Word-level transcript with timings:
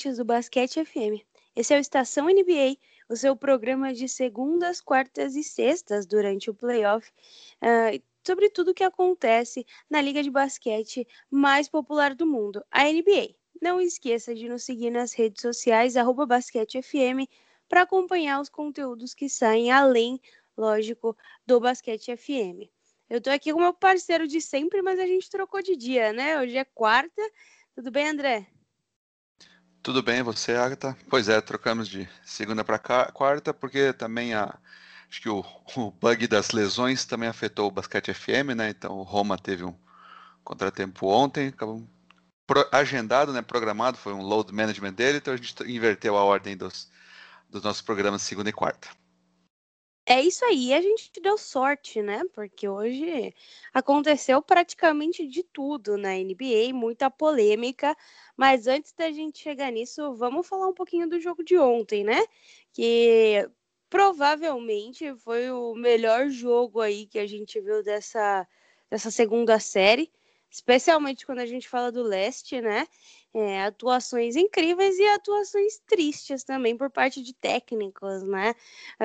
Ouvintes 0.00 0.16
do 0.16 0.24
Basquete 0.24 0.82
FM. 0.82 1.20
Esse 1.54 1.74
é 1.74 1.76
o 1.76 1.80
Estação 1.80 2.24
NBA, 2.26 2.78
o 3.06 3.14
seu 3.14 3.36
programa 3.36 3.92
de 3.92 4.08
segundas, 4.08 4.80
quartas 4.80 5.36
e 5.36 5.44
sextas 5.44 6.06
durante 6.06 6.48
o 6.48 6.54
playoff, 6.54 7.12
uh, 7.62 8.02
sobre 8.26 8.48
tudo 8.48 8.70
o 8.70 8.74
que 8.74 8.82
acontece 8.82 9.66
na 9.90 10.00
liga 10.00 10.22
de 10.22 10.30
basquete 10.30 11.06
mais 11.30 11.68
popular 11.68 12.14
do 12.14 12.26
mundo, 12.26 12.64
a 12.70 12.84
NBA. 12.84 13.34
Não 13.60 13.78
esqueça 13.78 14.34
de 14.34 14.48
nos 14.48 14.64
seguir 14.64 14.90
nas 14.90 15.12
redes 15.12 15.42
sociais, 15.42 15.96
basquetefm, 16.26 17.26
para 17.68 17.82
acompanhar 17.82 18.40
os 18.40 18.48
conteúdos 18.48 19.12
que 19.12 19.28
saem 19.28 19.70
além, 19.70 20.18
lógico, 20.56 21.14
do 21.46 21.60
Basquete 21.60 22.16
FM. 22.16 22.70
Eu 23.10 23.18
estou 23.18 23.34
aqui 23.34 23.52
com 23.52 23.60
meu 23.60 23.74
parceiro 23.74 24.26
de 24.26 24.40
sempre, 24.40 24.80
mas 24.80 24.98
a 24.98 25.06
gente 25.06 25.28
trocou 25.28 25.60
de 25.60 25.76
dia, 25.76 26.10
né? 26.10 26.40
Hoje 26.40 26.56
é 26.56 26.64
quarta 26.64 27.20
tudo 27.74 27.90
bem, 27.90 28.08
André? 28.08 28.46
Tudo 29.82 30.02
bem, 30.02 30.22
você, 30.22 30.52
Agatha? 30.52 30.94
Pois 31.08 31.26
é, 31.28 31.40
trocamos 31.40 31.88
de 31.88 32.06
segunda 32.22 32.62
para 32.62 32.78
quarta, 32.78 33.54
porque 33.54 33.94
também 33.94 34.34
a, 34.34 34.54
acho 35.08 35.22
que 35.22 35.28
o, 35.28 35.42
o, 35.74 35.90
bug 35.90 36.26
das 36.26 36.50
lesões 36.50 37.06
também 37.06 37.30
afetou 37.30 37.68
o 37.68 37.70
Basquete 37.70 38.12
FM, 38.12 38.54
né? 38.54 38.68
Então 38.68 38.98
o 38.98 39.02
Roma 39.02 39.38
teve 39.38 39.64
um 39.64 39.74
contratempo 40.44 41.06
ontem, 41.06 41.48
acabou 41.48 41.82
pro, 42.46 42.68
agendado, 42.70 43.32
né? 43.32 43.40
Programado, 43.40 43.96
foi 43.96 44.12
um 44.12 44.20
load 44.20 44.52
management 44.52 44.92
dele, 44.92 45.16
então 45.16 45.32
a 45.32 45.36
gente 45.38 45.54
inverteu 45.64 46.14
a 46.14 46.24
ordem 46.24 46.58
dos, 46.58 46.90
dos 47.48 47.62
nossos 47.62 47.80
programas 47.80 48.20
segunda 48.20 48.50
e 48.50 48.52
quarta. 48.52 48.88
É 50.12 50.20
isso 50.20 50.44
aí, 50.44 50.74
a 50.74 50.82
gente 50.82 51.08
deu 51.22 51.38
sorte, 51.38 52.02
né? 52.02 52.22
Porque 52.34 52.68
hoje 52.68 53.32
aconteceu 53.72 54.42
praticamente 54.42 55.24
de 55.24 55.44
tudo 55.44 55.96
na 55.96 56.16
NBA, 56.16 56.74
muita 56.74 57.08
polêmica. 57.08 57.96
Mas 58.36 58.66
antes 58.66 58.92
da 58.92 59.12
gente 59.12 59.38
chegar 59.38 59.70
nisso, 59.70 60.12
vamos 60.16 60.48
falar 60.48 60.66
um 60.66 60.74
pouquinho 60.74 61.08
do 61.08 61.20
jogo 61.20 61.44
de 61.44 61.56
ontem, 61.56 62.02
né? 62.02 62.24
Que 62.72 63.48
provavelmente 63.88 65.14
foi 65.18 65.48
o 65.52 65.76
melhor 65.76 66.28
jogo 66.28 66.80
aí 66.80 67.06
que 67.06 67.18
a 67.18 67.26
gente 67.26 67.60
viu 67.60 67.80
dessa, 67.80 68.48
dessa 68.90 69.12
segunda 69.12 69.60
série, 69.60 70.10
especialmente 70.50 71.24
quando 71.24 71.38
a 71.38 71.46
gente 71.46 71.68
fala 71.68 71.92
do 71.92 72.02
leste, 72.02 72.60
né? 72.60 72.86
é, 73.32 73.62
atuações 73.62 74.34
incríveis 74.36 74.98
e 74.98 75.06
atuações 75.06 75.78
tristes 75.86 76.42
também 76.42 76.76
por 76.76 76.90
parte 76.90 77.22
de 77.22 77.32
técnicos, 77.32 78.22
né? 78.22 78.54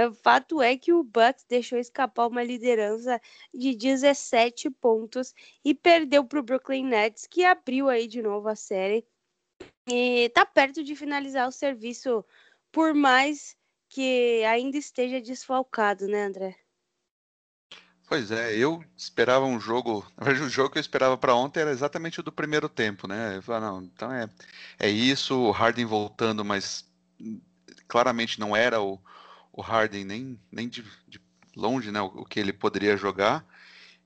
O 0.09 0.13
fato 0.13 0.61
é 0.61 0.77
que 0.77 0.91
o 0.91 1.03
Bucks 1.03 1.45
deixou 1.47 1.77
escapar 1.77 2.27
uma 2.27 2.43
liderança 2.43 3.21
de 3.53 3.75
17 3.75 4.69
pontos 4.71 5.33
e 5.63 5.73
perdeu 5.73 6.25
para 6.25 6.39
o 6.39 6.43
Brooklyn 6.43 6.85
Nets, 6.85 7.27
que 7.27 7.43
abriu 7.43 7.87
aí 7.89 8.07
de 8.07 8.21
novo 8.21 8.47
a 8.47 8.55
série 8.55 9.05
e 9.87 10.29
tá 10.29 10.45
perto 10.45 10.83
de 10.83 10.95
finalizar 10.95 11.47
o 11.47 11.51
serviço, 11.51 12.25
por 12.71 12.93
mais 12.93 13.55
que 13.89 14.43
ainda 14.45 14.77
esteja 14.77 15.21
desfalcado, 15.21 16.07
né, 16.07 16.23
André? 16.25 16.64
Pois 18.07 18.29
é, 18.29 18.55
eu 18.55 18.83
esperava 18.95 19.45
um 19.45 19.59
jogo. 19.59 20.05
Na 20.15 20.25
verdade, 20.25 20.45
o 20.47 20.49
jogo 20.49 20.69
que 20.69 20.77
eu 20.77 20.81
esperava 20.81 21.17
para 21.17 21.33
ontem 21.35 21.61
era 21.61 21.71
exatamente 21.71 22.19
o 22.19 22.23
do 22.23 22.31
primeiro 22.31 22.69
tempo, 22.69 23.07
né? 23.07 23.37
Eu 23.37 23.41
falei, 23.41 23.61
não, 23.61 23.81
então 23.83 24.11
é, 24.11 24.29
é 24.79 24.89
isso, 24.89 25.35
o 25.35 25.51
Harden 25.51 25.85
voltando, 25.85 26.45
mas 26.45 26.85
claramente 27.87 28.39
não 28.39 28.55
era 28.55 28.81
o, 28.81 28.99
o 29.51 29.61
Harden 29.61 30.05
nem, 30.05 30.39
nem 30.51 30.69
de, 30.69 30.83
de 31.07 31.19
longe, 31.55 31.91
né? 31.91 31.99
O, 32.01 32.05
o, 32.05 32.25
que 32.25 32.39
ele 32.39 32.53
poderia 32.53 32.95
jogar. 32.95 33.43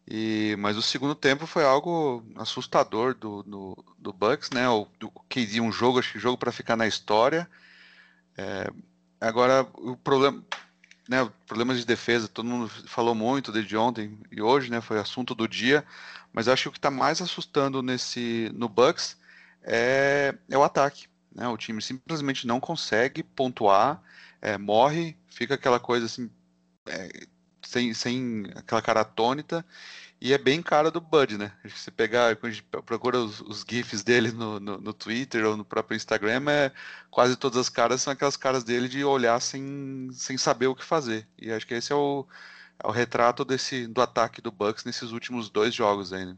E, 0.07 0.55
mas 0.59 0.77
o 0.77 0.81
segundo 0.81 1.13
tempo 1.13 1.45
foi 1.45 1.63
algo 1.65 2.23
assustador 2.35 3.13
do, 3.13 3.43
do, 3.43 3.85
do 3.97 4.13
Bucks, 4.13 4.49
né? 4.51 4.69
O, 4.69 4.87
do 4.97 5.11
KD, 5.29 5.59
um 5.61 5.71
jogo, 5.71 5.99
acho 5.99 6.13
que 6.13 6.19
jogo 6.19 6.37
para 6.37 6.51
ficar 6.53 6.77
na 6.77 6.87
história. 6.87 7.49
É, 8.37 8.71
agora, 9.19 9.67
o 9.73 9.97
problema 9.97 10.43
né, 11.09 11.27
problemas 11.47 11.79
de 11.79 11.85
defesa, 11.85 12.27
todo 12.27 12.45
mundo 12.45 12.69
falou 12.85 13.15
muito 13.15 13.51
desde 13.51 13.75
ontem 13.75 14.15
e 14.31 14.43
hoje, 14.43 14.69
né, 14.69 14.79
foi 14.79 14.99
assunto 14.99 15.33
do 15.33 15.47
dia, 15.47 15.83
mas 16.31 16.47
acho 16.47 16.63
que 16.63 16.69
o 16.69 16.71
que 16.71 16.77
está 16.77 16.91
mais 16.91 17.19
assustando 17.19 17.81
nesse 17.81 18.51
no 18.53 18.69
Bucks 18.69 19.17
é, 19.63 20.35
é 20.47 20.55
o 20.55 20.63
ataque. 20.63 21.07
Né, 21.33 21.47
o 21.47 21.57
time 21.57 21.81
simplesmente 21.81 22.45
não 22.45 22.59
consegue 22.59 23.23
pontuar, 23.23 23.99
é, 24.39 24.55
morre, 24.55 25.17
fica 25.27 25.55
aquela 25.55 25.79
coisa 25.79 26.05
assim, 26.05 26.29
é, 26.85 27.25
sem, 27.65 27.91
sem 27.95 28.43
aquela 28.55 28.81
cara 28.81 29.01
atônita, 29.01 29.65
e 30.21 30.33
é 30.33 30.37
bem 30.37 30.61
cara 30.61 30.91
do 30.91 30.99
Bud, 30.99 31.37
né? 31.37 31.53
Se 31.69 31.89
pegar, 31.89 32.35
quando 32.35 32.51
a 32.51 32.55
gente 32.55 32.63
procura 32.85 33.19
os, 33.19 33.39
os 33.41 33.65
GIFs 33.67 34.03
dele 34.03 34.31
no, 34.31 34.59
no, 34.59 34.77
no, 34.77 34.93
Twitter 34.93 35.45
ou 35.45 35.55
no 35.55 35.63
próprio 35.63 35.95
Instagram, 35.95 36.43
é, 36.49 36.71
quase 37.09 37.37
todas 37.37 37.57
as 37.57 37.69
caras 37.69 38.01
são 38.01 38.11
aquelas 38.11 38.35
caras 38.35 38.63
dele 38.63 38.89
de 38.89 39.03
olhar 39.03 39.39
sem, 39.41 40.09
sem 40.11 40.37
saber 40.37 40.67
o 40.67 40.75
que 40.75 40.83
fazer. 40.83 41.25
E 41.37 41.51
acho 41.51 41.65
que 41.65 41.73
esse 41.73 41.93
é 41.93 41.95
o, 41.95 42.27
é 42.83 42.87
o 42.87 42.91
retrato 42.91 43.45
desse, 43.45 43.87
do 43.87 44.01
ataque 44.01 44.41
do 44.41 44.51
Bucks 44.51 44.83
nesses 44.83 45.11
últimos 45.11 45.49
dois 45.49 45.73
jogos 45.73 46.11
aí, 46.11 46.25
né? 46.25 46.37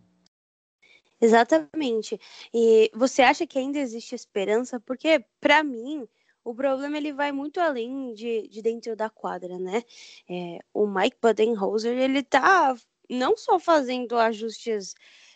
Exatamente. 1.19 2.19
E 2.53 2.91
você 2.93 3.21
acha 3.23 3.47
que 3.47 3.57
ainda 3.57 3.79
existe 3.79 4.13
esperança? 4.13 4.79
Porque, 4.79 5.23
para 5.39 5.63
mim, 5.63 6.07
o 6.43 6.53
problema 6.53 6.97
ele 6.97 7.13
vai 7.13 7.31
muito 7.31 7.59
além 7.59 8.13
de, 8.13 8.47
de 8.47 8.61
dentro 8.61 8.95
da 8.95 9.09
quadra, 9.09 9.57
né? 9.59 9.83
É, 10.29 10.59
o 10.73 10.87
Mike 10.87 11.17
Budenholzer, 11.21 11.97
ele 11.97 12.23
tá 12.23 12.75
não 13.11 13.35
só 13.35 13.59
fazendo 13.59 14.17
ajustes 14.17 14.95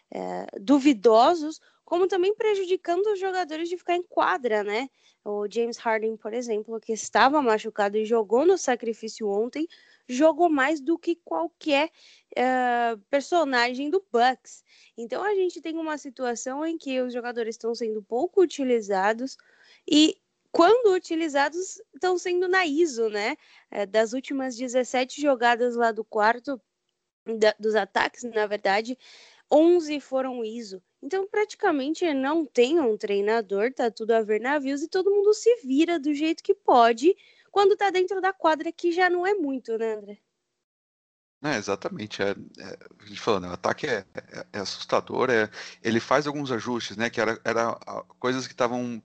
é, 0.10 0.48
duvidosos, 0.60 1.60
como 1.84 2.08
também 2.08 2.34
prejudicando 2.34 3.06
os 3.08 3.20
jogadores 3.20 3.70
de 3.70 3.78
ficar 3.78 3.96
em 3.96 4.04
quadra, 4.04 4.64
né? 4.64 4.90
O 5.24 5.48
James 5.50 5.78
Harden, 5.78 6.16
por 6.18 6.34
exemplo, 6.34 6.80
que 6.80 6.94
estava 6.94 7.42
machucado 7.42 7.98
e 7.98 8.06
jogou 8.06 8.46
no 8.46 8.58
sacrifício 8.58 9.28
ontem, 9.28 9.68
jogou 10.08 10.50
mais 10.50 10.80
do 10.80 10.98
que 10.98 11.16
qualquer 11.16 11.90
uh, 12.38 12.98
personagem 13.10 13.90
do 13.90 14.04
Bucks. 14.12 14.64
Então 14.98 15.24
a 15.24 15.34
gente 15.36 15.62
tem 15.62 15.78
uma 15.78 15.98
situação 15.98 16.66
em 16.66 16.78
que 16.78 17.02
os 17.02 17.12
jogadores 17.12 17.56
estão 17.56 17.74
sendo 17.74 18.02
pouco 18.02 18.42
utilizados 18.42 19.36
e 19.90 20.18
quando 20.52 20.94
utilizados 20.94 21.82
estão 21.94 22.18
sendo 22.18 22.48
na 22.48 22.66
ISO, 22.66 23.10
né? 23.10 23.36
É, 23.70 23.86
das 23.86 24.14
últimas 24.14 24.56
17 24.56 25.22
jogadas 25.22 25.76
lá 25.76 25.92
do 25.92 26.04
quarto, 26.04 26.62
da, 27.26 27.56
dos 27.60 27.76
ataques, 27.76 28.24
na 28.24 28.46
verdade, 28.48 28.98
11 29.52 30.00
foram 30.00 30.44
ISO. 30.44 30.82
Então, 31.02 31.28
praticamente 31.28 32.12
não 32.14 32.46
tem 32.46 32.80
um 32.80 32.98
treinador, 32.98 33.72
tá 33.74 33.92
tudo 33.92 34.12
a 34.12 34.22
ver 34.22 34.42
navios 34.42 34.82
e 34.82 34.88
todo 34.88 35.12
mundo 35.12 35.34
se 35.34 35.56
vira 35.64 36.00
do 36.00 36.14
jeito 36.14 36.44
que 36.44 36.54
pode 36.54 37.16
quando 37.52 37.78
tá 37.78 37.90
dentro 37.90 38.20
da 38.20 38.34
quadra, 38.34 38.72
que 38.72 38.92
já 38.92 39.10
não 39.10 39.26
é 39.26 39.34
muito, 39.34 39.78
né, 39.78 39.94
André? 39.94 40.18
É, 41.46 41.58
exatamente. 41.58 42.22
É, 42.24 42.32
é, 42.32 42.78
a 43.00 43.06
gente 43.06 43.22
falando, 43.22 43.44
né, 43.44 43.50
o 43.50 43.54
ataque 43.54 43.86
é, 43.86 44.04
é, 44.16 44.46
é, 44.54 44.60
assustador. 44.60 45.30
É, 45.30 45.50
ele 45.84 46.00
faz 46.00 46.26
alguns 46.26 46.52
ajustes, 46.52 46.98
né? 46.98 47.10
Que 47.10 47.22
era, 47.22 47.40
era 47.44 47.76
coisas 48.20 48.48
que 48.48 48.54
estavam 48.54 49.02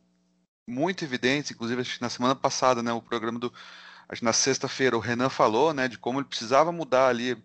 muito 0.66 1.04
evidentes, 1.04 1.50
inclusive 1.50 1.82
na 2.00 2.08
semana 2.08 2.34
passada, 2.34 2.82
né? 2.82 2.92
O 2.92 3.02
programa 3.02 3.38
do. 3.38 3.52
Na 4.22 4.32
sexta-feira 4.32 4.96
o 4.96 5.00
Renan 5.00 5.28
falou, 5.28 5.74
né? 5.74 5.86
De 5.86 5.98
como 5.98 6.18
ele 6.18 6.28
precisava 6.28 6.72
mudar 6.72 7.08
ali 7.08 7.36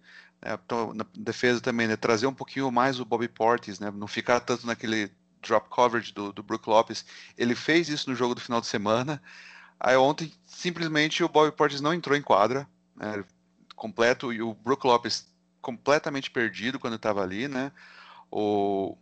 é, 0.46 0.94
na 0.94 1.06
defesa 1.18 1.60
também, 1.60 1.88
né, 1.88 1.96
trazer 1.96 2.28
um 2.28 2.34
pouquinho 2.34 2.72
mais 2.72 3.00
o 3.00 3.06
Bobby 3.06 3.28
Portis, 3.28 3.80
né, 3.80 3.92
não 3.92 4.08
ficar 4.08 4.40
tanto 4.40 4.68
naquele 4.68 5.12
drop 5.42 5.70
coverage 5.70 6.14
do, 6.14 6.32
do 6.32 6.44
Brook 6.44 6.68
Lopes. 6.70 7.06
Ele 7.38 7.56
fez 7.56 7.90
isso 7.90 8.10
no 8.10 8.16
jogo 8.16 8.36
do 8.36 8.42
final 8.42 8.62
de 8.62 8.68
semana. 8.68 9.22
Aí 9.80 9.96
ontem, 9.96 10.32
simplesmente, 10.46 11.24
o 11.24 11.30
Bobby 11.30 11.56
Portis 11.56 11.82
não 11.82 11.94
entrou 11.94 12.16
em 12.16 12.22
quadra, 12.22 12.68
né, 12.96 13.24
completo, 13.76 14.32
e 14.32 14.42
o 14.42 14.54
Brook 14.54 14.86
Lopes 14.86 15.28
completamente 15.62 16.30
perdido 16.30 16.80
quando 16.80 16.96
estava 16.96 17.24
ali, 17.24 17.48
né? 17.48 17.72
O, 18.30 18.96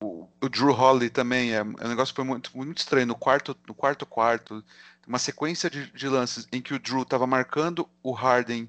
o, 0.00 0.28
o, 0.40 0.48
Drew 0.48 0.72
Holiday 0.72 1.10
também 1.10 1.52
é, 1.52 1.58
é 1.58 1.62
um 1.62 1.88
negócio 1.88 2.14
foi 2.14 2.24
muito, 2.24 2.50
muito 2.56 2.78
estranho. 2.78 3.06
No 3.06 3.14
quarto, 3.14 3.56
no 3.66 3.74
quarto 3.74 4.04
quarto, 4.04 4.64
uma 5.06 5.18
sequência 5.18 5.70
de, 5.70 5.90
de 5.92 6.08
lances 6.08 6.48
em 6.52 6.60
que 6.60 6.74
o 6.74 6.78
Drew 6.78 7.02
estava 7.02 7.26
marcando 7.26 7.88
o 8.02 8.12
Harden 8.12 8.68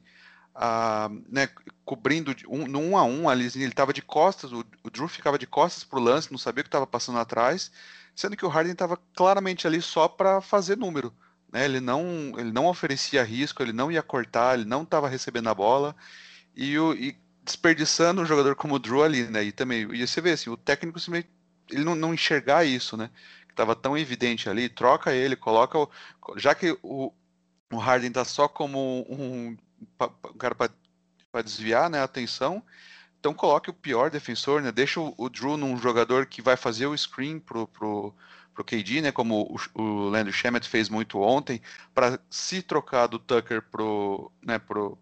né, 1.30 1.48
cobrindo 1.86 2.36
no 2.68 2.80
um 2.80 2.98
a 2.98 3.04
um 3.04 3.30
ali, 3.30 3.46
assim, 3.46 3.60
ele 3.60 3.70
estava 3.70 3.94
de 3.94 4.02
costas, 4.02 4.52
o, 4.52 4.66
o, 4.84 4.90
Drew 4.90 5.08
ficava 5.08 5.40
de 5.40 5.48
costas 5.48 5.84
pro 5.84 6.00
lance, 6.00 6.32
não 6.32 6.38
sabia 6.38 6.62
o 6.62 6.64
que 6.64 6.68
estava 6.68 6.86
passando 6.86 7.18
atrás, 7.18 7.72
sendo 8.14 8.36
que 8.36 8.46
o 8.46 8.50
Harden 8.50 8.74
estava 8.74 8.98
claramente 9.16 9.66
ali 9.66 9.82
só 9.82 10.08
para 10.08 10.42
fazer 10.42 10.78
número. 10.78 11.14
Né, 11.52 11.66
ele, 11.66 11.80
não, 11.80 12.04
ele 12.38 12.52
não 12.52 12.68
oferecia 12.68 13.24
risco, 13.24 13.64
ele 13.64 13.74
não 13.74 13.92
ia 13.92 14.04
cortar, 14.04 14.56
ele 14.60 14.68
não 14.68 14.84
estava 14.84 15.08
recebendo 15.08 15.48
a 15.48 15.56
bola 15.56 15.96
e, 16.56 16.78
o, 16.78 16.94
e 16.94 17.18
desperdiçando 17.44 18.22
um 18.22 18.26
jogador 18.26 18.56
como 18.56 18.76
o 18.76 18.80
Drew 18.80 19.02
ali, 19.02 19.24
né? 19.24 19.44
E 19.44 19.52
também, 19.52 19.88
e 19.92 20.06
você 20.06 20.22
vê 20.22 20.32
assim, 20.34 20.50
o 20.50 20.58
técnico 20.58 21.00
ele 21.72 21.84
não, 21.84 21.96
não 21.96 22.14
enxergar 22.14 22.66
isso, 22.66 22.96
né? 22.98 23.10
Que 23.48 23.54
estava 23.54 23.76
tão 23.76 23.98
evidente 23.98 24.50
ali, 24.50 24.70
troca 24.70 25.14
ele, 25.14 25.36
coloca 25.36 25.80
o, 25.80 25.90
já 26.36 26.54
que 26.54 26.78
o, 26.84 27.12
o 27.72 27.78
Harden 27.78 28.12
tá 28.12 28.26
só 28.26 28.48
como 28.48 29.06
um 29.10 29.58
um 29.81 30.38
cara 30.38 30.56
para 30.56 31.42
desviar 31.42 31.90
né, 31.90 32.00
a 32.00 32.04
atenção. 32.04 32.64
Então 33.20 33.34
coloque 33.34 33.70
o 33.70 33.74
pior 33.74 34.10
defensor, 34.10 34.62
né? 34.62 34.72
Deixa 34.72 35.00
o, 35.00 35.14
o, 35.18 35.30
Drew 35.30 35.58
num 35.58 35.78
jogador 35.78 36.26
que 36.26 36.42
vai 36.42 36.56
fazer 36.56 36.88
o 36.88 36.98
screen 36.98 37.40
pro, 37.40 37.68
pro, 37.68 38.14
pro 38.54 38.64
KD, 38.64 39.02
né? 39.02 39.12
Como 39.12 39.42
o, 39.76 39.81
o 39.81 40.10
Landry 40.10 40.31
Shamet 40.31 40.68
fez 40.68 40.88
muito 40.88 41.20
ontem, 41.20 41.62
para 41.94 42.20
se 42.30 42.62
trocar 42.62 43.08
do 43.08 43.20
Tucker 43.20 43.62
pro, 43.62 44.31
né, 44.42 44.58
pro, 44.58 44.98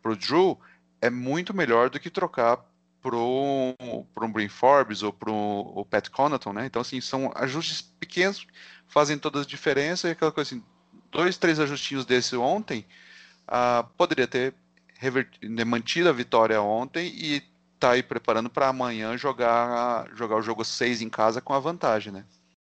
pro 0.00 0.16
Drew, 0.16 0.60
é 1.00 1.10
muito 1.10 1.54
melhor 1.54 1.90
do 1.90 1.98
que 1.98 2.08
trocar 2.08 2.64
pro, 3.02 3.74
pro 4.14 4.28
Brin 4.28 4.48
Forbes 4.48 5.02
ou 5.02 5.12
pro 5.12 5.32
o 5.34 5.84
Pat 5.84 6.08
Connaughton, 6.08 6.52
né? 6.52 6.66
Então, 6.66 6.82
assim, 6.82 7.00
são 7.00 7.32
ajustes 7.34 7.82
pequenos, 7.82 8.46
fazem 8.86 9.18
toda 9.18 9.42
a 9.42 9.44
diferença 9.44 10.08
e 10.08 10.12
aquela 10.12 10.32
coisa 10.32 10.54
assim, 10.54 10.64
dois, 11.10 11.36
três 11.36 11.58
ajustinhos 11.58 12.04
desse 12.04 12.36
ontem, 12.36 12.86
uh, 13.48 13.86
poderia 13.96 14.26
ter 14.26 14.54
né, 15.42 15.64
mantido 15.64 16.08
a 16.08 16.12
vitória 16.12 16.60
ontem 16.60 17.08
e 17.08 17.42
tá 17.78 17.92
aí 17.92 18.02
preparando 18.02 18.48
para 18.48 18.68
amanhã 18.68 19.16
jogar, 19.16 20.08
jogar 20.14 20.36
o 20.36 20.42
jogo 20.42 20.64
6 20.64 21.02
em 21.02 21.10
casa 21.10 21.40
com 21.40 21.52
a 21.52 21.60
vantagem, 21.60 22.12
né? 22.12 22.24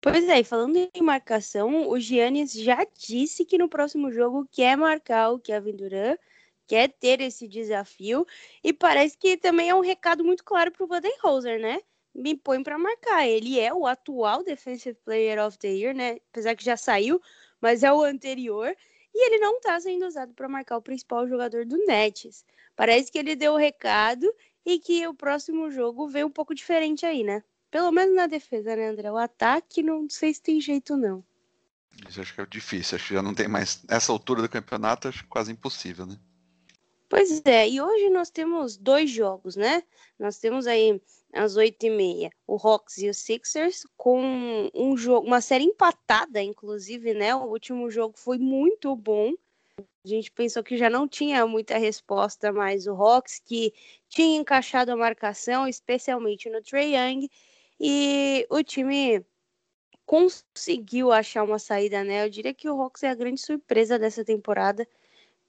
Pois 0.02 0.28
é, 0.30 0.40
e 0.40 0.44
falando 0.44 0.78
em 0.78 1.02
marcação, 1.02 1.90
o 1.90 2.00
Giannis 2.00 2.54
já 2.54 2.86
disse 2.98 3.44
que 3.44 3.58
no 3.58 3.68
próximo 3.68 4.12
jogo 4.12 4.48
quer 4.52 4.78
marcar 4.78 5.32
o 5.32 5.40
Kevin 5.40 5.76
Durant, 5.76 6.20
quer 6.68 6.90
ter 6.90 7.20
esse 7.22 7.48
desafio, 7.48 8.26
e 8.64 8.72
parece 8.72 9.18
que 9.18 9.38
também 9.38 9.70
é 9.70 9.76
um 9.76 9.82
recado 9.82 10.24
muito 10.24 10.44
claro 10.44 10.72
para 10.72 10.84
o 10.84 10.88
Budenholzer, 10.88 11.60
né? 11.60 11.80
Me 12.14 12.36
põe 12.36 12.62
para 12.62 12.78
marcar. 12.78 13.28
Ele 13.28 13.60
é 13.60 13.74
o 13.74 13.86
atual 13.86 14.44
Defensive 14.44 14.98
Player 15.04 15.44
of 15.46 15.58
the 15.58 15.68
Year, 15.68 15.96
né? 15.96 16.18
Apesar 16.32 16.56
que 16.56 16.64
já 16.64 16.78
saiu, 16.78 17.22
mas 17.62 17.84
é 17.84 17.92
o 17.92 18.02
anterior. 18.02 18.76
E 19.20 19.26
ele 19.26 19.40
não 19.40 19.58
está 19.58 19.80
sendo 19.80 20.06
usado 20.06 20.32
para 20.36 20.48
marcar 20.48 20.78
o 20.78 20.82
principal 20.82 21.28
jogador 21.28 21.66
do 21.66 21.76
Nets. 21.88 22.46
Parece 22.76 23.12
que 23.12 23.18
ele 23.18 23.36
deu 23.36 23.54
o 23.54 23.58
recado 23.58 24.32
e 24.64 24.78
que 24.78 25.08
o 25.08 25.14
próximo 25.14 25.72
jogo 25.72 26.08
veio 26.08 26.28
um 26.28 26.32
pouco 26.32 26.54
diferente 26.54 27.04
aí, 27.04 27.24
né? 27.24 27.44
Pelo 27.72 27.92
menos 27.92 28.16
na 28.16 28.28
defesa, 28.28 28.76
né, 28.76 28.90
André? 28.90 29.12
O 29.12 29.18
ataque 29.18 29.82
não 29.82 30.08
sei 30.08 30.36
se 30.36 30.42
tem 30.44 30.62
jeito, 30.62 30.96
não. 30.96 31.26
Isso 32.08 32.22
acho 32.22 32.36
que 32.36 32.42
é 32.42 32.46
difícil, 32.46 32.96
acho 32.96 33.08
que 33.08 33.16
já 33.16 33.24
não 33.24 33.34
tem 33.34 33.48
mais. 33.48 33.84
Essa 33.90 34.12
altura 34.12 34.44
do 34.44 34.50
campeonato, 34.50 35.08
acho 35.08 35.26
quase 35.28 35.52
impossível, 35.52 36.06
né? 36.06 36.16
Pois 37.10 37.42
é, 37.44 37.68
e 37.68 37.82
hoje 37.82 38.12
nós 38.12 38.30
temos 38.30 38.78
dois 38.78 39.10
jogos, 39.10 39.56
né? 39.56 39.82
Nós 40.20 40.38
temos 40.38 40.68
aí 40.68 41.02
às 41.34 41.56
oito 41.56 41.86
e 41.86 41.90
meia 41.90 42.32
o 42.46 42.56
Hawks 42.56 42.98
e 42.98 43.10
o 43.10 43.14
Sixers 43.14 43.86
com 43.98 44.70
um 44.74 44.96
jogo, 44.98 45.28
uma 45.28 45.42
série 45.42 45.66
empatada, 45.66 46.42
inclusive, 46.42 47.14
né? 47.14 47.36
O 47.36 47.46
último 47.46 47.90
jogo 47.90 48.18
foi 48.18 48.38
muito 48.38 48.96
bom. 48.96 49.34
A 49.80 50.08
gente 50.08 50.32
pensou 50.32 50.64
que 50.64 50.78
já 50.78 50.90
não 50.90 51.08
tinha 51.08 51.46
muita 51.46 51.78
resposta, 51.78 52.52
mas 52.52 52.88
o 52.88 52.94
Hawks 52.94 53.40
que 53.40 53.74
tinha 54.10 54.40
encaixado 54.40 54.92
a 54.92 54.96
marcação, 54.96 55.68
especialmente 55.68 56.50
no 56.50 56.62
Trey 56.62 56.96
Young, 56.96 57.30
e 57.80 58.48
o 58.50 58.64
time 58.64 59.24
conseguiu 60.06 61.12
achar 61.12 61.44
uma 61.44 61.60
saída, 61.60 62.04
né? 62.04 62.26
Eu 62.26 62.30
diria 62.30 62.54
que 62.54 62.70
o 62.70 62.82
Hawks 62.82 63.04
é 63.04 63.10
a 63.10 63.16
grande 63.16 63.42
surpresa 63.42 64.00
dessa 64.00 64.24
temporada 64.24 64.88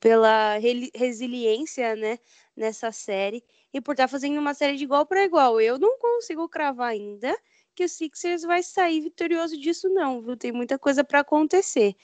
pela 0.01 0.59
resiliência, 0.95 1.97
né, 1.97 2.19
nessa 2.57 2.93
série 2.93 3.43
e 3.73 3.81
por 3.81 3.93
estar 3.93 4.05
tá 4.05 4.09
fazendo 4.09 4.39
uma 4.39 4.55
série 4.55 4.77
de 4.77 4.85
igual 4.85 5.07
para 5.07 5.25
igual. 5.25 5.61
Eu 5.61 5.79
não 5.79 5.99
consigo 5.99 6.49
cravar 6.49 6.91
ainda 6.91 7.37
que 7.75 7.85
o 7.85 7.89
Sixers 7.89 8.43
vai 8.43 8.63
sair 8.63 9.01
vitorioso 9.01 9.57
disso, 9.57 9.89
não, 9.89 10.21
viu? 10.21 10.37
Tem 10.37 10.51
muita 10.53 10.79
coisa 10.79 11.05
para 11.05 11.21
acontecer. 11.21 11.95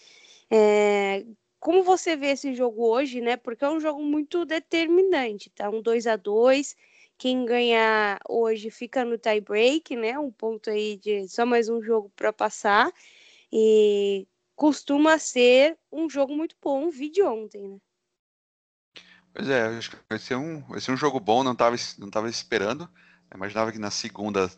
É, 0.50 1.24
como 1.58 1.82
você 1.82 2.16
vê 2.16 2.28
esse 2.28 2.54
jogo 2.54 2.86
hoje, 2.86 3.20
né? 3.20 3.36
Porque 3.36 3.64
é 3.64 3.70
um 3.70 3.80
jogo 3.80 4.02
muito 4.02 4.44
determinante, 4.44 5.50
tá? 5.50 5.70
Um 5.70 5.82
2 5.82 6.06
a 6.06 6.16
2 6.16 6.76
Quem 7.18 7.44
ganhar 7.44 8.20
hoje 8.28 8.70
fica 8.70 9.04
no 9.04 9.18
tie 9.18 9.40
break, 9.40 9.96
né? 9.96 10.18
Um 10.18 10.30
ponto 10.30 10.70
aí 10.70 10.96
de 10.96 11.26
só 11.28 11.46
mais 11.46 11.68
um 11.68 11.82
jogo 11.82 12.10
para 12.14 12.32
passar. 12.32 12.92
E 13.52 14.26
costuma 14.54 15.18
ser 15.18 15.78
um 15.90 16.08
jogo 16.08 16.34
muito 16.36 16.56
bom, 16.62 16.90
vi 16.90 17.10
de 17.10 17.22
ontem, 17.22 17.68
né? 17.68 17.78
Pois 19.32 19.48
é, 19.48 19.66
acho 19.66 19.90
que 19.90 19.96
vai 20.08 20.18
ser 20.18 20.36
um, 20.36 20.60
vai 20.62 20.80
ser 20.80 20.92
um 20.92 20.96
jogo 20.96 21.18
bom, 21.18 21.42
não 21.42 21.52
estava 21.52 21.76
não 21.98 22.08
tava 22.08 22.28
esperando. 22.28 22.88
Eu 23.30 23.36
imaginava 23.36 23.72
que 23.72 23.78
na 23.78 23.90
segunda 23.90 24.48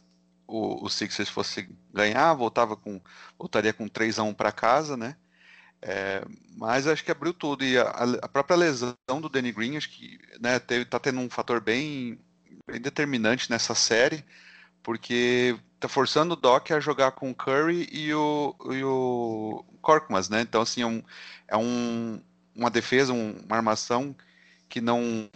o, 0.46 0.84
o 0.84 0.88
Sixers 0.90 1.30
fosse 1.30 1.68
ganhar, 1.92 2.34
voltava 2.34 2.76
com, 2.76 3.00
voltaria 3.38 3.72
com 3.72 3.88
3 3.88 4.18
a 4.18 4.22
1 4.22 4.34
para 4.34 4.52
casa, 4.52 4.96
né? 4.96 5.16
É, 5.80 6.22
mas 6.56 6.86
acho 6.86 7.04
que 7.04 7.10
abriu 7.10 7.32
tudo. 7.32 7.64
E 7.64 7.78
a, 7.78 7.88
a, 8.22 8.28
própria 8.28 8.56
lesão 8.56 8.96
do 9.20 9.28
Danny 9.28 9.52
Green, 9.52 9.76
acho 9.76 9.90
que 9.90 10.18
né, 10.40 10.58
teve, 10.58 10.84
tá 10.84 10.98
tendo 10.98 11.20
um 11.20 11.30
fator 11.30 11.60
bem, 11.60 12.18
bem 12.66 12.80
determinante 12.80 13.50
nessa 13.50 13.74
série, 13.74 14.24
porque 14.82 15.58
tá 15.86 15.88
forçando 15.88 16.34
o 16.34 16.36
Doc 16.36 16.70
a 16.70 16.80
jogar 16.80 17.12
com 17.12 17.30
o 17.30 17.34
Curry 17.34 17.88
e 17.90 18.12
o, 18.12 18.54
e 18.72 18.82
o 18.82 19.64
Korkmaz, 19.80 20.28
né? 20.28 20.40
Então, 20.40 20.60
assim, 20.62 20.82
é, 20.82 20.86
um, 20.86 21.02
é 21.48 21.56
um, 21.56 22.20
uma 22.54 22.70
defesa, 22.70 23.12
um, 23.12 23.38
uma 23.44 23.56
armação 23.56 24.14
que 24.68 24.80
não, 24.80 25.30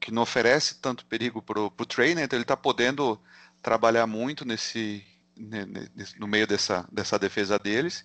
que 0.00 0.10
não 0.10 0.22
oferece 0.22 0.80
tanto 0.80 1.04
perigo 1.06 1.42
pro, 1.42 1.70
pro 1.70 1.86
Trey, 1.86 2.14
né? 2.14 2.24
Então 2.24 2.38
ele 2.38 2.44
tá 2.44 2.56
podendo 2.56 3.20
trabalhar 3.62 4.06
muito 4.06 4.44
nesse, 4.44 5.04
nesse 5.36 6.18
no 6.18 6.26
meio 6.26 6.46
dessa, 6.46 6.86
dessa 6.90 7.18
defesa 7.18 7.58
deles 7.58 8.04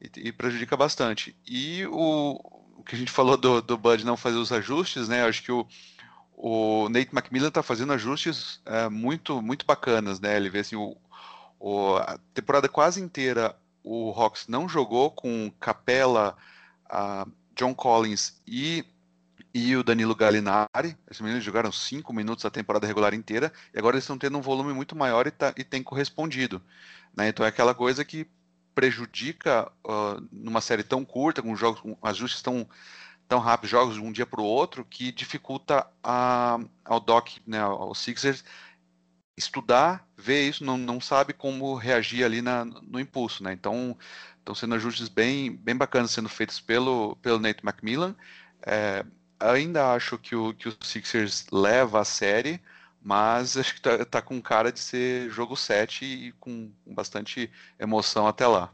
e, 0.00 0.28
e 0.28 0.32
prejudica 0.32 0.76
bastante. 0.76 1.36
E 1.46 1.84
o, 1.86 2.40
o, 2.76 2.84
que 2.84 2.94
a 2.94 2.98
gente 2.98 3.10
falou 3.10 3.36
do, 3.36 3.60
do 3.60 3.76
Bud 3.76 4.04
não 4.04 4.16
fazer 4.16 4.36
os 4.36 4.52
ajustes, 4.52 5.08
né? 5.08 5.24
Acho 5.24 5.42
que 5.42 5.52
o, 5.52 5.66
o 6.36 6.88
Nate 6.88 7.10
McMillan 7.12 7.48
está 7.48 7.62
fazendo 7.62 7.92
ajustes 7.92 8.60
é, 8.64 8.88
muito 8.88 9.42
muito 9.42 9.66
bacanas, 9.66 10.20
né? 10.20 10.36
Ele 10.36 10.48
vê 10.48 10.60
assim 10.60 10.76
o, 10.76 10.96
o, 11.58 11.96
a 11.96 12.18
temporada 12.34 12.68
quase 12.68 13.00
inteira 13.00 13.56
o 13.82 14.10
Hawks 14.10 14.46
não 14.48 14.68
jogou 14.68 15.10
com 15.10 15.50
Capella, 15.58 16.36
John 17.54 17.74
Collins 17.74 18.40
e 18.46 18.84
e 19.52 19.74
o 19.76 19.82
Danilo 19.82 20.14
Gallinari. 20.14 20.96
Esses 21.10 21.20
meninos 21.20 21.42
jogaram 21.42 21.72
cinco 21.72 22.12
minutos 22.12 22.44
a 22.44 22.50
temporada 22.50 22.86
regular 22.86 23.14
inteira 23.14 23.52
e 23.74 23.78
agora 23.78 23.96
eles 23.96 24.04
estão 24.04 24.18
tendo 24.18 24.38
um 24.38 24.42
volume 24.42 24.72
muito 24.72 24.94
maior 24.94 25.26
e, 25.26 25.30
tá, 25.30 25.52
e 25.56 25.64
tem 25.64 25.82
correspondido. 25.82 26.62
Né? 27.16 27.28
Então 27.28 27.44
é 27.44 27.48
aquela 27.48 27.74
coisa 27.74 28.04
que 28.04 28.26
prejudica 28.74 29.70
uh, 29.84 30.24
numa 30.30 30.60
série 30.60 30.84
tão 30.84 31.04
curta, 31.04 31.42
com 31.42 31.56
jogos, 31.56 31.80
com 31.80 31.96
ajustes 32.02 32.42
tão, 32.42 32.68
tão 33.28 33.40
rápidos, 33.40 33.70
jogos 33.70 33.94
de 33.94 34.00
um 34.00 34.12
dia 34.12 34.26
para 34.26 34.40
o 34.40 34.44
outro, 34.44 34.84
que 34.84 35.10
dificulta 35.10 35.86
a, 36.02 36.60
ao 36.84 37.00
Doc, 37.00 37.30
né, 37.44 37.58
ao 37.58 37.92
Sixers, 37.94 38.44
estudar, 39.38 40.06
ver 40.16 40.48
isso, 40.48 40.64
não, 40.64 40.76
não 40.76 41.00
sabe 41.00 41.32
como 41.32 41.74
reagir 41.74 42.24
ali 42.24 42.42
na, 42.42 42.64
no 42.64 42.98
impulso. 42.98 43.42
Né? 43.42 43.52
Então, 43.52 43.96
estão 44.38 44.54
sendo 44.54 44.74
ajustes 44.74 45.08
bem, 45.08 45.54
bem 45.54 45.76
bacanas 45.76 46.10
sendo 46.10 46.28
feitos 46.28 46.60
pelo, 46.60 47.16
pelo 47.16 47.38
Nate 47.38 47.64
McMillan. 47.64 48.14
É, 48.62 49.04
ainda 49.38 49.92
acho 49.92 50.18
que 50.18 50.34
o, 50.34 50.52
que 50.54 50.68
o 50.68 50.76
Sixers 50.82 51.46
leva 51.52 52.00
a 52.00 52.04
série, 52.04 52.60
mas 53.00 53.56
acho 53.56 53.74
que 53.74 53.80
tá, 53.80 54.04
tá 54.04 54.20
com 54.20 54.40
cara 54.42 54.72
de 54.72 54.80
ser 54.80 55.30
jogo 55.30 55.56
7 55.56 56.04
e 56.04 56.32
com 56.32 56.72
bastante 56.86 57.50
emoção 57.78 58.26
até 58.26 58.46
lá. 58.46 58.72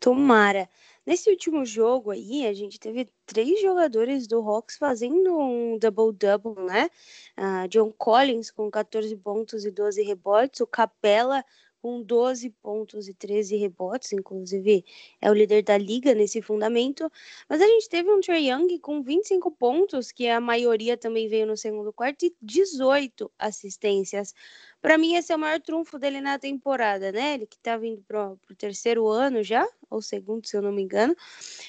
Tomara. 0.00 0.68
Nesse 1.08 1.30
último 1.30 1.64
jogo 1.64 2.10
aí, 2.10 2.46
a 2.46 2.52
gente 2.52 2.78
teve 2.78 3.08
três 3.24 3.62
jogadores 3.62 4.26
do 4.26 4.42
Hawks 4.42 4.76
fazendo 4.76 5.38
um 5.38 5.78
double-double, 5.78 6.62
né? 6.66 6.90
Uh, 7.34 7.66
John 7.66 7.90
Collins 7.90 8.50
com 8.50 8.70
14 8.70 9.16
pontos 9.16 9.64
e 9.64 9.70
12 9.70 10.02
rebotes, 10.02 10.60
o 10.60 10.66
Capella 10.66 11.42
com 11.80 12.02
12 12.02 12.50
pontos 12.62 13.08
e 13.08 13.14
13 13.14 13.56
rebotes, 13.56 14.12
inclusive 14.12 14.84
é 15.18 15.30
o 15.30 15.34
líder 15.34 15.62
da 15.62 15.78
liga 15.78 16.14
nesse 16.14 16.42
fundamento. 16.42 17.10
Mas 17.48 17.62
a 17.62 17.66
gente 17.66 17.88
teve 17.88 18.10
um 18.10 18.20
Trey 18.20 18.50
Young 18.50 18.78
com 18.78 19.02
25 19.02 19.50
pontos, 19.52 20.12
que 20.12 20.28
a 20.28 20.38
maioria 20.42 20.94
também 20.94 21.26
veio 21.26 21.46
no 21.46 21.56
segundo 21.56 21.90
quarto, 21.90 22.26
e 22.26 22.36
18 22.42 23.30
assistências. 23.38 24.34
Para 24.80 24.96
mim, 24.96 25.14
esse 25.16 25.32
é 25.32 25.36
o 25.36 25.38
maior 25.38 25.60
trunfo 25.60 25.98
dele 25.98 26.20
na 26.20 26.38
temporada, 26.38 27.10
né? 27.10 27.34
Ele 27.34 27.46
que 27.46 27.56
está 27.56 27.76
vindo 27.76 28.02
para 28.02 28.30
o 28.30 28.54
terceiro 28.56 29.08
ano 29.08 29.42
já, 29.42 29.66
ou 29.90 30.00
segundo, 30.00 30.46
se 30.46 30.56
eu 30.56 30.62
não 30.62 30.72
me 30.72 30.82
engano, 30.82 31.16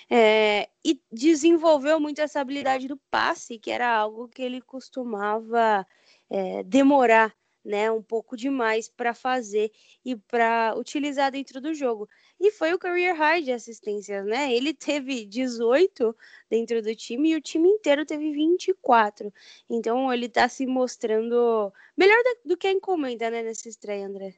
é, 0.09 0.69
e 0.85 1.01
desenvolveu 1.11 1.99
muito 1.99 2.21
essa 2.21 2.39
habilidade 2.39 2.87
do 2.87 2.97
passe, 3.09 3.57
que 3.57 3.71
era 3.71 3.89
algo 3.89 4.27
que 4.27 4.41
ele 4.41 4.61
costumava 4.61 5.85
é, 6.29 6.63
demorar 6.63 7.35
né, 7.63 7.91
um 7.91 8.01
pouco 8.01 8.37
demais 8.37 8.87
para 8.87 9.13
fazer 9.13 9.71
e 10.03 10.15
para 10.15 10.73
utilizar 10.77 11.31
dentro 11.31 11.59
do 11.59 11.73
jogo. 11.73 12.09
E 12.39 12.51
foi 12.51 12.73
o 12.73 12.79
career 12.79 13.15
high 13.15 13.41
de 13.41 13.51
assistências, 13.51 14.25
né? 14.25 14.53
Ele 14.53 14.73
teve 14.73 15.25
18 15.25 16.15
dentro 16.49 16.81
do 16.81 16.95
time 16.95 17.31
e 17.31 17.35
o 17.35 17.41
time 17.41 17.67
inteiro 17.67 18.05
teve 18.05 18.31
24. 18.31 19.33
Então 19.69 20.11
ele 20.13 20.27
está 20.27 20.47
se 20.47 20.65
mostrando 20.65 21.71
melhor 21.97 22.17
do 22.45 22.55
que 22.55 22.67
a 22.67 22.71
encomenda, 22.71 23.29
né, 23.29 23.43
nessa 23.43 23.67
estreia, 23.67 24.07
André. 24.07 24.35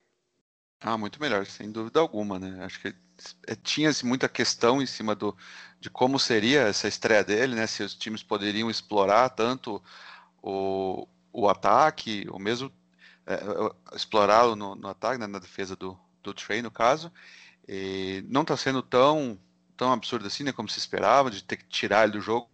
Ah, 0.80 0.98
muito 0.98 1.22
melhor, 1.22 1.46
sem 1.46 1.72
dúvida 1.72 2.00
alguma, 2.00 2.40
né? 2.40 2.66
Acho 2.66 2.82
que 2.82 2.96
é, 3.48 3.56
tinha-se 3.56 4.04
muita 4.04 4.28
questão 4.28 4.82
em 4.82 4.88
cima 4.88 5.14
do, 5.14 5.38
de 5.80 5.92
como 5.92 6.18
seria 6.18 6.62
essa 6.62 6.88
estreia 6.88 7.24
dele, 7.24 7.54
né? 7.54 7.68
Se 7.68 7.84
os 7.84 7.94
times 7.94 8.24
poderiam 8.24 8.68
explorar 8.68 9.30
tanto 9.30 9.82
o, 10.42 11.08
o 11.32 11.48
ataque, 11.48 12.26
ou 12.32 12.40
mesmo 12.40 12.72
é, 13.34 13.96
explorá-lo 13.96 14.56
no, 14.56 14.76
no, 14.76 14.88
ataque, 14.88 15.20
né, 15.20 15.28
na 15.28 15.40
defesa 15.40 15.76
do, 15.76 15.98
do 16.24 16.34
Trey, 16.34 16.62
no 16.62 16.72
caso. 16.72 17.12
E 17.68 18.24
não 18.28 18.42
está 18.42 18.58
sendo 18.58 18.82
tão 18.82 19.40
tão 19.82 19.92
absurdo 19.92 20.28
assim, 20.28 20.44
né, 20.44 20.52
como 20.52 20.70
se 20.70 20.78
esperava, 20.78 21.32
de 21.32 21.44
ter 21.44 21.58
que 21.58 21.66
tirar 21.66 22.04
ele 22.04 22.14
do 22.14 22.22
jogo, 22.22 22.48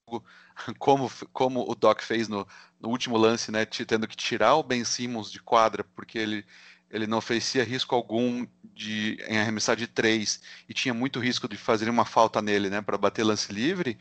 como, 0.79 1.11
como 1.33 1.69
o 1.69 1.75
Doc 1.75 2.01
fez 2.01 2.29
no, 2.29 2.47
no 2.79 2.87
último 2.87 3.17
lance, 3.17 3.51
né, 3.51 3.65
tendo 3.65 4.07
que 4.07 4.15
tirar 4.15 4.55
o 4.55 4.63
Ben 4.63 4.85
Simmons 4.85 5.29
de 5.29 5.41
quadra, 5.41 5.83
porque 5.83 6.17
ele, 6.17 6.45
ele 6.89 7.05
não 7.05 7.17
oferecia 7.17 7.65
risco 7.65 7.93
algum 7.93 8.47
de 8.73 9.17
em 9.27 9.37
arremessar 9.39 9.75
de 9.75 9.87
três 9.87 10.41
e 10.69 10.73
tinha 10.73 10.93
muito 10.93 11.19
risco 11.19 11.49
de 11.49 11.57
fazer 11.57 11.89
uma 11.89 12.05
falta 12.05 12.41
nele, 12.41 12.69
né, 12.69 12.81
para 12.81 12.97
bater 12.97 13.25
lance 13.25 13.51
livre. 13.51 13.99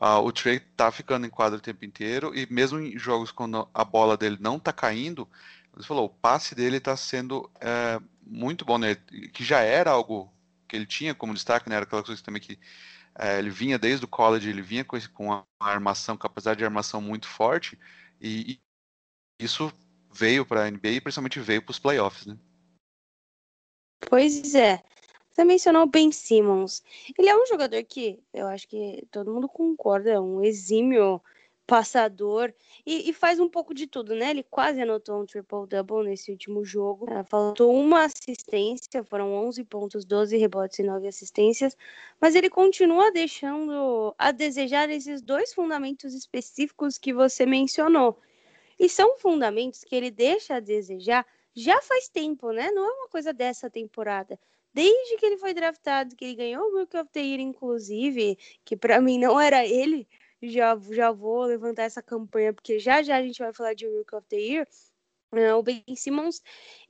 Uh, 0.00 0.24
o 0.24 0.32
Trey 0.32 0.58
tá 0.58 0.90
ficando 0.90 1.26
em 1.26 1.30
quadra 1.30 1.58
o 1.58 1.60
tempo 1.60 1.84
inteiro 1.84 2.34
e 2.34 2.50
mesmo 2.50 2.80
em 2.80 2.98
jogos 2.98 3.30
quando 3.30 3.68
a 3.74 3.84
bola 3.84 4.16
dele 4.16 4.38
não 4.40 4.58
tá 4.58 4.72
caindo, 4.72 5.28
você 5.74 5.86
falou, 5.86 6.06
o 6.06 6.10
passe 6.10 6.54
dele 6.54 6.76
está 6.76 6.96
sendo 6.96 7.50
é, 7.60 7.98
muito 8.24 8.64
bom, 8.64 8.78
né? 8.78 8.94
Que 9.32 9.42
já 9.42 9.60
era 9.60 9.90
algo 9.90 10.32
que 10.68 10.76
ele 10.76 10.86
tinha 10.86 11.14
como 11.14 11.34
destaque, 11.34 11.68
né? 11.68 11.76
Era 11.76 11.84
aquela 11.84 12.02
coisa 12.02 12.22
também 12.22 12.42
que 12.42 12.58
é, 13.18 13.38
ele 13.38 13.50
vinha 13.50 13.78
desde 13.78 14.04
o 14.04 14.08
college, 14.08 14.48
ele 14.48 14.62
vinha 14.62 14.84
com, 14.84 14.96
esse, 14.96 15.08
com 15.08 15.44
armação, 15.60 16.16
capacidade 16.16 16.58
de 16.58 16.64
armação 16.64 17.00
muito 17.00 17.26
forte, 17.26 17.78
e, 18.20 18.52
e 18.52 19.44
isso 19.44 19.72
veio 20.10 20.44
para 20.44 20.64
a 20.64 20.70
NBA 20.70 20.88
e 20.88 21.00
principalmente 21.00 21.40
veio 21.40 21.62
para 21.62 21.70
os 21.70 21.78
playoffs, 21.78 22.26
né? 22.26 22.38
Pois 24.08 24.54
é. 24.54 24.82
Você 25.30 25.44
mencionou 25.44 25.84
o 25.84 25.86
Ben 25.86 26.12
Simmons. 26.12 26.82
Ele 27.18 27.28
é 27.28 27.36
um 27.36 27.46
jogador 27.46 27.82
que 27.84 28.22
eu 28.34 28.46
acho 28.46 28.68
que 28.68 29.06
todo 29.10 29.32
mundo 29.32 29.48
concorda, 29.48 30.10
é 30.10 30.20
um 30.20 30.42
exímio 30.42 31.22
passador 31.66 32.52
e, 32.84 33.08
e, 33.08 33.12
faz 33.12 33.38
um 33.38 33.48
pouco 33.48 33.72
de 33.72 33.86
tudo, 33.86 34.14
né? 34.14 34.30
Ele 34.30 34.42
quase 34.42 34.80
anotou 34.80 35.22
um 35.22 35.26
triple-double 35.26 36.04
nesse 36.04 36.30
último 36.30 36.64
jogo. 36.64 37.06
Uh, 37.06 37.24
faltou 37.24 37.74
uma 37.74 38.04
assistência, 38.04 39.04
foram 39.04 39.32
11 39.46 39.64
pontos, 39.64 40.04
12 40.04 40.36
rebotes 40.36 40.78
e 40.80 40.82
9 40.82 41.06
assistências, 41.06 41.76
mas 42.20 42.34
ele 42.34 42.50
continua 42.50 43.10
deixando 43.12 44.14
a 44.18 44.32
desejar 44.32 44.90
esses 44.90 45.22
dois 45.22 45.54
fundamentos 45.54 46.14
específicos 46.14 46.98
que 46.98 47.12
você 47.12 47.46
mencionou. 47.46 48.18
E 48.78 48.88
são 48.88 49.16
fundamentos 49.18 49.84
que 49.84 49.94
ele 49.94 50.10
deixa 50.10 50.56
a 50.56 50.60
desejar 50.60 51.24
já 51.54 51.80
faz 51.82 52.08
tempo, 52.08 52.50
né? 52.50 52.70
Não 52.70 52.84
é 52.84 52.92
uma 52.92 53.08
coisa 53.08 53.32
dessa 53.32 53.70
temporada. 53.70 54.38
Desde 54.74 55.16
que 55.18 55.26
ele 55.26 55.36
foi 55.36 55.52
draftado, 55.52 56.16
que 56.16 56.24
ele 56.24 56.34
ganhou 56.34 56.64
o 56.64 56.78
Rookie 56.78 56.96
of 56.96 57.10
the 57.12 57.20
Year, 57.20 57.40
inclusive, 57.40 58.38
que 58.64 58.74
para 58.74 59.00
mim 59.02 59.18
não 59.18 59.38
era 59.38 59.66
ele, 59.66 60.08
já, 60.42 60.78
já 60.90 61.10
vou 61.12 61.42
levantar 61.44 61.84
essa 61.84 62.02
campanha, 62.02 62.52
porque 62.52 62.78
já 62.78 63.02
já 63.02 63.16
a 63.16 63.22
gente 63.22 63.38
vai 63.38 63.52
falar 63.52 63.74
de 63.74 63.86
Rook 63.86 64.14
of 64.14 64.26
the 64.28 64.36
Year. 64.36 64.68
Uh, 65.32 65.56
o 65.56 65.62
Ben 65.62 65.82
Simmons, 65.96 66.42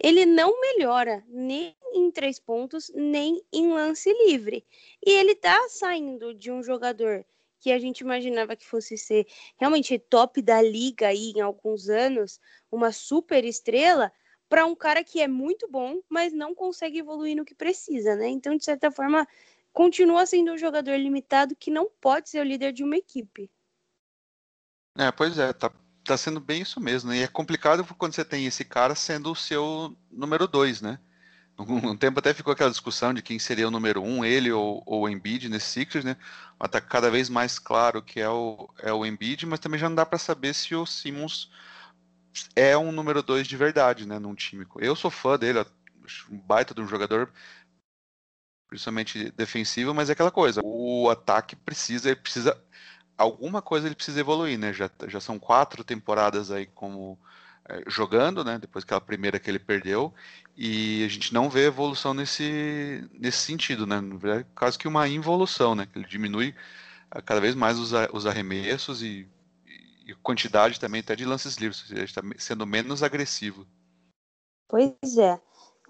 ele 0.02 0.26
não 0.26 0.60
melhora 0.60 1.22
nem 1.28 1.76
em 1.94 2.10
três 2.10 2.40
pontos, 2.40 2.90
nem 2.94 3.40
em 3.52 3.72
lance 3.72 4.12
livre. 4.26 4.66
E 5.04 5.10
ele 5.10 5.36
tá 5.36 5.68
saindo 5.68 6.34
de 6.34 6.50
um 6.50 6.62
jogador 6.62 7.24
que 7.60 7.70
a 7.70 7.78
gente 7.78 8.00
imaginava 8.00 8.56
que 8.56 8.66
fosse 8.66 8.98
ser 8.98 9.24
realmente 9.56 9.96
top 9.96 10.42
da 10.42 10.60
liga 10.60 11.06
aí 11.06 11.30
em 11.36 11.40
alguns 11.40 11.88
anos, 11.88 12.40
uma 12.70 12.90
super 12.90 13.44
estrela, 13.44 14.10
para 14.48 14.66
um 14.66 14.74
cara 14.74 15.04
que 15.04 15.20
é 15.20 15.28
muito 15.28 15.68
bom, 15.68 16.02
mas 16.08 16.32
não 16.32 16.54
consegue 16.54 16.98
evoluir 16.98 17.36
no 17.36 17.44
que 17.44 17.54
precisa, 17.54 18.16
né? 18.16 18.28
Então, 18.28 18.56
de 18.56 18.64
certa 18.64 18.90
forma, 18.90 19.26
continua 19.72 20.26
sendo 20.26 20.52
um 20.52 20.58
jogador 20.58 20.96
limitado 20.96 21.56
que 21.56 21.70
não 21.70 21.88
pode 22.00 22.28
ser 22.28 22.40
o 22.40 22.44
líder 22.44 22.72
de 22.72 22.84
uma 22.84 22.96
equipe. 22.96 23.50
É, 24.96 25.10
pois 25.10 25.38
é, 25.38 25.52
tá, 25.52 25.72
tá 26.04 26.16
sendo 26.16 26.40
bem 26.40 26.62
isso 26.62 26.80
mesmo, 26.80 27.10
né? 27.10 27.18
E 27.18 27.22
é 27.22 27.28
complicado 27.28 27.84
quando 27.96 28.14
você 28.14 28.24
tem 28.24 28.46
esse 28.46 28.64
cara 28.64 28.94
sendo 28.94 29.32
o 29.32 29.36
seu 29.36 29.96
número 30.10 30.46
dois, 30.46 30.82
né? 30.82 30.98
Um, 31.58 31.96
tempo 31.96 32.18
até 32.18 32.32
ficou 32.32 32.52
aquela 32.52 32.70
discussão 32.70 33.12
de 33.12 33.22
quem 33.22 33.38
seria 33.38 33.68
o 33.68 33.70
número 33.70 34.02
um, 34.02 34.24
ele 34.24 34.50
ou, 34.50 34.82
ou 34.86 35.02
o 35.02 35.08
Embiid 35.08 35.48
nesse 35.48 35.66
Sixers, 35.66 36.04
né? 36.04 36.16
Mas 36.58 36.70
tá 36.70 36.80
cada 36.80 37.10
vez 37.10 37.28
mais 37.28 37.58
claro 37.58 38.02
que 38.02 38.20
é 38.20 38.28
o, 38.28 38.68
é 38.78 38.92
o 38.92 39.04
Embiid, 39.04 39.46
mas 39.46 39.60
também 39.60 39.78
já 39.78 39.88
não 39.88 39.96
dá 39.96 40.04
para 40.04 40.18
saber 40.18 40.54
se 40.54 40.74
o 40.74 40.86
Simmons 40.86 41.50
é 42.56 42.76
um 42.76 42.90
número 42.90 43.22
dois 43.22 43.46
de 43.46 43.56
verdade, 43.56 44.06
né? 44.06 44.18
Num 44.18 44.34
time. 44.34 44.66
Eu 44.78 44.96
sou 44.96 45.10
fã 45.10 45.38
dele, 45.38 45.64
um 46.30 46.38
baita 46.38 46.74
de 46.74 46.80
um 46.80 46.88
jogador, 46.88 47.30
principalmente 48.72 49.30
defensivo, 49.32 49.92
mas 49.92 50.08
é 50.08 50.14
aquela 50.14 50.30
coisa, 50.30 50.62
o 50.64 51.10
ataque 51.10 51.54
precisa, 51.54 52.08
ele 52.08 52.16
precisa 52.16 52.58
alguma 53.18 53.60
coisa 53.60 53.86
ele 53.86 53.94
precisa 53.94 54.18
evoluir, 54.18 54.58
né? 54.58 54.72
Já, 54.72 54.90
já 55.08 55.20
são 55.20 55.38
quatro 55.38 55.84
temporadas 55.84 56.50
aí 56.50 56.64
como 56.66 57.18
é, 57.68 57.82
jogando, 57.86 58.42
né? 58.42 58.58
Depois 58.58 58.82
daquela 58.82 59.00
primeira 59.00 59.38
que 59.38 59.50
ele 59.50 59.58
perdeu 59.58 60.12
e 60.56 61.04
a 61.04 61.08
gente 61.08 61.34
não 61.34 61.50
vê 61.50 61.66
evolução 61.66 62.14
nesse 62.14 63.06
nesse 63.12 63.38
sentido, 63.38 63.86
né? 63.86 64.00
Verdade, 64.00 64.46
quase 64.56 64.78
que 64.78 64.88
uma 64.88 65.06
involução, 65.06 65.74
né? 65.74 65.86
Que 65.86 65.98
ele 65.98 66.08
diminui 66.08 66.54
é, 67.14 67.20
cada 67.20 67.40
vez 67.40 67.54
mais 67.54 67.78
os, 67.78 67.92
os 68.10 68.24
arremessos 68.24 69.02
e, 69.02 69.28
e 70.06 70.14
quantidade 70.22 70.80
também 70.80 71.00
até 71.02 71.14
de 71.14 71.26
lances 71.26 71.56
livres, 71.56 71.90
ele 71.90 72.04
está 72.04 72.22
sendo 72.38 72.66
menos 72.66 73.02
agressivo. 73.02 73.66
Pois 74.66 75.18
é. 75.18 75.38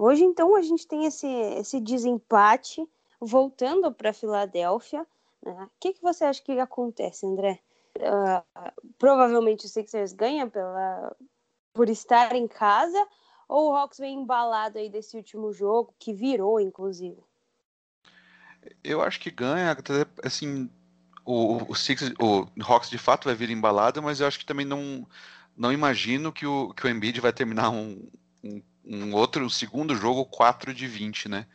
Hoje, 0.05 0.25
então, 0.25 0.57
a 0.57 0.63
gente 0.63 0.85
tem 0.85 1.05
esse, 1.05 1.29
esse 1.29 1.79
desempate 1.79 2.85
voltando 3.21 3.93
para 3.93 4.13
Filadélfia. 4.13 5.07
Né? 5.41 5.53
O 5.65 5.71
que, 5.79 5.93
que 5.93 6.03
você 6.03 6.25
acha 6.25 6.43
que 6.43 6.59
acontece, 6.59 7.25
André? 7.25 7.61
Uh, 7.97 8.83
provavelmente 8.99 9.65
o 9.65 9.69
Sixers 9.69 10.13
ganha 10.13 10.49
pela, 10.49 11.15
por 11.73 11.89
estar 11.89 12.35
em 12.35 12.49
casa 12.49 12.99
ou 13.49 13.71
o 13.71 13.77
Hawks 13.77 13.99
vem 13.99 14.23
embalado 14.23 14.77
aí 14.77 14.91
desse 14.91 15.17
último 15.17 15.53
jogo, 15.53 15.95
que 16.01 16.13
virou, 16.13 16.59
inclusive? 16.59 17.23
Eu 18.83 19.03
acho 19.03 19.21
que 19.21 19.31
ganha, 19.31 19.77
assim, 20.25 20.69
o, 21.25 21.71
o, 21.71 21.77
Sixers, 21.77 22.13
o 22.21 22.49
Hawks 22.61 22.91
de 22.91 22.99
fato 22.99 23.27
vai 23.27 23.37
vir 23.37 23.51
embalado, 23.51 24.03
mas 24.03 24.19
eu 24.19 24.27
acho 24.27 24.41
que 24.41 24.47
também 24.47 24.67
não, 24.67 25.07
não 25.57 25.73
imagino 25.73 26.33
que 26.33 26.45
o, 26.45 26.75
que 26.75 26.85
o 26.85 26.91
Embiid 26.91 27.21
vai 27.21 27.33
terminar 27.33 27.71
um, 27.71 28.09
um 28.43 28.61
um 28.85 29.15
outro, 29.15 29.45
um 29.45 29.51
segundo 29.51 29.95
jogo 29.95 30.25
4 30.27 30.75
de 30.75 30.87
20, 30.87 31.29
né? 31.29 31.47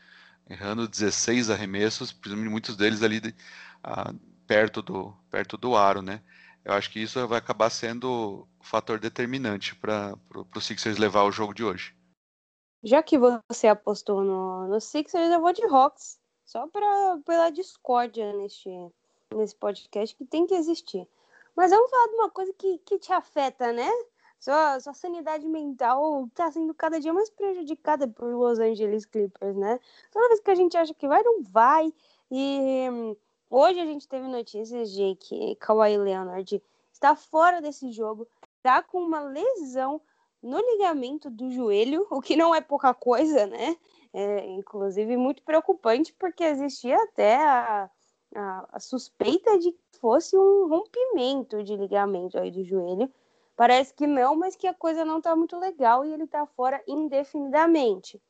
Errando 0.50 0.88
16 0.88 1.50
arremessos, 1.50 2.12
presumindo 2.12 2.50
muitos 2.50 2.76
deles 2.76 3.04
ali 3.04 3.20
de, 3.20 3.30
uh, 3.30 4.18
perto, 4.46 4.82
do, 4.82 5.14
perto 5.30 5.58
do 5.58 5.76
aro, 5.76 6.02
né? 6.02 6.22
Eu 6.64 6.74
acho 6.74 6.90
que 6.90 7.00
isso 7.00 7.26
vai 7.28 7.38
acabar 7.38 7.70
sendo 7.70 8.48
o 8.60 8.64
fator 8.64 9.00
determinante 9.00 9.76
para 9.76 10.18
o 10.34 10.62
Sixers 10.62 10.98
levar 10.98 11.24
o 11.24 11.32
jogo 11.32 11.54
de 11.54 11.64
hoje. 11.64 11.96
Já 12.84 13.02
que 13.02 13.18
você 13.18 13.68
apostou 13.68 14.24
no, 14.24 14.68
no 14.68 14.80
Sixers, 14.80 15.32
eu 15.32 15.42
vou 15.42 15.54
de 15.54 15.64
Hawks. 15.64 16.20
Só 16.46 16.66
pra, 16.68 17.20
pela 17.26 17.50
discórdia 17.50 18.32
neste, 18.34 18.70
nesse 19.34 19.56
podcast 19.56 20.16
que 20.16 20.26
tem 20.26 20.48
que 20.48 20.54
existir. 20.54 21.08
Mas 21.56 21.72
vamos 21.72 21.90
falar 21.90 22.08
de 22.08 22.16
uma 22.16 22.30
coisa 22.30 22.54
que, 22.54 22.78
que 22.80 23.00
te 23.00 23.12
afeta, 23.12 23.74
né? 23.74 23.90
Sua, 24.40 24.80
sua 24.80 24.94
sanidade 24.94 25.48
mental 25.48 26.30
tá 26.34 26.52
sendo 26.52 26.74
cada 26.74 27.00
dia 27.00 27.14
mais 27.14 27.30
prejudicada 27.30 28.08
por 28.08 28.34
Los 28.34 28.60
Angeles 28.60 29.06
Clippers, 29.06 29.56
né? 29.56 29.80
Toda 30.12 30.30
vez 30.30 30.40
que 30.40 30.52
a 30.52 30.56
gente 30.56 30.78
acha 30.78 30.94
que 30.94 31.08
vai, 31.08 31.24
não 31.24 31.44
vai. 31.44 31.94
E 32.30 32.88
hum, 32.92 33.16
hoje 33.50 33.80
a 33.80 33.86
gente 33.86 34.08
teve 34.08 34.28
notícias 34.28 34.92
de 34.92 35.16
que 35.16 35.56
Kawhi 35.56 35.98
Leonard 35.98 36.62
está 36.92 37.16
fora 37.16 37.62
desse 37.62 37.92
jogo, 37.92 38.28
tá 38.62 38.82
com 38.82 39.00
uma 39.00 39.22
lesão 39.22 40.02
no 40.42 40.60
ligamento 40.60 41.30
do 41.30 41.50
joelho, 41.50 42.06
o 42.10 42.22
que 42.22 42.36
não 42.36 42.54
é 42.54 42.62
pouca 42.62 42.94
coisa, 42.94 43.46
né? 43.48 43.76
É, 44.14 44.46
inclusive 44.46 45.18
muito 45.18 45.44
preocupante, 45.44 46.14
porque 46.14 46.44
existia 46.44 47.02
até 47.04 47.36
a, 47.36 47.90
a, 48.36 48.68
a 48.74 48.80
suspeita 48.80 49.58
de 49.60 49.72
que 49.72 50.00
fosse 50.00 50.38
um 50.38 50.68
rompimento 50.68 51.64
de 51.64 51.76
ligamento 51.76 52.38
aí 52.38 52.52
do 52.52 52.64
joelho. 52.64 53.12
Parece 53.58 53.92
que 53.92 54.06
não, 54.06 54.36
mas 54.36 54.56
que 54.56 54.68
a 54.68 54.74
coisa 54.74 55.04
não 55.04 55.18
está 55.18 55.36
muito 55.36 55.58
legal 55.58 56.06
e 56.06 56.14
ele 56.14 56.26
está 56.26 56.46
fora 56.46 56.82
indefinidamente. 56.88 58.22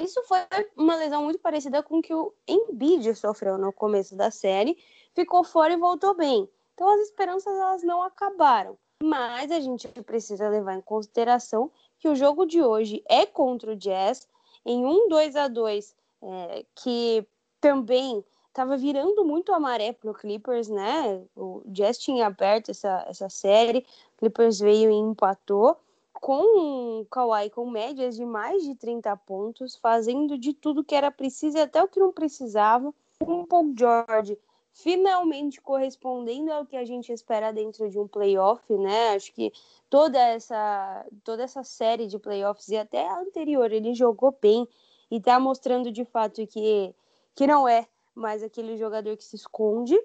Isso 0.00 0.22
foi 0.24 0.38
uma 0.74 0.96
lesão 0.96 1.22
muito 1.22 1.38
parecida 1.38 1.82
com 1.82 1.98
o 1.98 2.02
que 2.02 2.14
o 2.14 2.32
Embiid 2.48 3.14
sofreu 3.14 3.58
no 3.58 3.70
começo 3.72 4.16
da 4.16 4.30
série, 4.30 4.78
ficou 5.14 5.44
fora 5.44 5.74
e 5.74 5.76
voltou 5.76 6.14
bem. 6.14 6.48
Então 6.72 6.88
as 6.88 7.00
esperanças 7.02 7.54
elas 7.54 7.82
não 7.82 8.02
acabaram. 8.02 8.78
Mas 9.02 9.50
a 9.50 9.60
gente 9.60 9.86
precisa 10.02 10.48
levar 10.48 10.74
em 10.74 10.80
consideração 10.80 11.70
que 11.98 12.08
o 12.08 12.16
jogo 12.16 12.46
de 12.46 12.62
hoje 12.62 13.04
é 13.06 13.26
contra 13.26 13.72
o 13.72 13.76
Jazz 13.76 14.26
em 14.64 14.84
um 14.84 15.08
2 15.08 15.36
a 15.36 15.46
2 15.46 15.94
é, 16.22 16.64
que 16.74 17.26
também 17.60 18.24
estava 18.58 18.76
virando 18.76 19.24
muito 19.24 19.52
a 19.52 19.60
maré 19.60 19.92
pro 19.92 20.12
Clippers, 20.12 20.68
né? 20.68 21.22
O 21.36 21.62
Jazz 21.66 21.96
tinha 21.96 22.26
aberto 22.26 22.72
essa, 22.72 23.04
essa 23.08 23.28
série, 23.28 23.86
Clippers 24.16 24.58
veio 24.58 24.90
e 24.90 24.94
empatou 24.94 25.76
com 26.12 27.00
o 27.00 27.06
Kawhi 27.06 27.50
com 27.50 27.70
médias 27.70 28.16
de 28.16 28.24
mais 28.24 28.64
de 28.64 28.74
30 28.74 29.16
pontos, 29.18 29.76
fazendo 29.76 30.36
de 30.36 30.52
tudo 30.52 30.82
que 30.82 30.96
era 30.96 31.08
preciso 31.08 31.56
e 31.56 31.60
até 31.60 31.80
o 31.80 31.86
que 31.86 32.00
não 32.00 32.12
precisava. 32.12 32.92
O 33.20 33.46
Paul 33.46 33.72
George 33.78 34.36
finalmente 34.72 35.60
correspondendo 35.60 36.52
ao 36.52 36.66
que 36.66 36.76
a 36.76 36.84
gente 36.84 37.12
espera 37.12 37.52
dentro 37.52 37.88
de 37.88 37.98
um 37.98 38.08
playoff, 38.08 38.64
né? 38.76 39.10
Acho 39.10 39.32
que 39.32 39.52
toda 39.88 40.18
essa 40.18 41.06
toda 41.22 41.44
essa 41.44 41.62
série 41.62 42.08
de 42.08 42.18
playoffs 42.18 42.68
e 42.68 42.76
até 42.76 43.06
a 43.06 43.20
anterior 43.20 43.70
ele 43.70 43.94
jogou 43.94 44.36
bem 44.42 44.66
e 45.08 45.20
tá 45.20 45.38
mostrando 45.38 45.92
de 45.92 46.04
fato 46.04 46.44
que, 46.46 46.92
que 47.36 47.46
não 47.46 47.68
é 47.68 47.86
mais 48.18 48.42
aquele 48.42 48.76
jogador 48.76 49.16
que 49.16 49.24
se 49.24 49.36
esconde. 49.36 49.98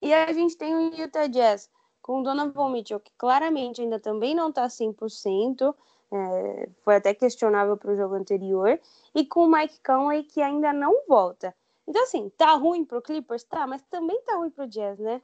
E 0.00 0.14
a 0.14 0.32
gente 0.32 0.56
tem 0.56 0.74
o 0.74 0.94
Utah 0.94 1.26
Jazz 1.26 1.68
com 2.00 2.20
o 2.20 2.22
Donovan 2.22 2.70
Mitchell, 2.70 3.00
que 3.00 3.12
claramente 3.18 3.80
ainda 3.80 3.98
também 3.98 4.34
não 4.34 4.50
tá 4.50 4.66
100%, 4.66 5.74
é, 6.10 6.68
foi 6.82 6.96
até 6.96 7.12
questionável 7.12 7.76
para 7.76 7.92
o 7.92 7.96
jogo 7.96 8.14
anterior, 8.14 8.80
e 9.14 9.26
com 9.26 9.46
o 9.46 9.50
Mike 9.50 9.80
Conley, 9.84 10.24
que 10.24 10.40
ainda 10.40 10.72
não 10.72 11.04
volta. 11.06 11.54
Então, 11.86 12.02
assim, 12.02 12.30
tá 12.36 12.52
ruim 12.54 12.84
pro 12.84 13.02
Clippers? 13.02 13.44
Tá, 13.44 13.66
mas 13.66 13.82
também 13.90 14.22
tá 14.22 14.36
ruim 14.36 14.50
pro 14.50 14.66
Jazz, 14.66 14.98
né? 14.98 15.20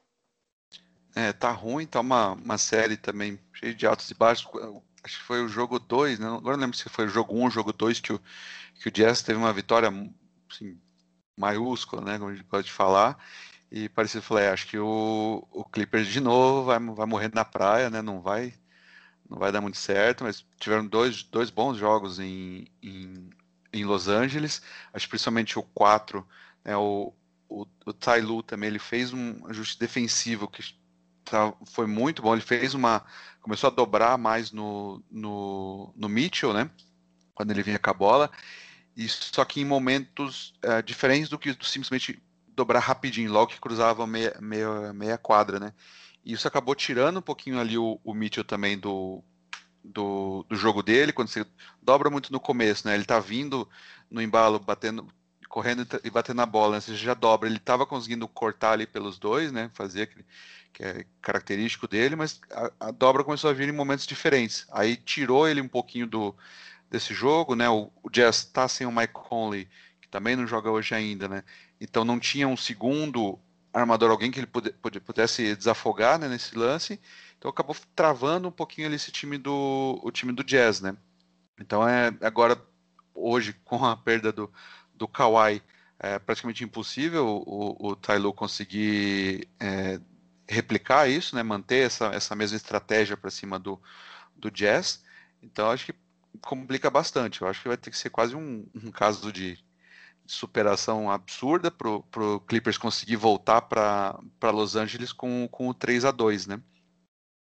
É, 1.15 1.33
tá 1.33 1.51
ruim, 1.53 1.87
tá 1.87 2.01
uma, 2.01 2.33
uma 2.33 2.59
série 2.59 2.97
também 2.97 3.39
cheia 3.53 3.75
de 3.75 3.87
altos 3.87 4.11
e 4.11 4.15
baixos. 4.15 4.47
Acho 5.03 5.19
que 5.19 5.25
foi 5.25 5.45
o 5.45 5.49
jogo 5.49 5.79
2, 5.79 6.19
né? 6.19 6.27
agora 6.27 6.57
não 6.57 6.65
lembro 6.65 6.77
se 6.77 6.89
foi 6.89 7.05
o 7.05 7.09
jogo 7.09 7.35
1 7.35 7.39
um, 7.39 7.45
ou 7.45 7.51
jogo 7.51 7.73
2 7.73 8.01
que 8.01 8.13
o, 8.13 8.21
que 8.81 8.89
o 8.89 8.91
Jazz 8.91 9.23
teve 9.23 9.39
uma 9.39 9.53
vitória 9.53 9.89
assim, 10.51 10.81
maiúscula, 11.37 12.03
né? 12.03 12.19
Como 12.19 12.31
a 12.31 12.35
gente 12.35 12.45
pode 12.45 12.71
falar. 12.73 13.19
E 13.71 13.89
parecia, 13.89 14.23
falei, 14.23 14.49
acho 14.49 14.67
que 14.69 14.79
o, 14.79 15.47
o 15.51 15.65
Clippers 15.65 16.09
de 16.09 16.21
novo 16.21 16.65
vai, 16.65 16.79
vai 16.79 17.07
morrer 17.07 17.31
na 17.35 17.45
praia, 17.45 17.91
né? 17.91 18.03
Não 18.03 18.21
vai, 18.21 18.55
não 19.29 19.39
vai 19.39 19.51
dar 19.51 19.61
muito 19.61 19.79
certo, 19.79 20.25
mas 20.25 20.47
tiveram 20.61 20.87
dois, 20.87 21.23
dois 21.25 21.51
bons 21.51 21.77
jogos 21.77 22.19
em, 22.21 22.67
em, 22.83 23.31
em 23.73 23.85
Los 23.85 24.09
Angeles. 24.09 24.63
Acho 24.93 25.09
principalmente 25.09 25.59
o 25.59 25.63
4, 25.63 26.27
né? 26.65 26.77
O, 26.77 27.13
o, 27.49 27.67
o 27.87 27.93
Tai 27.93 28.21
Lu 28.21 28.43
também, 28.43 28.69
ele 28.69 28.79
fez 28.79 29.13
um 29.13 29.47
ajuste 29.49 29.79
defensivo 29.79 30.49
que 30.49 30.63
tá, 31.25 31.53
foi 31.67 31.87
muito 31.87 32.23
bom. 32.23 32.33
Ele 32.33 32.43
fez 32.43 32.75
uma. 32.75 33.05
Começou 33.41 33.69
a 33.69 33.75
dobrar 33.75 34.17
mais 34.19 34.53
no, 34.53 35.03
no, 35.11 35.93
no 35.97 36.09
Mitchell, 36.09 36.53
né? 36.53 36.71
Quando 37.35 37.51
ele 37.51 37.63
vinha 37.63 37.79
com 37.79 37.91
a 37.91 37.95
bola. 37.95 38.31
E 38.97 39.09
só 39.09 39.45
que 39.45 39.61
em 39.61 39.65
momentos 39.65 40.55
é, 40.63 40.81
diferentes 40.83 41.29
do 41.29 41.39
que 41.39 41.57
simplesmente 41.63 42.23
dobrar 42.49 42.79
rapidinho, 42.79 43.33
logo 43.33 43.53
que 43.53 43.61
cruzava 43.61 44.07
meia, 44.07 44.37
meia, 44.41 44.93
meia 44.93 45.19
quadra, 45.19 45.59
né? 45.59 45.73
Isso 46.25 46.49
acabou 46.49 46.75
tirando 46.75 47.19
um 47.19 47.23
pouquinho 47.23 47.59
ali 47.59 47.77
o, 47.77 48.01
o 48.03 48.15
Mitchell 48.15 48.45
também 48.45 48.79
do, 48.79 49.23
do, 49.83 50.47
do, 50.49 50.57
jogo 50.57 50.83
dele, 50.83 51.13
quando 51.13 51.29
você 51.29 51.45
dobra 51.83 52.09
muito 52.09 52.33
no 52.33 52.41
começo, 52.41 52.87
né? 52.87 52.95
Ele 52.95 53.05
tá 53.05 53.19
vindo 53.21 53.69
no 54.11 54.23
embalo, 54.23 54.59
batendo, 54.59 55.07
correndo 55.49 55.87
e 56.03 56.11
batendo 56.11 56.37
na 56.37 56.47
bola, 56.47 56.77
né? 56.77 56.81
Você 56.81 56.95
já 56.95 57.13
dobra. 57.13 57.49
Ele 57.49 57.59
tava 57.59 57.85
conseguindo 57.85 58.27
cortar 58.27 58.73
ali 58.73 58.87
pelos 58.87 59.19
dois, 59.19 59.53
né? 59.53 59.71
Fazer 59.75 60.03
aquele 60.03 60.25
que 60.73 60.83
é 60.83 61.07
característico 61.23 61.87
dele, 61.87 62.17
mas 62.17 62.41
a, 62.51 62.89
a, 62.89 62.91
dobra 62.91 63.23
começou 63.23 63.49
a 63.49 63.53
vir 63.53 63.69
em 63.69 63.73
momentos 63.73 64.07
diferentes. 64.07 64.67
Aí 64.73 64.97
tirou 64.97 65.47
ele 65.47 65.61
um 65.61 65.69
pouquinho 65.69 66.07
do 66.07 66.35
desse 66.95 67.13
jogo, 67.13 67.57
né? 67.57 67.69
O, 67.69 67.91
o 68.03 68.09
Jazz 68.09 68.37
está 68.37 68.69
sem 68.69 68.87
o 68.87 68.93
Mike 68.93 69.13
Conley, 69.13 69.69
que 70.01 70.09
também 70.09 70.37
não 70.37 70.47
joga 70.47 70.71
hoje 70.71 70.95
ainda, 70.95 71.29
né? 71.29 71.43
Então 71.81 72.05
não 72.05 72.21
tinha 72.21 72.47
um 72.47 72.57
segundo 72.57 73.39
armador, 73.73 74.11
alguém 74.11 74.31
que 74.31 74.39
ele 74.39 74.47
pude, 74.47 74.73
pudesse 75.01 75.57
desafogar 75.57 76.19
né, 76.21 76.29
nesse 76.29 76.57
lance. 76.57 77.01
Então 77.37 77.51
acabou 77.51 77.77
travando 77.97 78.47
um 78.47 78.53
pouquinho 78.53 78.87
ali 78.87 78.95
esse 78.95 79.11
time 79.11 79.37
do 79.37 80.01
o 80.03 80.11
time 80.13 80.33
do 80.33 80.45
Jazz, 80.45 80.81
né? 80.81 80.97
Então 81.61 81.87
é 81.87 82.15
agora 82.21 82.61
hoje 83.13 83.53
com 83.65 83.85
a 83.85 83.97
perda 83.97 84.33
do 84.33 84.51
do 84.95 85.09
Kawhi 85.09 85.61
é 85.99 86.19
praticamente 86.21 86.63
impossível 86.63 87.27
o, 87.27 87.89
o 87.89 87.97
Tyloo 87.97 88.33
conseguir 88.33 89.49
é, 89.59 90.01
replicar 90.49 91.09
isso, 91.09 91.35
né, 91.35 91.43
manter 91.43 91.87
essa, 91.87 92.07
essa 92.07 92.37
mesma 92.37 92.57
estratégia 92.57 93.17
para 93.17 93.31
cima 93.31 93.59
do, 93.59 93.81
do 94.37 94.51
Jazz. 94.51 95.03
Então 95.43 95.71
acho 95.71 95.87
que 95.87 96.04
complica 96.41 96.91
bastante. 96.91 97.43
Eu 97.43 97.49
acho 97.49 97.63
que 97.63 97.69
vai 97.69 97.77
ter 97.77 97.91
que 97.91 97.99
ser 97.99 98.11
quase 98.11 98.35
um, 98.35 98.67
um 98.75 98.91
caso 98.91 99.33
de 99.33 99.59
superação 100.27 101.11
absurda 101.11 101.71
para 101.71 101.89
o 101.91 102.41
Clippers 102.41 102.79
conseguir 102.79 103.17
voltar 103.17 103.61
para 103.63 104.51
Los 104.51 104.77
Angeles 104.77 105.13
com, 105.13 105.49
com 105.51 105.69
o 105.69 105.75
3 105.75 106.05
a 106.07 106.11
2 106.11 106.47
né? 106.47 106.61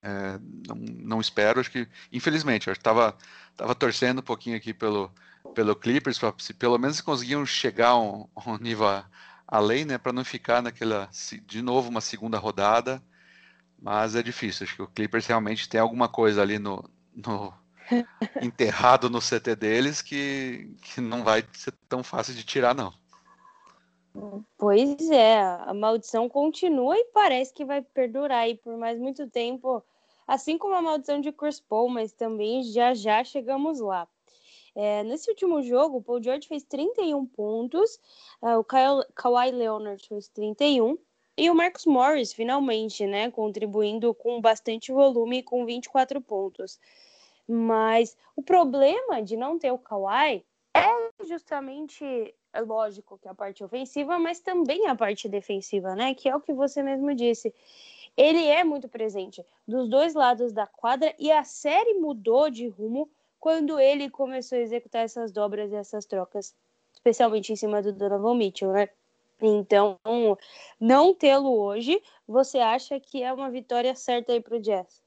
É, 0.01 0.38
não, 0.67 0.75
não, 0.75 1.21
espero, 1.21 1.62
acho 1.62 1.71
que, 1.71 1.88
infelizmente, 2.12 2.67
eu 2.67 2.73
estava 2.73 3.17
tava 3.56 3.73
torcendo 3.73 4.19
um 4.19 4.23
pouquinho 4.23 4.58
aqui 4.58 4.73
pelo, 4.73 5.10
pelo 5.56 5.75
Clippers, 5.77 6.19
para 6.19 6.34
se 6.39 6.53
pelo 6.53 6.77
menos 6.77 6.99
conseguiam 6.99 7.45
chegar 7.45 7.95
um, 7.97 8.27
um 8.45 8.58
nível 8.58 8.86
além, 9.47 9.86
né, 9.86 9.97
para 9.97 10.12
não 10.12 10.25
ficar 10.25 10.62
naquela 10.62 11.10
de 11.45 11.62
novo 11.62 11.89
uma 11.89 12.01
segunda 12.01 12.38
rodada. 12.38 13.01
Mas 13.82 14.15
é 14.15 14.23
difícil. 14.23 14.65
Acho 14.65 14.75
que 14.75 14.82
o 14.82 14.88
Clippers 14.88 15.27
realmente 15.27 15.67
tem 15.69 15.79
alguma 15.79 16.08
coisa 16.08 16.41
ali 16.41 16.58
no, 16.60 16.89
no 17.13 17.53
enterrado 18.41 19.10
no 19.10 19.19
CT 19.19 19.56
deles 19.56 20.01
que, 20.01 20.75
que 20.82 21.01
não 21.01 21.23
vai 21.23 21.43
ser 21.53 21.73
tão 21.88 22.03
fácil 22.03 22.34
de 22.34 22.43
tirar, 22.43 22.73
não. 22.73 22.93
Pois 24.58 25.10
é, 25.10 25.41
a 25.41 25.73
maldição 25.73 26.29
continua 26.29 26.95
e 26.97 27.06
parece 27.06 27.53
que 27.53 27.65
vai 27.65 27.82
perdurar 27.82 28.39
aí 28.39 28.56
por 28.56 28.77
mais 28.77 28.99
muito 28.99 29.27
tempo, 29.27 29.84
assim 30.27 30.58
como 30.58 30.75
a 30.75 30.82
maldição 30.82 31.19
de 31.19 31.32
Chris 31.32 31.60
Paul, 31.60 31.89
mas 31.89 32.12
também 32.12 32.63
já 32.63 32.93
já 32.93 33.23
chegamos 33.23 33.79
lá. 33.79 34.08
É, 34.75 35.03
nesse 35.03 35.29
último 35.29 35.62
jogo, 35.62 35.97
o 35.97 36.01
Paul 36.01 36.21
George 36.21 36.47
fez 36.47 36.63
31 36.63 37.25
pontos, 37.27 37.99
uh, 38.41 38.58
o 38.58 38.63
Kyle, 38.63 39.03
Kawhi 39.15 39.51
Leonard 39.51 40.08
fez 40.08 40.27
31 40.29 40.97
e 41.38 41.49
o 41.49 41.56
Marcus 41.56 41.86
Morris, 41.86 42.34
finalmente, 42.34 43.06
né, 43.06 43.29
contribuindo 43.29 44.13
com 44.13 44.41
bastante 44.41 44.91
volume 44.91 45.43
com 45.43 45.65
24 45.65 46.21
pontos. 46.21 46.79
Mas 47.47 48.17
o 48.36 48.41
problema 48.41 49.21
de 49.21 49.36
não 49.36 49.60
ter 49.60 49.71
o 49.71 49.77
Kawhi 49.77 50.45
é 50.73 51.25
justamente, 51.25 52.34
é 52.53 52.62
lógico 52.62 53.17
que 53.17 53.27
a 53.27 53.34
parte 53.36 53.63
ofensiva, 53.63 54.17
mas 54.17 54.39
também 54.39 54.88
a 54.88 54.95
parte 54.95 55.27
defensiva, 55.29 55.95
né? 55.95 56.13
Que 56.13 56.29
é 56.29 56.36
o 56.36 56.41
que 56.41 56.53
você 56.53 56.82
mesmo 56.82 57.13
disse. 57.13 57.53
Ele 58.15 58.45
é 58.45 58.63
muito 58.63 58.88
presente 58.88 59.45
dos 59.67 59.89
dois 59.89 60.13
lados 60.13 60.53
da 60.53 60.67
quadra 60.67 61.13
e 61.17 61.32
a 61.32 61.43
série 61.43 61.95
mudou 61.95 62.49
de 62.49 62.67
rumo 62.67 63.10
quando 63.39 63.79
ele 63.79 64.10
começou 64.10 64.58
a 64.58 64.62
executar 64.62 65.03
essas 65.03 65.32
dobras 65.32 65.71
e 65.71 65.75
essas 65.75 66.06
trocas, 66.06 66.56
especialmente 66.93 67.51
em 67.51 67.56
cima 67.56 67.82
do 67.82 67.91
Donovan 67.91 68.36
Mitchell, 68.36 68.71
né? 68.71 68.88
Então, 69.41 69.99
não 70.79 71.13
tê-lo 71.13 71.60
hoje, 71.60 72.01
você 72.25 72.60
acha 72.60 72.99
que 72.99 73.21
é 73.21 73.34
uma 73.34 73.51
vitória 73.51 73.93
certa 73.95 74.32
aí 74.32 74.39
para 74.39 74.56
o 74.56 74.60
Jazz? 74.60 75.02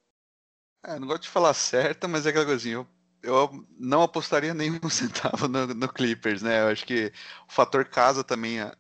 É, 0.86 0.98
não 1.00 1.08
gosto 1.08 1.24
de 1.24 1.28
falar 1.28 1.52
certa, 1.52 2.06
mas 2.06 2.26
é 2.26 2.30
aquela 2.30 2.46
coisinha. 2.46 2.76
Eu, 2.76 2.88
eu 3.24 3.66
não 3.78 4.02
apostaria 4.02 4.54
nenhum 4.54 4.78
centavo 4.88 5.48
no, 5.48 5.66
no, 5.66 5.88
Clippers, 5.88 6.42
né? 6.42 6.62
Eu 6.62 6.68
acho 6.68 6.86
que 6.86 7.12
o 7.48 7.52
fator 7.52 7.84
casa 7.86 8.22
também, 8.22 8.60
é, 8.60 8.70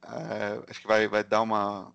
acho 0.68 0.80
que 0.80 0.86
vai, 0.86 1.08
vai 1.08 1.24
dar 1.24 1.42
uma, 1.42 1.92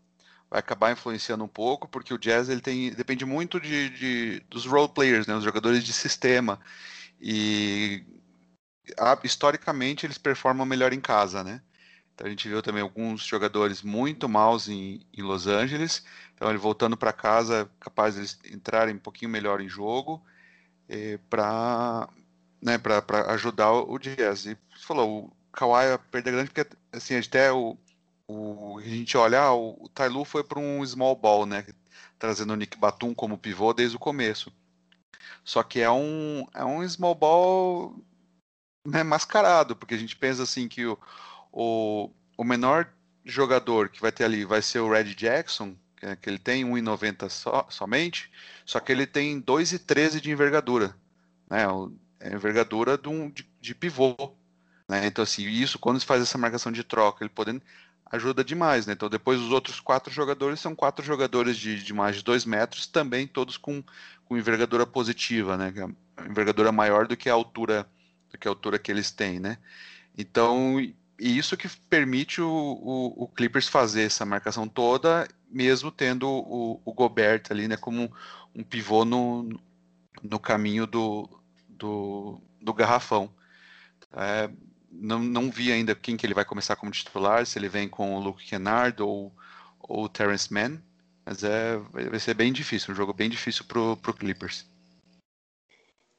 vai 0.50 0.60
acabar 0.60 0.92
influenciando 0.92 1.46
um 1.46 1.48
pouco, 1.48 1.88
porque 1.88 2.14
o 2.14 2.18
Jazz 2.18 2.50
ele 2.50 2.60
tem 2.62 2.92
depende 2.92 3.26
muito 3.26 3.60
de, 3.60 3.90
de 3.92 4.40
dos 4.50 4.66
role 4.66 4.90
players, 4.90 5.28
né? 5.28 5.36
Os 5.36 5.46
jogadores 5.46 5.84
de 5.84 5.94
sistema. 5.94 6.60
E 7.22 8.04
historicamente 9.24 10.06
eles 10.06 10.18
performam 10.18 10.66
melhor 10.66 10.92
em 10.94 11.00
casa, 11.00 11.44
né? 11.44 11.62
Então 12.22 12.28
a 12.28 12.30
gente 12.30 12.48
viu 12.48 12.62
também 12.62 12.84
alguns 12.84 13.24
jogadores 13.24 13.82
muito 13.82 14.30
maus 14.30 14.70
em, 14.70 15.02
em 15.12 15.24
Los 15.24 15.48
Angeles. 15.48 16.06
Então 16.36 16.50
ele 16.50 16.60
voltando 16.60 16.96
para 16.96 17.12
casa, 17.12 17.68
capaz 17.80 18.14
de 18.14 18.20
eles 18.20 18.40
entrarem 18.46 18.94
um 18.94 19.00
pouquinho 19.00 19.32
melhor 19.32 19.60
em 19.60 19.68
jogo 19.68 20.24
para 21.32 22.08
né, 22.62 22.80
ajudar 23.30 23.72
o 23.72 23.98
Jazz. 23.98 24.46
E 24.46 24.56
você 24.70 24.86
falou, 24.86 25.26
o 25.26 25.32
Kawhi 25.52 25.98
perder 26.12 26.32
grande 26.32 26.52
porque 26.52 26.78
assim, 26.94 27.16
até 27.16 27.52
o, 27.52 27.76
o 28.28 28.78
a 28.78 28.84
gente 28.84 29.18
olha, 29.18 29.42
ah, 29.42 29.56
o, 29.56 29.86
o 29.86 29.90
Tailu 29.90 30.24
foi 30.24 30.44
para 30.44 30.60
um 30.60 30.86
small 30.86 31.16
ball, 31.16 31.48
né, 31.48 31.66
trazendo 32.20 32.54
o 32.54 32.56
Nick 32.56 32.78
Batum 32.78 33.16
como 33.16 33.36
pivô 33.36 33.74
desde 33.74 33.96
o 33.96 34.00
começo. 34.00 34.54
Só 35.44 35.64
que 35.64 35.80
é 35.80 35.90
um, 35.90 36.46
é 36.54 36.64
um 36.64 36.88
small 36.88 37.16
ball 37.16 37.96
né, 38.86 39.02
mascarado, 39.02 39.76
porque 39.76 39.96
a 39.96 39.98
gente 39.98 40.16
pensa 40.16 40.44
assim 40.44 40.68
que 40.68 40.86
o, 40.86 41.00
o, 41.52 42.10
o 42.38 42.44
menor 42.44 42.88
jogador 43.26 43.90
que 43.90 44.02
vai 44.02 44.12
ter 44.12 44.24
ali 44.24 44.46
vai 44.46 44.62
ser 44.62 44.80
o 44.80 44.92
Red 44.92 45.16
Jackson, 45.16 45.76
que, 45.96 46.06
é, 46.06 46.18
ele 46.26 46.40
tem 46.40 46.66
1,90 46.66 47.30
so, 47.30 47.66
somente, 47.70 48.32
só 48.66 48.80
que 48.80 48.92
ele 48.92 49.06
tem 49.06 49.42
2,13 49.42 50.20
de 50.20 50.32
envergadura. 50.32 50.96
Né, 51.50 51.66
é 52.20 52.34
envergadura 52.34 52.98
de, 52.98 53.10
um, 53.10 53.30
de, 53.30 53.48
de 53.60 53.76
pivô. 53.76 54.16
Né? 54.88 55.06
Então, 55.08 55.24
assim, 55.24 55.48
isso, 55.48 55.80
quando 55.80 56.00
se 56.00 56.06
faz 56.06 56.22
essa 56.22 56.38
marcação 56.38 56.72
de 56.72 56.84
troca, 56.84 57.24
ele 57.24 57.30
podendo 57.30 57.62
ajuda 58.12 58.44
demais, 58.44 58.86
né? 58.86 58.94
Então 58.94 59.10
depois 59.10 59.40
os 59.40 59.52
outros 59.52 59.80
quatro 59.80 60.14
jogadores 60.14 60.60
são 60.60 60.76
quatro 60.76 61.04
jogadores 61.04 61.58
de, 61.58 61.82
de 61.82 61.94
mais 61.94 62.18
de 62.18 62.24
dois 62.24 62.46
metros, 62.46 62.86
também 62.86 63.26
todos 63.26 63.56
com, 63.56 63.82
com 64.26 64.38
envergadura 64.38 64.86
positiva, 64.86 65.56
né? 65.56 65.74
É 66.18 66.26
envergadura 66.30 66.72
maior 66.72 67.08
do 67.08 67.16
que 67.16 67.30
a 67.30 67.34
altura 67.34 67.88
do 68.30 68.38
que 68.38 68.48
a 68.48 68.52
altura 68.52 68.78
que 68.78 68.92
eles 68.92 69.12
têm, 69.12 69.40
né? 69.40 69.58
Então 70.18 70.78
e 71.22 71.38
isso 71.38 71.56
que 71.56 71.70
permite 71.88 72.42
o, 72.42 72.50
o, 72.50 73.24
o 73.26 73.28
Clippers 73.28 73.68
fazer 73.68 74.02
essa 74.06 74.26
marcação 74.26 74.68
toda, 74.68 75.28
mesmo 75.48 75.92
tendo 75.92 76.28
o, 76.28 76.82
o 76.84 76.92
Gobert 76.92 77.44
ali, 77.52 77.68
né? 77.68 77.78
Como 77.78 78.12
um 78.56 78.64
pivô 78.64 79.06
no, 79.06 79.48
no 80.24 80.40
caminho 80.40 80.88
do, 80.88 81.30
do, 81.70 82.42
do 82.60 82.74
garrafão. 82.74 83.32
É, 84.14 84.50
não, 84.92 85.20
não 85.20 85.52
vi 85.52 85.72
ainda 85.72 85.94
quem 85.94 86.18
que 86.18 86.26
ele 86.26 86.34
vai 86.34 86.44
começar 86.44 86.76
como 86.76 86.92
titular, 86.92 87.46
se 87.46 87.60
ele 87.60 87.70
vem 87.70 87.88
com 87.88 88.16
o 88.16 88.20
Luke 88.20 88.44
Kennard 88.44 89.00
ou, 89.04 89.32
ou 89.80 90.06
o 90.06 90.10
Terrence 90.10 90.52
Mann, 90.52 90.82
mas 91.24 91.44
é, 91.44 91.78
vai 91.78 92.20
ser 92.20 92.34
bem 92.34 92.52
difícil, 92.52 92.94
um 92.94 92.98
jogo 92.98 93.14
bem 93.14 93.30
difícil 93.30 93.64
pro, 93.66 93.96
pro 93.98 94.12
Clippers. 94.12 94.66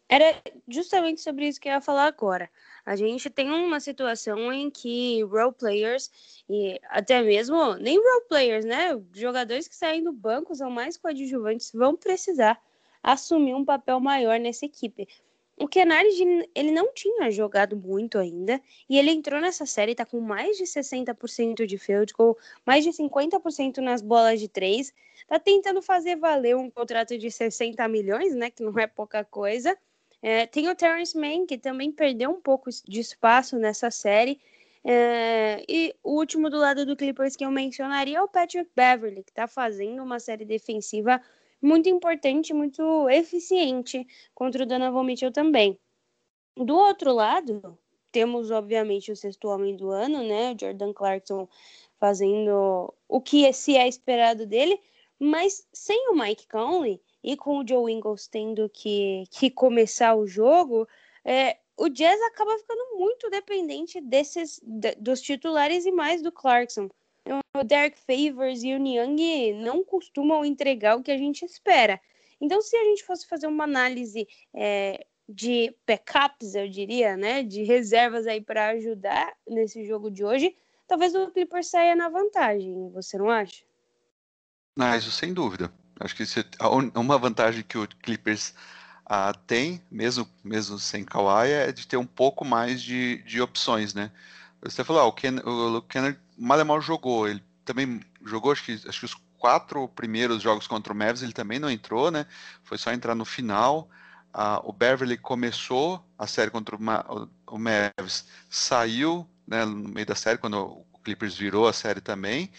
Era 0.08 0.40
justamente 0.68 1.22
sobre 1.22 1.48
isso 1.48 1.60
que 1.60 1.68
eu 1.68 1.72
ia 1.72 1.80
falar 1.80 2.06
agora. 2.06 2.48
A 2.84 2.96
gente 2.96 3.30
tem 3.30 3.50
uma 3.50 3.78
situação 3.78 4.52
em 4.52 4.70
que 4.70 5.22
role 5.22 5.52
players 5.52 6.10
e 6.48 6.80
até 6.88 7.22
mesmo 7.22 7.74
nem 7.76 7.96
role 7.96 8.24
players, 8.28 8.64
né? 8.64 9.00
Jogadores 9.12 9.68
que 9.68 9.76
saem 9.76 10.02
do 10.02 10.12
banco 10.12 10.54
são 10.54 10.70
mais 10.70 10.96
coadjuvantes 10.96 11.70
vão 11.72 11.96
precisar 11.96 12.60
assumir 13.02 13.54
um 13.54 13.64
papel 13.64 14.00
maior 14.00 14.38
nessa 14.38 14.66
equipe. 14.66 15.08
O 15.56 15.68
Kennard, 15.68 16.08
ele 16.54 16.70
não 16.72 16.92
tinha 16.92 17.30
jogado 17.30 17.76
muito 17.76 18.18
ainda, 18.18 18.60
e 18.88 18.98
ele 18.98 19.10
entrou 19.10 19.40
nessa 19.40 19.66
série, 19.66 19.94
tá 19.94 20.04
com 20.04 20.18
mais 20.18 20.56
de 20.56 20.64
60% 20.64 21.66
de 21.66 21.78
field 21.78 22.12
goal, 22.14 22.36
mais 22.66 22.82
de 22.82 22.90
50% 22.90 23.78
nas 23.78 24.00
bolas 24.00 24.40
de 24.40 24.48
três, 24.48 24.92
tá 25.26 25.38
tentando 25.38 25.82
fazer 25.82 26.16
valer 26.16 26.56
um 26.56 26.70
contrato 26.70 27.16
de 27.18 27.30
60 27.30 27.86
milhões, 27.86 28.34
né, 28.34 28.50
que 28.50 28.62
não 28.62 28.76
é 28.78 28.86
pouca 28.86 29.24
coisa. 29.24 29.76
É, 30.22 30.46
tem 30.46 30.68
o 30.68 30.74
Terrence 30.76 31.18
Mann, 31.18 31.46
que 31.46 31.58
também 31.58 31.90
perdeu 31.90 32.30
um 32.30 32.40
pouco 32.40 32.70
de 32.70 33.00
espaço 33.00 33.58
nessa 33.58 33.90
série, 33.90 34.40
é, 34.84 35.64
e 35.68 35.94
o 36.02 36.12
último 36.12 36.50
do 36.50 36.58
lado 36.58 36.84
do 36.84 36.96
Clippers 36.96 37.36
que 37.36 37.44
eu 37.44 37.50
mencionaria 37.50 38.18
é 38.18 38.22
o 38.22 38.28
Patrick 38.28 38.70
Beverly, 38.74 39.22
que 39.22 39.30
está 39.30 39.46
fazendo 39.46 40.02
uma 40.02 40.18
série 40.18 40.44
defensiva 40.44 41.20
muito 41.60 41.88
importante, 41.88 42.52
muito 42.52 43.08
eficiente 43.08 44.06
contra 44.34 44.64
o 44.64 44.66
Donovan 44.66 45.04
Mitchell 45.04 45.32
também. 45.32 45.78
Do 46.56 46.76
outro 46.76 47.12
lado, 47.12 47.78
temos 48.10 48.50
obviamente 48.50 49.12
o 49.12 49.16
sexto 49.16 49.48
homem 49.48 49.76
do 49.76 49.90
ano, 49.90 50.22
né, 50.24 50.52
o 50.52 50.60
Jordan 50.60 50.92
Clarkson 50.92 51.48
fazendo 51.98 52.92
o 53.08 53.20
que 53.20 53.52
se 53.52 53.76
é 53.76 53.86
esperado 53.86 54.44
dele, 54.44 54.78
mas 55.18 55.66
sem 55.72 56.10
o 56.10 56.14
Mike 56.14 56.48
Conley 56.48 57.00
e 57.22 57.36
com 57.36 57.58
o 57.58 57.66
Joe 57.66 57.92
Ingles 57.92 58.26
tendo 58.26 58.68
que, 58.68 59.24
que 59.30 59.50
começar 59.50 60.14
o 60.14 60.26
jogo, 60.26 60.88
é, 61.24 61.58
o 61.76 61.88
Jazz 61.88 62.20
acaba 62.22 62.58
ficando 62.58 62.98
muito 62.98 63.30
dependente 63.30 64.00
desses 64.00 64.60
de, 64.62 64.94
dos 64.96 65.20
titulares 65.20 65.86
e 65.86 65.92
mais 65.92 66.22
do 66.22 66.32
Clarkson 66.32 66.88
o 67.54 67.64
Derek 67.64 67.98
Favors 68.00 68.62
e 68.62 68.74
o 68.74 68.78
Niang 68.78 69.52
não 69.54 69.84
costumam 69.84 70.44
entregar 70.44 70.96
o 70.96 71.02
que 71.02 71.10
a 71.10 71.18
gente 71.18 71.44
espera. 71.44 72.00
Então, 72.40 72.60
se 72.60 72.76
a 72.76 72.84
gente 72.84 73.04
fosse 73.04 73.26
fazer 73.26 73.46
uma 73.46 73.64
análise 73.64 74.26
é, 74.54 75.06
de 75.28 75.74
backups, 75.86 76.54
eu 76.54 76.68
diria, 76.68 77.16
né, 77.16 77.42
de 77.42 77.62
reservas 77.62 78.26
aí 78.26 78.40
para 78.40 78.70
ajudar 78.70 79.32
nesse 79.46 79.84
jogo 79.84 80.10
de 80.10 80.24
hoje, 80.24 80.56
talvez 80.88 81.14
o 81.14 81.30
Clippers 81.30 81.68
saia 81.68 81.94
na 81.94 82.08
vantagem. 82.08 82.90
Você 82.90 83.16
não 83.18 83.30
acha? 83.30 83.62
Não, 84.76 84.96
isso 84.96 85.10
sem 85.10 85.32
dúvida. 85.32 85.72
Acho 86.04 86.14
que 86.16 86.24
uma 86.94 87.18
vantagem 87.18 87.62
que 87.62 87.78
o 87.78 87.86
Clippers 87.86 88.54
ah, 89.06 89.32
tem, 89.46 89.82
mesmo, 89.90 90.28
mesmo 90.42 90.78
sem 90.78 91.04
Kawhi, 91.04 91.50
é 91.50 91.72
de 91.72 91.86
ter 91.86 91.96
um 91.96 92.06
pouco 92.06 92.44
mais 92.44 92.82
de, 92.82 93.22
de 93.24 93.40
opções, 93.40 93.94
né? 93.94 94.10
Você 94.62 94.84
falou, 94.84 95.02
ah, 95.02 95.06
o, 95.06 95.12
Ken, 95.12 95.36
o 95.44 95.82
Kennard 95.82 96.18
mal 96.38 96.80
jogou. 96.80 97.28
Ele 97.28 97.42
também 97.64 98.00
jogou, 98.24 98.52
acho 98.52 98.64
que, 98.64 98.72
acho 98.72 99.00
que 99.00 99.04
os 99.06 99.14
quatro 99.38 99.88
primeiros 99.88 100.42
jogos 100.42 100.66
contra 100.66 100.92
o 100.92 100.96
Mavs 100.96 101.22
ele 101.22 101.32
também 101.32 101.58
não 101.58 101.70
entrou, 101.70 102.10
né? 102.10 102.26
Foi 102.62 102.78
só 102.78 102.92
entrar 102.92 103.14
no 103.14 103.24
final. 103.24 103.88
Ah, 104.32 104.60
o 104.64 104.72
Beverly 104.72 105.16
começou 105.18 106.04
a 106.18 106.26
série 106.26 106.50
contra 106.50 106.76
o, 106.76 107.28
o 107.48 107.58
Mavs, 107.58 108.26
saiu 108.48 109.28
né, 109.46 109.64
no 109.64 109.88
meio 109.88 110.06
da 110.06 110.14
série, 110.14 110.38
quando 110.38 110.58
o 110.58 110.98
Clippers 111.04 111.36
virou 111.36 111.68
a 111.68 111.72
série 111.72 112.00
também. 112.00 112.50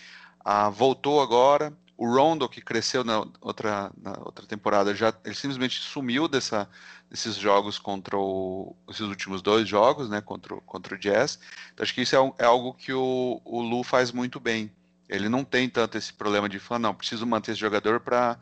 Ah, 0.44 0.70
voltou 0.70 1.22
agora. 1.22 1.74
O 1.96 2.08
Rondo, 2.08 2.50
que 2.50 2.62
cresceu 2.62 3.04
na 3.04 3.26
outra, 3.40 3.92
na 4.02 4.12
outra 4.20 4.46
temporada, 4.46 4.96
já 4.96 5.14
ele 5.24 5.36
simplesmente 5.36 5.80
sumiu 5.80 6.28
dessa, 6.28 6.68
desses 7.10 7.36
jogos 7.36 7.78
contra 7.78 8.18
o, 8.18 8.76
esses 8.90 9.02
últimos 9.02 9.42
dois 9.42 9.68
jogos, 9.68 10.10
né, 10.10 10.20
contra, 10.20 10.56
contra 10.62 10.96
o 10.96 10.98
Jazz. 10.98 11.40
Então, 11.74 11.84
acho 11.84 11.94
que 11.94 12.02
isso 12.02 12.16
é, 12.16 12.34
é 12.40 12.46
algo 12.46 12.74
que 12.74 12.92
o, 12.92 13.42
o 13.46 13.62
Lu 13.62 13.84
faz 13.84 14.12
muito 14.12 14.40
bem. 14.40 14.72
Ele 15.08 15.30
não 15.30 15.44
tem 15.44 15.70
tanto 15.70 15.98
esse 15.98 16.12
problema 16.12 16.50
de 16.50 16.60
falar, 16.60 16.80
não, 16.80 16.96
preciso 16.96 17.28
manter 17.28 17.52
esse 17.52 17.60
jogador 17.60 18.00
para 18.00 18.40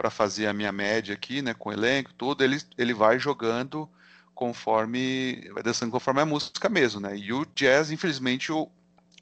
para 0.00 0.08
fazer 0.08 0.46
a 0.46 0.54
minha 0.54 0.72
média 0.72 1.12
aqui, 1.12 1.42
né, 1.42 1.52
com 1.52 1.68
o 1.68 1.72
elenco, 1.74 2.10
tudo, 2.14 2.42
ele, 2.42 2.58
ele 2.78 2.94
vai 2.94 3.18
jogando 3.18 3.86
conforme, 4.34 5.46
vai 5.52 5.62
dançando 5.62 5.92
conforme 5.92 6.22
a 6.22 6.24
música 6.24 6.70
mesmo, 6.70 7.00
né, 7.00 7.14
e 7.18 7.34
o 7.34 7.44
Jazz, 7.54 7.90
infelizmente, 7.90 8.50
o, 8.50 8.66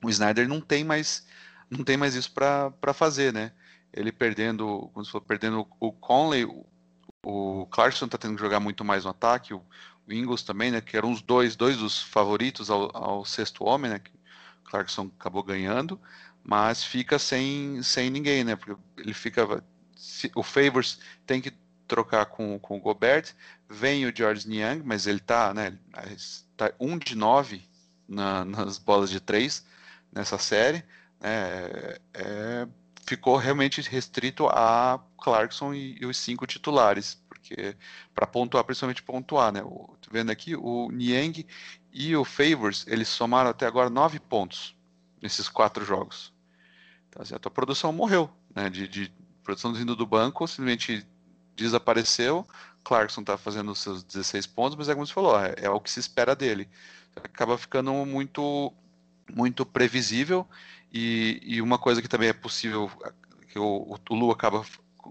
o 0.00 0.08
Snyder 0.08 0.48
não 0.48 0.60
tem 0.60 0.84
mais, 0.84 1.26
não 1.68 1.82
tem 1.82 1.96
mais 1.96 2.14
isso 2.14 2.30
para 2.30 2.94
fazer, 2.94 3.32
né, 3.32 3.50
ele 3.92 4.12
perdendo, 4.12 4.90
como 4.92 5.04
se 5.04 5.10
for, 5.10 5.20
perdendo 5.20 5.66
o 5.80 5.92
Conley, 5.92 6.46
o 7.24 7.66
Clarkson 7.66 8.06
está 8.06 8.16
tendo 8.18 8.36
que 8.36 8.40
jogar 8.40 8.60
muito 8.60 8.84
mais 8.84 9.04
no 9.04 9.10
ataque, 9.10 9.54
o, 9.54 9.62
Ingles 10.10 10.42
também, 10.42 10.70
né, 10.70 10.80
que 10.80 10.96
eram 10.96 11.12
os 11.12 11.20
dois, 11.20 11.54
dois 11.54 11.76
dos 11.76 12.00
favoritos 12.00 12.70
ao, 12.70 12.90
ao 12.96 13.24
sexto 13.24 13.64
homem, 13.64 13.90
né, 13.90 13.98
que 13.98 14.10
o 14.10 14.70
Clarkson 14.70 15.10
acabou 15.18 15.42
ganhando, 15.42 16.00
mas 16.42 16.82
fica 16.82 17.18
sem, 17.18 17.82
sem 17.82 18.08
ninguém, 18.08 18.42
né, 18.42 18.56
porque 18.56 18.80
ele 18.96 19.12
fica, 19.12 19.62
se, 19.94 20.30
o 20.34 20.42
Favors 20.42 20.98
tem 21.26 21.40
que 21.40 21.52
trocar 21.86 22.26
com, 22.26 22.58
com 22.58 22.78
o 22.78 22.80
Gobert, 22.80 23.34
vem 23.68 24.06
o 24.06 24.12
George 24.14 24.48
Niang, 24.48 24.82
mas 24.82 25.06
ele 25.06 25.20
tá, 25.20 25.52
né, 25.52 25.78
tá 26.56 26.72
um 26.80 26.96
de 26.96 27.14
nove 27.14 27.62
na, 28.08 28.44
nas 28.44 28.78
bolas 28.78 29.10
de 29.10 29.20
três 29.20 29.66
nessa 30.10 30.38
série, 30.38 30.82
né, 31.20 31.98
é, 32.14 32.68
ficou 33.08 33.36
realmente 33.36 33.80
restrito 33.80 34.46
a 34.48 35.00
Clarkson 35.16 35.72
e, 35.72 35.96
e 35.98 36.04
os 36.04 36.18
cinco 36.18 36.46
titulares, 36.46 37.18
porque 37.26 37.74
para 38.14 38.26
pontuar, 38.26 38.62
principalmente 38.64 39.02
pontuar, 39.02 39.50
né? 39.50 39.62
O, 39.62 39.96
vendo 40.10 40.30
aqui, 40.30 40.54
o 40.54 40.90
Niang 40.90 41.46
e 41.90 42.14
o 42.14 42.24
Favors, 42.24 42.86
eles 42.86 43.08
somaram 43.08 43.48
até 43.48 43.66
agora 43.66 43.88
nove 43.88 44.20
pontos 44.20 44.76
nesses 45.22 45.48
quatro 45.48 45.84
jogos. 45.86 46.34
Então, 47.08 47.22
assim, 47.22 47.34
a 47.34 47.38
tua 47.38 47.50
produção 47.50 47.92
morreu, 47.92 48.30
né? 48.54 48.68
De, 48.68 48.86
de 48.86 49.10
produção 49.42 49.72
vindo 49.72 49.96
do 49.96 50.06
banco, 50.06 50.46
simplesmente 50.46 51.06
desapareceu. 51.56 52.46
Clarkson 52.84 53.22
está 53.22 53.38
fazendo 53.38 53.72
os 53.72 53.78
seus 53.78 54.02
16 54.02 54.46
pontos, 54.46 54.76
mas 54.76 54.88
é 54.88 54.94
como 54.94 55.06
você 55.06 55.14
falou, 55.14 55.40
é, 55.40 55.54
é 55.56 55.70
o 55.70 55.80
que 55.80 55.90
se 55.90 55.98
espera 55.98 56.36
dele. 56.36 56.68
Acaba 57.16 57.56
ficando 57.56 57.92
muito, 58.04 58.72
muito 59.34 59.64
previsível 59.64 60.46
e, 60.92 61.40
e 61.42 61.62
uma 61.62 61.78
coisa 61.78 62.00
que 62.00 62.08
também 62.08 62.28
é 62.28 62.32
possível, 62.32 62.90
que 63.48 63.58
o, 63.58 63.98
o 64.08 64.14
Lu 64.14 64.30
acaba 64.30 64.64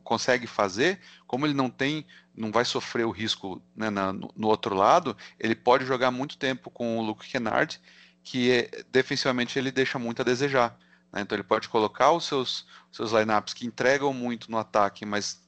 consegue 0.03 0.47
fazer, 0.47 0.99
como 1.25 1.45
ele 1.45 1.53
não 1.53 1.69
tem, 1.69 2.05
não 2.35 2.51
vai 2.51 2.65
sofrer 2.65 3.05
o 3.05 3.11
risco 3.11 3.61
né, 3.75 3.89
na, 3.89 4.13
no, 4.13 4.31
no, 4.35 4.47
outro 4.47 4.75
lado, 4.75 5.15
ele 5.39 5.55
pode 5.55 5.85
jogar 5.85 6.11
muito 6.11 6.37
tempo 6.37 6.69
com 6.69 6.97
o 6.97 7.01
Luke 7.01 7.27
Kennard, 7.27 7.79
que 8.23 8.51
é, 8.51 8.83
defensivamente 8.91 9.57
ele 9.57 9.71
deixa 9.71 9.97
muito 9.97 10.21
a 10.21 10.25
desejar. 10.25 10.77
Né? 11.11 11.21
Então 11.21 11.35
ele 11.35 11.43
pode 11.43 11.69
colocar 11.69 12.11
os 12.11 12.25
seus, 12.25 12.65
seus 12.91 13.11
lineups 13.11 13.53
que 13.53 13.65
entregam 13.65 14.13
muito 14.13 14.51
no 14.51 14.57
ataque, 14.57 15.05
mas 15.05 15.41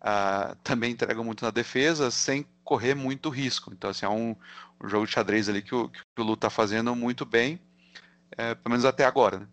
uh, 0.00 0.54
também 0.62 0.92
entregam 0.92 1.24
muito 1.24 1.44
na 1.44 1.50
defesa, 1.50 2.10
sem 2.10 2.46
correr 2.62 2.94
muito 2.94 3.28
risco. 3.28 3.72
Então 3.72 3.90
assim, 3.90 4.06
é 4.06 4.08
um, 4.08 4.36
um 4.82 4.88
jogo 4.88 5.06
de 5.06 5.12
xadrez 5.12 5.48
ali 5.48 5.62
que 5.62 5.74
o, 5.74 5.88
que 5.88 6.00
o 6.18 6.22
Lu 6.22 6.34
está 6.34 6.50
fazendo 6.50 6.94
muito 6.94 7.24
bem, 7.24 7.60
é, 8.36 8.54
pelo 8.54 8.70
menos 8.70 8.84
até 8.84 9.04
agora. 9.04 9.40
Né? 9.40 9.46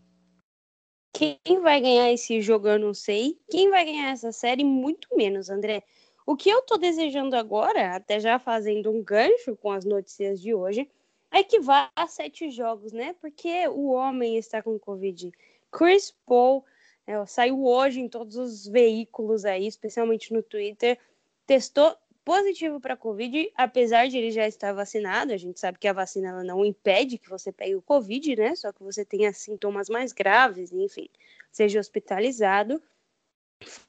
Quem 1.13 1.61
vai 1.61 1.79
ganhar 1.79 2.11
esse 2.11 2.41
jogo 2.41 2.67
eu 2.67 2.79
não 2.79 2.93
sei. 2.93 3.39
Quem 3.49 3.69
vai 3.69 3.85
ganhar 3.85 4.11
essa 4.11 4.31
série, 4.31 4.63
muito 4.63 5.15
menos, 5.15 5.49
André. 5.49 5.83
O 6.25 6.35
que 6.35 6.49
eu 6.49 6.61
tô 6.63 6.75
desejando 6.77 7.35
agora, 7.35 7.95
até 7.95 8.19
já 8.19 8.39
fazendo 8.39 8.89
um 8.89 9.03
gancho 9.03 9.55
com 9.55 9.71
as 9.71 9.85
notícias 9.85 10.41
de 10.41 10.55
hoje, 10.55 10.89
é 11.31 11.43
que 11.43 11.59
vá 11.59 11.91
a 11.95 12.07
sete 12.07 12.49
jogos, 12.49 12.91
né? 12.91 13.15
Porque 13.21 13.67
o 13.67 13.91
homem 13.91 14.37
está 14.37 14.61
com 14.61 14.79
Covid. 14.79 15.31
Chris 15.71 16.15
Paul 16.25 16.65
é, 17.05 17.23
saiu 17.25 17.63
hoje 17.63 17.99
em 17.99 18.09
todos 18.09 18.35
os 18.35 18.67
veículos 18.67 19.45
aí, 19.45 19.67
especialmente 19.67 20.33
no 20.33 20.41
Twitter, 20.41 20.97
testou 21.45 21.95
positivo 22.25 22.79
para 22.79 22.95
Covid, 22.95 23.51
apesar 23.55 24.07
de 24.07 24.17
ele 24.17 24.31
já 24.31 24.47
estar 24.47 24.73
vacinado. 24.73 25.33
A 25.33 25.37
gente 25.37 25.59
sabe 25.59 25.77
que 25.77 25.87
a 25.87 25.93
vacina 25.93 26.29
ela 26.29 26.43
não 26.43 26.63
impede 26.65 27.17
que 27.17 27.29
você 27.29 27.51
pegue 27.51 27.75
o 27.75 27.81
Covid, 27.81 28.35
né? 28.35 28.55
Só 28.55 28.71
que 28.71 28.83
você 28.83 29.03
tenha 29.03 29.33
sintomas 29.33 29.89
mais 29.89 30.11
graves, 30.11 30.71
enfim, 30.71 31.09
seja 31.51 31.79
hospitalizado. 31.79 32.81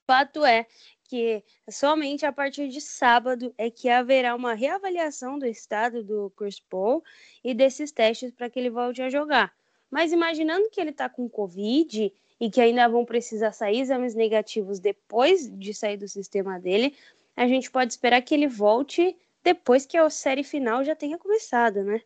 Fato 0.06 0.44
é 0.44 0.66
que 1.04 1.44
somente 1.70 2.24
a 2.24 2.32
partir 2.32 2.68
de 2.68 2.80
sábado 2.80 3.54
é 3.58 3.70
que 3.70 3.88
haverá 3.88 4.34
uma 4.34 4.54
reavaliação 4.54 5.38
do 5.38 5.46
estado 5.46 6.02
do 6.02 6.30
Chris 6.30 6.58
Paul 6.58 7.02
e 7.42 7.54
desses 7.54 7.92
testes 7.92 8.30
para 8.32 8.48
que 8.48 8.58
ele 8.58 8.70
volte 8.70 9.02
a 9.02 9.10
jogar. 9.10 9.52
Mas 9.90 10.12
imaginando 10.12 10.70
que 10.70 10.80
ele 10.80 10.90
está 10.90 11.08
com 11.08 11.28
Covid 11.28 12.12
e 12.40 12.50
que 12.50 12.60
ainda 12.60 12.88
vão 12.88 13.04
precisar 13.04 13.52
sair 13.52 13.80
exames 13.80 14.14
negativos 14.14 14.80
depois 14.80 15.48
de 15.56 15.72
sair 15.72 15.96
do 15.96 16.08
sistema 16.08 16.58
dele, 16.58 16.96
a 17.36 17.46
gente 17.46 17.70
pode 17.70 17.92
esperar 17.92 18.22
que 18.22 18.34
ele 18.34 18.48
volte 18.48 19.16
depois 19.42 19.84
que 19.84 19.96
a 19.96 20.08
série 20.08 20.44
final 20.44 20.84
já 20.84 20.96
tenha 20.96 21.18
começado, 21.18 21.82
né? 21.82 22.00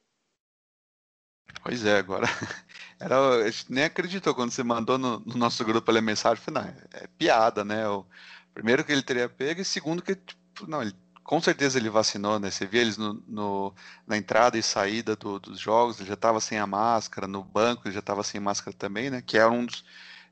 Pois 1.63 1.85
é, 1.85 1.99
agora. 1.99 2.27
Era, 3.01 3.45
a 3.45 3.51
gente 3.51 3.73
nem 3.73 3.85
acreditou 3.85 4.35
quando 4.35 4.51
você 4.51 4.63
mandou 4.63 4.99
no, 4.99 5.21
no 5.21 5.37
nosso 5.37 5.65
grupo 5.65 5.91
ali 5.91 5.99
a 5.99 6.03
mensagem. 6.03 6.43
Falei, 6.43 6.63
não, 6.63 6.71
é, 6.71 7.05
é 7.05 7.07
piada, 7.07 7.65
né? 7.65 7.89
O, 7.89 8.05
primeiro 8.53 8.85
que 8.85 8.91
ele 8.91 9.03
teria 9.03 9.29
pego 9.29 9.61
e 9.61 9.65
segundo 9.65 10.03
que, 10.03 10.17
tipo, 10.17 10.67
não, 10.67 10.83
ele, 10.83 10.93
com 11.23 11.41
certeza 11.41 11.79
ele 11.79 11.89
vacinou, 11.89 12.41
né? 12.41 12.51
Você 12.51 12.67
via 12.67 12.81
eles 12.81 12.97
no, 12.97 13.23
no 13.27 13.75
na 14.07 14.17
entrada 14.17 14.59
e 14.59 14.63
saída 14.63 15.15
do, 15.15 15.39
dos 15.39 15.61
jogos, 15.61 15.99
ele 16.01 16.09
já 16.09 16.15
estava 16.15 16.41
sem 16.41 16.59
a 16.59 16.67
máscara, 16.67 17.29
no 17.29 17.45
banco 17.45 17.87
ele 17.87 17.95
já 17.95 18.01
estava 18.01 18.25
sem 18.25 18.41
máscara 18.41 18.77
também, 18.77 19.11
né? 19.11 19.23
Que 19.23 19.39
era 19.39 19.51
um 19.51 19.65
dos, 19.65 19.85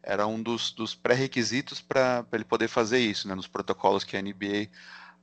era 0.06 0.26
um 0.26 0.40
dos, 0.40 0.70
dos 0.70 0.94
pré-requisitos 0.94 1.80
para 1.80 2.24
ele 2.32 2.44
poder 2.44 2.68
fazer 2.68 3.00
isso, 3.00 3.26
né? 3.26 3.34
Nos 3.34 3.48
protocolos 3.48 4.04
que 4.04 4.16
a 4.16 4.22
NBA 4.22 4.68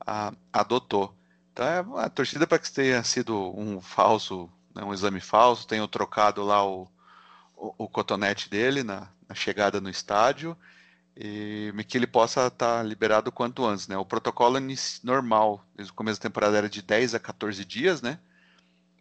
a, 0.06 0.32
adotou. 0.52 1.16
Então 1.52 1.66
é, 1.66 2.04
a 2.04 2.08
torcida 2.10 2.46
para 2.46 2.58
que 2.58 2.70
tenha 2.70 3.02
sido 3.02 3.34
um 3.58 3.80
falso, 3.80 4.50
né, 4.74 4.84
um 4.84 4.92
exame 4.92 5.20
falso, 5.20 5.66
tenham 5.66 5.88
trocado 5.88 6.42
lá 6.44 6.66
o, 6.66 6.86
o, 7.56 7.74
o 7.78 7.88
cotonete 7.88 8.50
dele 8.50 8.82
na, 8.82 9.08
na, 9.26 9.34
chegada 9.34 9.80
no 9.80 9.88
estádio 9.88 10.56
e 11.16 11.72
que 11.88 11.96
ele 11.96 12.06
possa 12.06 12.48
estar 12.48 12.78
tá 12.78 12.82
liberado 12.82 13.32
quanto 13.32 13.64
antes, 13.64 13.88
né? 13.88 13.96
O 13.96 14.04
protocolo 14.04 14.58
normal, 15.02 15.64
desde 15.74 15.92
o 15.92 15.94
começo 15.94 16.20
da 16.20 16.28
temporada 16.28 16.58
era 16.58 16.68
de 16.68 16.82
10 16.82 17.14
a 17.14 17.18
14 17.20 17.64
dias, 17.64 18.02
né? 18.02 18.18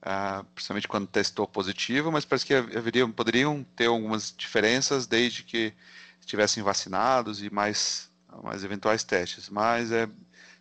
Ah, 0.06 0.44
principalmente 0.54 0.88
quando 0.88 1.08
testou 1.08 1.48
positivo, 1.48 2.12
mas 2.12 2.26
parece 2.26 2.46
que 2.46 2.54
haveria, 2.54 3.08
poderiam 3.08 3.64
ter 3.76 3.86
algumas 3.86 4.34
diferenças 4.36 5.08
desde 5.08 5.44
que 5.44 5.74
estivessem 6.20 6.62
vacinados 6.62 7.42
e 7.42 7.50
mais, 7.50 8.12
mais 8.44 8.64
eventuais 8.66 9.04
testes. 9.04 9.50
Mas 9.50 9.92
é, 9.92 10.10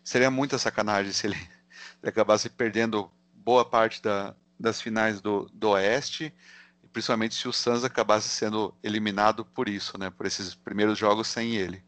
seria 0.03 0.31
muita 0.31 0.57
sacanagem 0.57 1.11
se 1.11 1.27
ele, 1.27 1.35
ele 2.01 2.09
acabasse 2.09 2.49
perdendo 2.49 3.11
boa 3.33 3.65
parte 3.65 4.01
da, 4.01 4.33
das 4.57 4.81
finais 4.81 5.19
do, 5.19 5.49
do 5.53 5.71
Oeste 5.71 6.33
principalmente 6.93 7.35
se 7.35 7.47
o 7.47 7.51
Suns 7.51 7.83
acabasse 7.83 8.29
sendo 8.29 8.73
eliminado 8.83 9.43
por 9.43 9.67
isso, 9.67 9.97
né? 9.97 10.11
Por 10.11 10.27
esses 10.27 10.53
primeiros 10.53 10.97
jogos 10.97 11.27
sem 11.27 11.55
ele. 11.55 11.83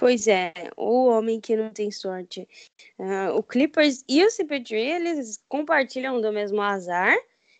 Pois 0.00 0.26
é, 0.26 0.54
o 0.78 1.08
homem 1.08 1.38
que 1.38 1.54
não 1.54 1.68
tem 1.68 1.90
sorte. 1.90 2.48
Uh, 2.98 3.36
o 3.36 3.42
Clippers 3.42 4.02
e 4.08 4.24
o 4.24 4.28
CP3, 4.28 4.72
eles 4.72 5.44
compartilham 5.46 6.18
do 6.22 6.32
mesmo 6.32 6.62
azar. 6.62 7.14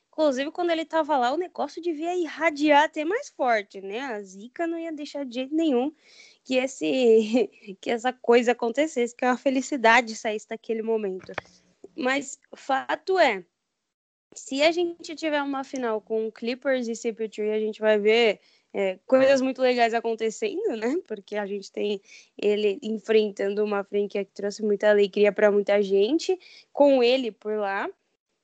Inclusive, 0.08 0.50
quando 0.50 0.70
ele 0.70 0.86
tava 0.86 1.18
lá, 1.18 1.34
o 1.34 1.36
negócio 1.36 1.82
devia 1.82 2.16
irradiar 2.16 2.84
até 2.84 3.04
mais 3.04 3.28
forte, 3.28 3.82
né? 3.82 4.00
A 4.00 4.22
zica 4.22 4.66
não 4.66 4.78
ia 4.78 4.90
deixar 4.90 5.26
de 5.26 5.34
jeito 5.34 5.54
nenhum 5.54 5.94
que 6.42 6.54
esse 6.54 7.50
que 7.78 7.90
essa 7.90 8.10
coisa 8.10 8.52
acontecesse, 8.52 9.14
que 9.14 9.22
é 9.26 9.28
uma 9.28 9.36
felicidade 9.36 10.16
saísse 10.16 10.48
daquele 10.48 10.80
momento. 10.80 11.32
Mas 11.94 12.40
fato 12.56 13.18
é, 13.18 13.44
se 14.34 14.62
a 14.62 14.72
gente 14.72 15.14
tiver 15.14 15.42
uma 15.42 15.62
final 15.62 16.00
com 16.00 16.32
Clippers 16.32 16.88
e 16.88 16.92
CP3, 16.92 17.54
a 17.54 17.58
gente 17.58 17.80
vai 17.80 17.98
ver 17.98 18.40
é, 18.72 18.98
coisas 19.06 19.40
muito 19.40 19.60
legais 19.60 19.94
acontecendo, 19.94 20.76
né? 20.76 20.96
Porque 21.06 21.36
a 21.36 21.46
gente 21.46 21.72
tem 21.72 22.00
ele 22.38 22.78
enfrentando 22.82 23.64
uma 23.64 23.82
franquia 23.82 24.24
que 24.24 24.32
trouxe 24.32 24.62
muita 24.62 24.90
alegria 24.90 25.32
para 25.32 25.50
muita 25.50 25.82
gente, 25.82 26.38
com 26.72 27.02
ele 27.02 27.32
por 27.32 27.56
lá. 27.56 27.88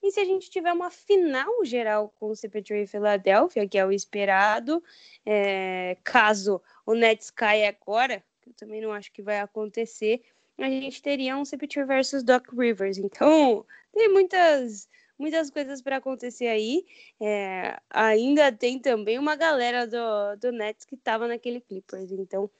E 0.02 0.10
se 0.10 0.20
a 0.20 0.24
gente 0.24 0.50
tiver 0.50 0.72
uma 0.72 0.90
final 0.90 1.64
geral 1.64 2.12
com 2.20 2.28
o 2.28 2.32
CP3 2.32 2.84
e 2.84 2.86
Filadélfia, 2.86 3.68
que 3.68 3.78
é 3.78 3.84
o 3.84 3.92
esperado, 3.92 4.82
é, 5.24 5.96
caso 6.04 6.60
o 6.84 6.94
Nets 6.94 7.30
caia 7.30 7.68
agora, 7.68 8.22
que 8.40 8.50
eu 8.50 8.54
também 8.54 8.80
não 8.80 8.92
acho 8.92 9.12
que 9.12 9.22
vai 9.22 9.40
acontecer, 9.40 10.22
a 10.58 10.68
gente 10.70 11.02
teria 11.02 11.36
um 11.36 11.42
CP3 11.42 11.86
versus 11.86 12.22
Doc 12.22 12.46
Rivers. 12.52 12.98
Então, 12.98 13.64
tem 13.92 14.08
muitas 14.08 14.88
muitas 15.18 15.50
coisas 15.50 15.80
para 15.82 15.96
acontecer 15.96 16.46
aí. 16.46 16.84
É, 17.20 17.78
ainda 17.90 18.52
tem 18.52 18.78
também 18.78 19.18
uma 19.18 19.36
galera 19.36 19.86
do, 19.86 20.36
do 20.40 20.52
Nets 20.52 20.84
que 20.84 20.94
estava 20.94 21.26
naquele 21.26 21.60
Clippers. 21.60 22.12
Então, 22.12 22.50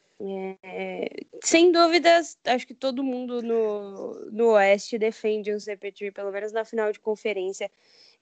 é, 0.63 1.09
sem 1.43 1.71
dúvidas, 1.71 2.39
acho 2.45 2.67
que 2.67 2.75
todo 2.75 3.05
mundo 3.05 3.43
no, 3.43 4.31
no 4.31 4.49
Oeste 4.53 4.99
defende 4.99 5.53
o 5.53 5.57
CP3, 5.57 6.13
pelo 6.13 6.33
menos 6.33 6.53
na 6.53 6.65
final 6.65 6.91
de 6.91 6.99
conferência, 6.99 7.71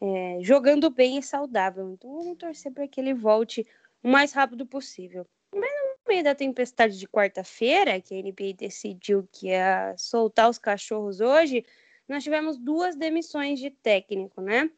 é, 0.00 0.38
jogando 0.40 0.90
bem 0.90 1.18
e 1.18 1.22
saudável. 1.22 1.90
Então, 1.90 2.10
vamos 2.18 2.36
torcer 2.36 2.72
para 2.72 2.88
que 2.88 3.00
ele 3.00 3.14
volte 3.14 3.66
o 4.02 4.08
mais 4.08 4.32
rápido 4.32 4.66
possível. 4.66 5.26
Mas 5.54 5.70
no 5.70 6.08
meio 6.08 6.24
da 6.24 6.34
tempestade 6.34 6.98
de 6.98 7.06
quarta-feira, 7.06 8.00
que 8.00 8.14
a 8.14 8.22
NBA 8.22 8.54
decidiu 8.58 9.28
que 9.30 9.48
ia 9.48 9.94
soltar 9.96 10.50
os 10.50 10.58
cachorros 10.58 11.20
hoje, 11.20 11.64
nós 12.08 12.22
tivemos 12.22 12.56
duas 12.56 12.96
demissões 12.96 13.58
de 13.58 13.70
técnico, 13.70 14.40
né? 14.40 14.70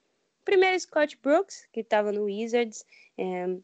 Primeiro, 0.45 0.79
Scott 0.79 1.19
Brooks, 1.21 1.67
que 1.73 1.81
estava 1.81 2.13
no 2.13 2.25
Wizards, 2.25 2.85
é, 3.19 3.57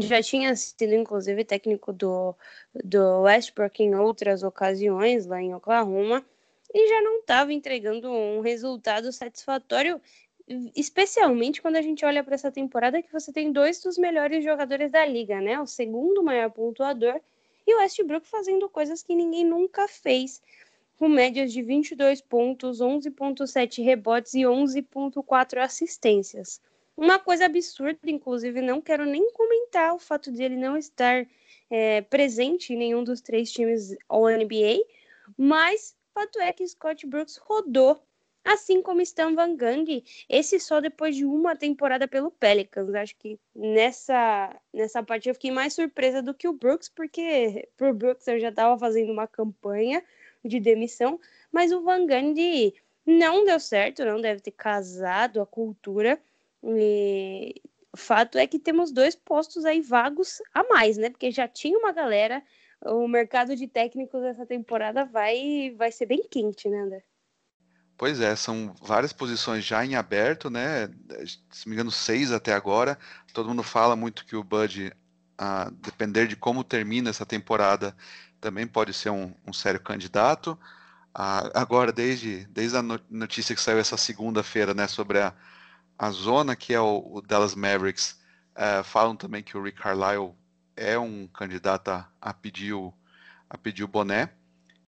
já 0.00 0.22
tinha 0.22 0.56
sido, 0.56 0.94
inclusive, 0.94 1.44
técnico 1.44 1.92
do, 1.92 2.34
do 2.82 3.22
Westbrook 3.22 3.82
em 3.82 3.94
outras 3.94 4.42
ocasiões, 4.42 5.26
lá 5.26 5.42
em 5.42 5.54
Oklahoma, 5.54 6.24
e 6.72 6.88
já 6.88 7.02
não 7.02 7.18
estava 7.18 7.52
entregando 7.52 8.10
um 8.10 8.40
resultado 8.40 9.12
satisfatório, 9.12 10.00
especialmente 10.74 11.60
quando 11.60 11.76
a 11.76 11.82
gente 11.82 12.04
olha 12.04 12.24
para 12.24 12.34
essa 12.34 12.50
temporada 12.50 13.02
que 13.02 13.12
você 13.12 13.30
tem 13.30 13.52
dois 13.52 13.80
dos 13.82 13.98
melhores 13.98 14.42
jogadores 14.42 14.90
da 14.90 15.04
liga, 15.04 15.40
né? 15.40 15.60
O 15.60 15.66
segundo 15.66 16.22
maior 16.22 16.50
pontuador 16.50 17.20
e 17.66 17.74
o 17.74 17.78
Westbrook 17.78 18.26
fazendo 18.26 18.68
coisas 18.68 19.02
que 19.02 19.14
ninguém 19.14 19.44
nunca 19.44 19.86
fez 19.86 20.40
com 21.02 21.08
médias 21.08 21.52
de 21.52 21.60
22 21.62 22.20
pontos, 22.20 22.78
11,7 22.78 23.82
rebotes 23.82 24.34
e 24.34 24.42
11,4 24.42 25.58
assistências. 25.58 26.60
Uma 26.96 27.18
coisa 27.18 27.46
absurda, 27.46 27.98
inclusive, 28.06 28.60
não 28.60 28.80
quero 28.80 29.04
nem 29.04 29.32
comentar 29.32 29.96
o 29.96 29.98
fato 29.98 30.30
de 30.30 30.44
ele 30.44 30.56
não 30.56 30.76
estar 30.76 31.26
é, 31.68 32.02
presente 32.02 32.72
em 32.72 32.76
nenhum 32.76 33.02
dos 33.02 33.20
três 33.20 33.50
times 33.50 33.96
All-NBA, 34.08 34.80
mas 35.36 35.96
fato 36.14 36.38
é 36.38 36.52
que 36.52 36.64
Scott 36.68 37.04
Brooks 37.04 37.36
rodou, 37.36 38.00
assim 38.44 38.80
como 38.80 39.00
Stan 39.00 39.34
Van 39.34 39.56
Gundy, 39.56 40.04
esse 40.28 40.60
só 40.60 40.80
depois 40.80 41.16
de 41.16 41.24
uma 41.24 41.56
temporada 41.56 42.06
pelo 42.06 42.30
Pelicans. 42.30 42.94
Acho 42.94 43.16
que 43.16 43.40
nessa, 43.52 44.54
nessa 44.72 45.02
parte 45.02 45.28
eu 45.28 45.34
fiquei 45.34 45.50
mais 45.50 45.74
surpresa 45.74 46.22
do 46.22 46.32
que 46.32 46.46
o 46.46 46.52
Brooks, 46.52 46.88
porque 46.88 47.68
pro 47.76 47.92
Brooks 47.92 48.28
eu 48.28 48.38
já 48.38 48.50
estava 48.50 48.78
fazendo 48.78 49.10
uma 49.10 49.26
campanha 49.26 50.00
de 50.44 50.60
demissão, 50.60 51.20
mas 51.50 51.72
o 51.72 51.82
Van 51.82 52.06
Gundy 52.06 52.74
não 53.04 53.44
deu 53.44 53.58
certo, 53.58 54.04
não 54.04 54.20
deve 54.20 54.40
ter 54.40 54.52
casado 54.52 55.40
a 55.40 55.46
cultura. 55.46 56.20
E 56.64 57.60
o 57.92 57.96
fato 57.96 58.38
é 58.38 58.46
que 58.46 58.58
temos 58.58 58.92
dois 58.92 59.14
postos 59.14 59.64
aí 59.64 59.80
vagos 59.80 60.40
a 60.54 60.64
mais, 60.64 60.96
né? 60.96 61.10
Porque 61.10 61.30
já 61.30 61.46
tinha 61.48 61.78
uma 61.78 61.92
galera, 61.92 62.42
o 62.84 63.06
mercado 63.06 63.54
de 63.54 63.66
técnicos 63.66 64.22
dessa 64.22 64.46
temporada 64.46 65.04
vai, 65.04 65.74
vai 65.76 65.92
ser 65.92 66.06
bem 66.06 66.26
quente, 66.28 66.68
né, 66.68 66.80
André? 66.80 67.04
Pois 67.96 68.20
é, 68.20 68.34
são 68.34 68.74
várias 68.82 69.12
posições 69.12 69.64
já 69.64 69.84
em 69.84 69.94
aberto, 69.94 70.50
né? 70.50 70.88
Se 71.50 71.68
me 71.68 71.74
engano, 71.74 71.90
seis 71.90 72.32
até 72.32 72.52
agora. 72.52 72.98
Todo 73.32 73.48
mundo 73.48 73.62
fala 73.62 73.94
muito 73.94 74.24
que 74.24 74.34
o 74.34 74.42
Bud, 74.42 74.92
a 75.38 75.70
depender 75.70 76.26
de 76.26 76.34
como 76.34 76.64
termina 76.64 77.10
essa 77.10 77.26
temporada, 77.26 77.94
também 78.42 78.66
pode 78.66 78.92
ser 78.92 79.10
um, 79.10 79.32
um 79.46 79.52
sério 79.52 79.80
candidato. 79.80 80.58
Ah, 81.14 81.48
agora, 81.54 81.92
desde, 81.92 82.44
desde 82.46 82.76
a 82.76 82.82
notícia 83.08 83.54
que 83.54 83.62
saiu 83.62 83.78
essa 83.78 83.96
segunda-feira 83.96 84.74
né, 84.74 84.88
sobre 84.88 85.20
a, 85.20 85.32
a 85.96 86.10
zona 86.10 86.56
que 86.56 86.74
é 86.74 86.80
o, 86.80 87.02
o 87.14 87.22
Dallas 87.22 87.54
Mavericks, 87.54 88.20
é, 88.54 88.82
falam 88.82 89.14
também 89.14 89.42
que 89.42 89.56
o 89.56 89.62
Rick 89.62 89.80
Carlisle 89.80 90.34
é 90.76 90.98
um 90.98 91.28
candidato 91.28 91.88
a, 91.88 92.08
a, 92.20 92.34
pedir, 92.34 92.72
o, 92.72 92.92
a 93.48 93.56
pedir 93.56 93.84
o 93.84 93.88
boné. 93.88 94.30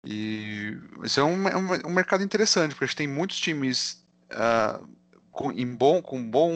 E 0.03 0.75
isso 1.03 1.19
é 1.19 1.23
um, 1.23 1.47
é 1.47 1.55
um, 1.55 1.87
um 1.87 1.93
mercado 1.93 2.23
interessante, 2.23 2.71
porque 2.71 2.85
a 2.85 2.87
gente 2.87 2.97
tem 2.97 3.07
muitos 3.07 3.39
times 3.39 4.03
uh, 4.31 4.85
com, 5.31 5.51
em 5.51 5.75
bom, 5.75 6.01
com 6.01 6.21
bom, 6.29 6.51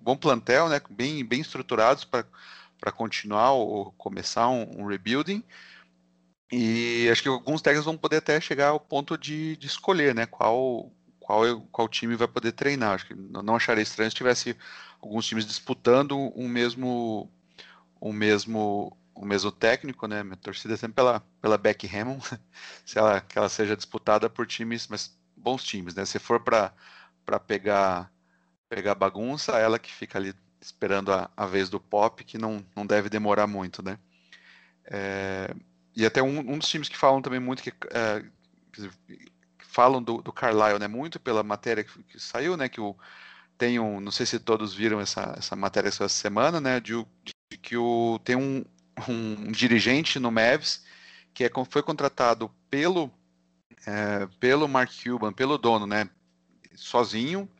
bom 0.00 0.16
plantel, 0.16 0.68
né, 0.68 0.80
bem, 0.90 1.24
bem 1.24 1.40
estruturados 1.40 2.04
para 2.04 2.92
continuar 2.92 3.52
ou 3.52 3.92
começar 3.92 4.48
um, 4.48 4.80
um 4.80 4.86
rebuilding. 4.86 5.44
E 6.50 7.08
acho 7.10 7.22
que 7.22 7.28
alguns 7.28 7.60
técnicos 7.60 7.84
vão 7.84 7.96
poder 7.96 8.18
até 8.18 8.40
chegar 8.40 8.68
ao 8.68 8.80
ponto 8.80 9.18
de, 9.18 9.56
de 9.56 9.66
escolher, 9.66 10.14
né? 10.14 10.26
Qual, 10.26 10.90
qual, 11.20 11.60
qual 11.70 11.88
time 11.88 12.16
vai 12.16 12.26
poder 12.28 12.52
treinar. 12.52 12.94
Acho 12.94 13.06
que 13.06 13.14
não 13.14 13.56
acharia 13.56 13.82
estranho 13.82 14.10
se 14.10 14.16
tivesse 14.16 14.56
alguns 15.00 15.26
times 15.26 15.46
disputando 15.46 16.16
um 16.34 16.48
mesmo, 16.48 17.30
um 18.00 18.12
mesmo, 18.12 18.96
o 19.14 19.26
mesmo 19.26 19.52
técnico, 19.52 20.06
né? 20.06 20.22
Minha 20.22 20.36
torcida 20.36 20.74
é 20.74 20.76
sempre 20.76 20.94
pela, 20.96 21.20
pela 21.40 21.58
Beck 21.58 21.86
Hammond, 21.86 22.22
se 22.84 22.98
ela, 22.98 23.20
que 23.20 23.38
ela 23.38 23.48
seja 23.50 23.76
disputada 23.76 24.30
por 24.30 24.46
times, 24.46 24.88
mas 24.88 25.14
bons 25.36 25.62
times, 25.62 25.94
né? 25.94 26.04
Se 26.06 26.18
for 26.18 26.40
para 26.40 26.72
pegar, 27.46 28.10
pegar 28.70 28.94
bagunça, 28.94 29.58
ela 29.58 29.78
que 29.78 29.92
fica 29.92 30.18
ali 30.18 30.34
esperando 30.60 31.12
a, 31.12 31.30
a 31.36 31.46
vez 31.46 31.68
do 31.68 31.78
pop, 31.78 32.24
que 32.24 32.38
não, 32.38 32.64
não 32.74 32.86
deve 32.86 33.08
demorar 33.10 33.46
muito, 33.46 33.82
né? 33.82 33.98
É, 34.90 35.54
e 35.98 36.06
até 36.06 36.22
um, 36.22 36.38
um, 36.38 36.58
dos 36.58 36.68
times 36.68 36.88
que 36.88 36.96
falam 36.96 37.20
também 37.20 37.40
muito 37.40 37.60
que 37.60 37.72
é, 37.90 38.24
falam 39.58 40.00
do, 40.00 40.22
do 40.22 40.32
Carlisle, 40.32 40.78
né, 40.78 40.86
muito 40.86 41.18
pela 41.18 41.42
matéria 41.42 41.82
que, 41.82 42.02
que, 42.04 42.20
saiu, 42.20 42.56
né, 42.56 42.68
que 42.68 42.80
o 42.80 42.96
tem 43.58 43.80
um, 43.80 43.98
não 43.98 44.12
sei 44.12 44.24
se 44.24 44.38
todos 44.38 44.72
viram 44.72 45.00
essa, 45.00 45.34
essa 45.36 45.56
matéria 45.56 45.88
essa 45.88 46.08
semana, 46.08 46.60
né, 46.60 46.78
de, 46.78 46.94
de 47.24 47.58
que 47.60 47.76
o, 47.76 48.20
tem 48.22 48.36
um, 48.36 48.64
um 49.08 49.50
dirigente 49.50 50.20
no 50.20 50.30
Mavs 50.30 50.84
que 51.34 51.42
é, 51.42 51.50
foi 51.68 51.82
contratado 51.82 52.48
pelo, 52.70 53.10
é, 53.84 54.28
pelo 54.38 54.68
Mark 54.68 54.92
Cuban, 55.02 55.32
pelo 55.32 55.58
dono, 55.58 55.84
né, 55.84 56.08
sozinho, 56.76 57.50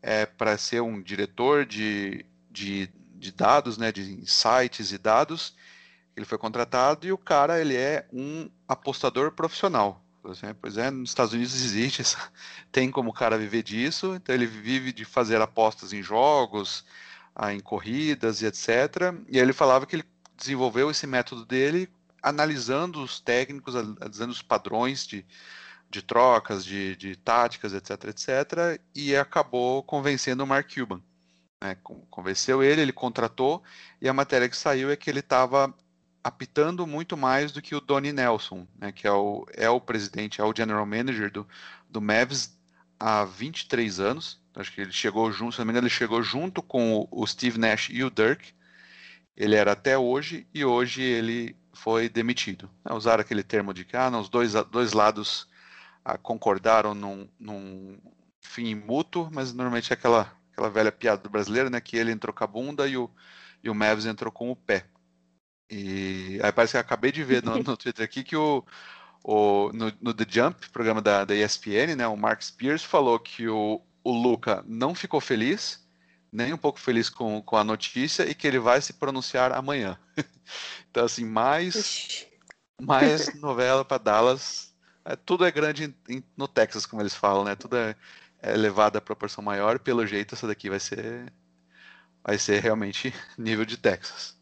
é, 0.00 0.24
para 0.24 0.56
ser 0.56 0.82
um 0.82 1.02
diretor 1.02 1.66
de, 1.66 2.24
de, 2.48 2.88
de 3.16 3.32
dados, 3.32 3.76
né, 3.76 3.90
de 3.90 4.02
insights 4.02 4.92
e 4.92 4.98
dados. 4.98 5.56
Ele 6.16 6.26
foi 6.26 6.38
contratado 6.38 7.06
e 7.06 7.12
o 7.12 7.18
cara 7.18 7.60
ele 7.60 7.76
é 7.76 8.06
um 8.12 8.50
apostador 8.68 9.32
profissional. 9.32 10.02
Pois 10.60 10.76
é, 10.76 10.90
nos 10.90 11.10
Estados 11.10 11.32
Unidos 11.32 11.54
existe, 11.54 12.02
tem 12.70 12.90
como 12.90 13.10
o 13.10 13.14
cara 13.14 13.36
viver 13.36 13.62
disso, 13.62 14.14
então 14.14 14.32
ele 14.32 14.46
vive 14.46 14.92
de 14.92 15.04
fazer 15.04 15.40
apostas 15.40 15.92
em 15.92 16.00
jogos, 16.00 16.84
em 17.50 17.58
corridas 17.58 18.40
e 18.40 18.46
etc. 18.46 19.12
E 19.28 19.38
ele 19.38 19.52
falava 19.52 19.84
que 19.84 19.96
ele 19.96 20.04
desenvolveu 20.36 20.90
esse 20.90 21.06
método 21.06 21.44
dele 21.44 21.88
analisando 22.22 23.02
os 23.02 23.18
técnicos, 23.18 23.74
analisando 23.74 24.30
os 24.30 24.40
padrões 24.40 25.04
de, 25.04 25.26
de 25.90 26.02
trocas, 26.02 26.64
de, 26.64 26.94
de 26.96 27.16
táticas, 27.16 27.74
etc, 27.74 28.04
etc, 28.04 28.80
e 28.94 29.16
acabou 29.16 29.82
convencendo 29.82 30.44
o 30.44 30.46
Mark 30.46 30.72
Cuban. 30.72 31.02
Né? 31.60 31.76
Convenceu 32.10 32.62
ele, 32.62 32.80
ele 32.80 32.92
contratou, 32.92 33.62
e 34.00 34.08
a 34.08 34.12
matéria 34.12 34.48
que 34.48 34.56
saiu 34.56 34.90
é 34.90 34.96
que 34.96 35.10
ele 35.10 35.20
estava 35.20 35.74
apitando 36.22 36.86
muito 36.86 37.16
mais 37.16 37.50
do 37.50 37.60
que 37.60 37.74
o 37.74 37.80
Donnie 37.80 38.12
Nelson, 38.12 38.66
né, 38.78 38.92
que 38.92 39.06
é 39.06 39.12
o, 39.12 39.46
é 39.54 39.68
o 39.68 39.80
presidente, 39.80 40.40
é 40.40 40.44
o 40.44 40.54
general 40.56 40.86
manager 40.86 41.30
do, 41.30 41.46
do 41.90 42.00
Mavs 42.00 42.56
há 42.98 43.24
23 43.24 43.98
anos. 43.98 44.40
Acho 44.54 44.72
que 44.72 44.80
ele 44.80 44.92
chegou 44.92 45.32
junto, 45.32 45.54
se 45.54 45.58
não 45.58 45.66
me 45.66 45.72
engano, 45.72 45.86
ele 45.86 45.94
chegou 45.94 46.22
junto 46.22 46.62
com 46.62 47.08
o, 47.10 47.26
Steve 47.26 47.58
Nash 47.58 47.88
e 47.90 48.04
o 48.04 48.10
Dirk. 48.10 48.54
Ele 49.36 49.56
era 49.56 49.72
até 49.72 49.98
hoje 49.98 50.46
e 50.54 50.64
hoje 50.64 51.02
ele 51.02 51.56
foi 51.72 52.08
demitido. 52.08 52.70
É, 52.84 52.92
usaram 52.92 53.22
aquele 53.22 53.42
termo 53.42 53.72
de 53.72 53.84
que 53.84 53.96
ah, 53.96 54.10
os 54.10 54.28
dois, 54.28 54.52
dois 54.70 54.92
lados 54.92 55.48
ah, 56.04 56.18
concordaram 56.18 56.94
num, 56.94 57.28
num 57.40 57.98
fim 58.40 58.74
mútuo, 58.74 59.30
mas 59.32 59.52
normalmente 59.52 59.90
é 59.92 59.94
aquela, 59.94 60.30
aquela 60.52 60.68
velha 60.70 60.92
piada 60.92 61.22
do 61.22 61.30
brasileiro, 61.30 61.70
né, 61.70 61.80
que 61.80 61.96
ele 61.96 62.12
entrou 62.12 62.34
com 62.34 62.44
a 62.44 62.46
bunda 62.46 62.86
e 62.86 62.96
o, 62.96 63.10
e 63.64 63.70
o 63.70 63.74
Mavs 63.74 64.04
entrou 64.06 64.30
com 64.30 64.50
o 64.50 64.56
pé. 64.56 64.86
E 65.74 66.38
aí 66.42 66.52
parece 66.52 66.72
que 66.72 66.76
eu 66.76 66.82
acabei 66.82 67.10
de 67.10 67.24
ver 67.24 67.42
no, 67.42 67.56
no 67.56 67.76
Twitter 67.78 68.04
aqui 68.04 68.22
que 68.22 68.36
o, 68.36 68.62
o 69.24 69.70
no, 69.72 69.90
no, 70.02 70.12
The 70.12 70.26
Jump, 70.28 70.68
programa 70.68 71.00
da, 71.00 71.24
da 71.24 71.34
ESPN, 71.34 71.96
né, 71.96 72.06
o 72.06 72.14
Mark 72.14 72.42
Spears 72.42 72.84
falou 72.84 73.18
que 73.18 73.48
o, 73.48 73.80
o 74.04 74.12
Luca 74.12 74.62
não 74.66 74.94
ficou 74.94 75.18
feliz, 75.18 75.82
nem 76.30 76.52
um 76.52 76.58
pouco 76.58 76.78
feliz 76.78 77.08
com, 77.08 77.40
com 77.40 77.56
a 77.56 77.64
notícia 77.64 78.28
e 78.28 78.34
que 78.34 78.46
ele 78.46 78.58
vai 78.58 78.82
se 78.82 78.92
pronunciar 78.92 79.50
amanhã. 79.50 79.98
então, 80.90 81.06
assim, 81.06 81.24
mais, 81.24 82.26
mais 82.78 83.34
novela 83.40 83.82
para 83.82 83.96
Dallas. 83.96 84.74
É, 85.06 85.16
tudo 85.16 85.46
é 85.46 85.50
grande 85.50 85.84
em, 85.84 86.16
em, 86.16 86.24
no 86.36 86.46
Texas, 86.46 86.84
como 86.84 87.00
eles 87.00 87.14
falam, 87.14 87.44
né? 87.44 87.56
Tudo 87.56 87.78
é, 87.78 87.96
é 88.42 88.54
levado 88.58 88.98
à 88.98 89.00
proporção 89.00 89.42
maior. 89.42 89.78
Pelo 89.78 90.06
jeito, 90.06 90.34
essa 90.34 90.46
daqui 90.46 90.68
vai 90.68 90.80
ser, 90.80 91.32
vai 92.22 92.36
ser 92.36 92.60
realmente 92.60 93.14
nível 93.38 93.64
de 93.64 93.78
Texas. 93.78 94.41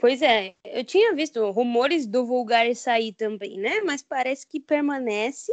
Pois 0.00 0.22
é, 0.22 0.54
eu 0.64 0.84
tinha 0.84 1.14
visto 1.14 1.50
rumores 1.50 2.06
do 2.06 2.24
Vulgar 2.24 2.72
sair 2.74 3.12
também, 3.12 3.58
né? 3.58 3.80
Mas 3.80 4.02
parece 4.02 4.46
que 4.46 4.60
permanece 4.60 5.52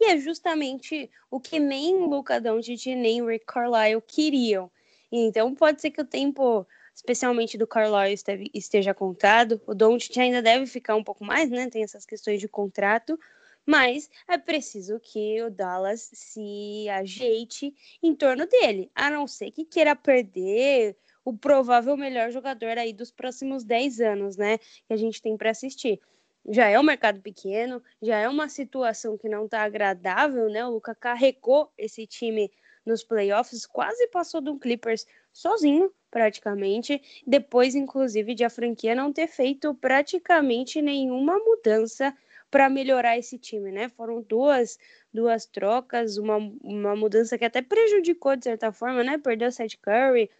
e 0.00 0.06
é 0.06 0.18
justamente 0.18 1.10
o 1.30 1.40
que 1.40 1.60
nem 1.60 1.96
Luca 1.98 2.40
Doncic 2.40 2.86
nem 2.86 3.24
Rick 3.24 3.46
Carlisle 3.46 4.02
queriam. 4.02 4.70
Então 5.10 5.54
pode 5.54 5.80
ser 5.80 5.90
que 5.90 6.00
o 6.00 6.04
tempo, 6.04 6.66
especialmente 6.94 7.56
do 7.56 7.66
Carlisle, 7.66 8.50
esteja 8.52 8.92
contado. 8.92 9.60
O 9.66 9.74
Doncic 9.74 10.18
ainda 10.18 10.42
deve 10.42 10.66
ficar 10.66 10.96
um 10.96 11.04
pouco 11.04 11.24
mais, 11.24 11.48
né? 11.48 11.70
Tem 11.70 11.84
essas 11.84 12.04
questões 12.04 12.40
de 12.40 12.48
contrato, 12.48 13.18
mas 13.64 14.10
é 14.26 14.36
preciso 14.36 14.98
que 14.98 15.40
o 15.42 15.50
Dallas 15.50 16.10
se 16.12 16.88
ajeite 16.88 17.72
em 18.02 18.14
torno 18.14 18.46
dele, 18.46 18.90
a 18.94 19.08
não 19.08 19.26
ser 19.26 19.52
que 19.52 19.64
queira 19.64 19.94
perder 19.94 20.96
o 21.24 21.36
provável 21.36 21.96
melhor 21.96 22.30
jogador 22.30 22.76
aí 22.78 22.92
dos 22.92 23.10
próximos 23.10 23.64
10 23.64 24.00
anos, 24.00 24.36
né? 24.36 24.58
Que 24.58 24.92
a 24.92 24.96
gente 24.96 25.22
tem 25.22 25.36
para 25.36 25.50
assistir. 25.50 26.00
Já 26.46 26.68
é 26.68 26.78
um 26.78 26.82
mercado 26.82 27.20
pequeno, 27.22 27.82
já 28.02 28.18
é 28.18 28.28
uma 28.28 28.48
situação 28.48 29.16
que 29.16 29.28
não 29.28 29.46
está 29.46 29.62
agradável, 29.62 30.50
né? 30.50 30.64
O 30.66 30.72
Luca 30.72 30.94
carregou 30.94 31.72
esse 31.78 32.06
time 32.06 32.50
nos 32.84 33.02
playoffs, 33.02 33.64
quase 33.64 34.06
passou 34.08 34.42
do 34.42 34.58
Clippers 34.58 35.06
sozinho, 35.32 35.90
praticamente. 36.10 37.00
Depois, 37.26 37.74
inclusive, 37.74 38.34
de 38.34 38.44
a 38.44 38.50
franquia 38.50 38.94
não 38.94 39.10
ter 39.10 39.26
feito 39.26 39.74
praticamente 39.74 40.82
nenhuma 40.82 41.38
mudança 41.38 42.14
para 42.50 42.68
melhorar 42.68 43.18
esse 43.18 43.38
time, 43.38 43.72
né? 43.72 43.88
Foram 43.88 44.22
duas, 44.22 44.78
duas 45.12 45.46
trocas, 45.46 46.18
uma, 46.18 46.36
uma 46.62 46.94
mudança 46.94 47.36
que 47.36 47.44
até 47.44 47.62
prejudicou 47.62 48.36
de 48.36 48.44
certa 48.44 48.70
forma, 48.70 49.02
né? 49.02 49.18
Perdeu 49.18 49.48
o 49.48 49.50
Seth 49.50 49.76
Curry, 49.82 50.30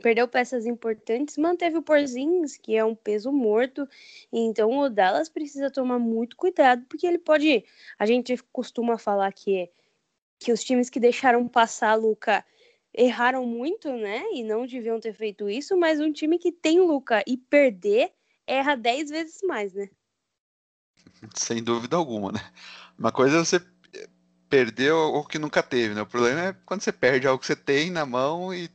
perdeu 0.00 0.28
peças 0.28 0.66
importantes, 0.66 1.36
manteve 1.36 1.78
o 1.78 1.82
Porzingis, 1.82 2.56
que 2.56 2.76
é 2.76 2.84
um 2.84 2.94
peso 2.94 3.32
morto. 3.32 3.88
Então 4.32 4.78
o 4.78 4.88
Dallas 4.88 5.28
precisa 5.28 5.70
tomar 5.70 5.98
muito 5.98 6.36
cuidado, 6.36 6.84
porque 6.88 7.06
ele 7.06 7.18
pode. 7.18 7.64
A 7.98 8.06
gente 8.06 8.36
costuma 8.52 8.98
falar 8.98 9.32
que 9.32 9.70
que 10.38 10.52
os 10.52 10.62
times 10.62 10.90
que 10.90 11.00
deixaram 11.00 11.48
passar 11.48 11.90
a 11.90 11.94
Luca 11.94 12.44
erraram 12.92 13.46
muito, 13.46 13.90
né? 13.92 14.24
E 14.32 14.42
não 14.42 14.66
deviam 14.66 15.00
ter 15.00 15.14
feito 15.14 15.48
isso, 15.48 15.76
mas 15.76 16.00
um 16.00 16.12
time 16.12 16.38
que 16.38 16.52
tem 16.52 16.80
Luca 16.80 17.24
e 17.26 17.36
perder 17.36 18.12
erra 18.46 18.76
10 18.76 19.10
vezes 19.10 19.40
mais, 19.42 19.72
né? 19.72 19.88
Sem 21.34 21.62
dúvida 21.62 21.96
alguma, 21.96 22.30
né? 22.30 22.40
Uma 22.98 23.10
coisa 23.10 23.38
é 23.38 23.44
você 23.44 23.60
perder 24.48 24.92
o 24.92 25.24
que 25.24 25.38
nunca 25.38 25.62
teve, 25.62 25.94
né? 25.94 26.02
O 26.02 26.06
problema 26.06 26.40
é 26.48 26.56
quando 26.64 26.82
você 26.82 26.92
perde 26.92 27.26
algo 27.26 27.40
que 27.40 27.46
você 27.46 27.56
tem 27.56 27.90
na 27.90 28.06
mão 28.06 28.54
e 28.54 28.70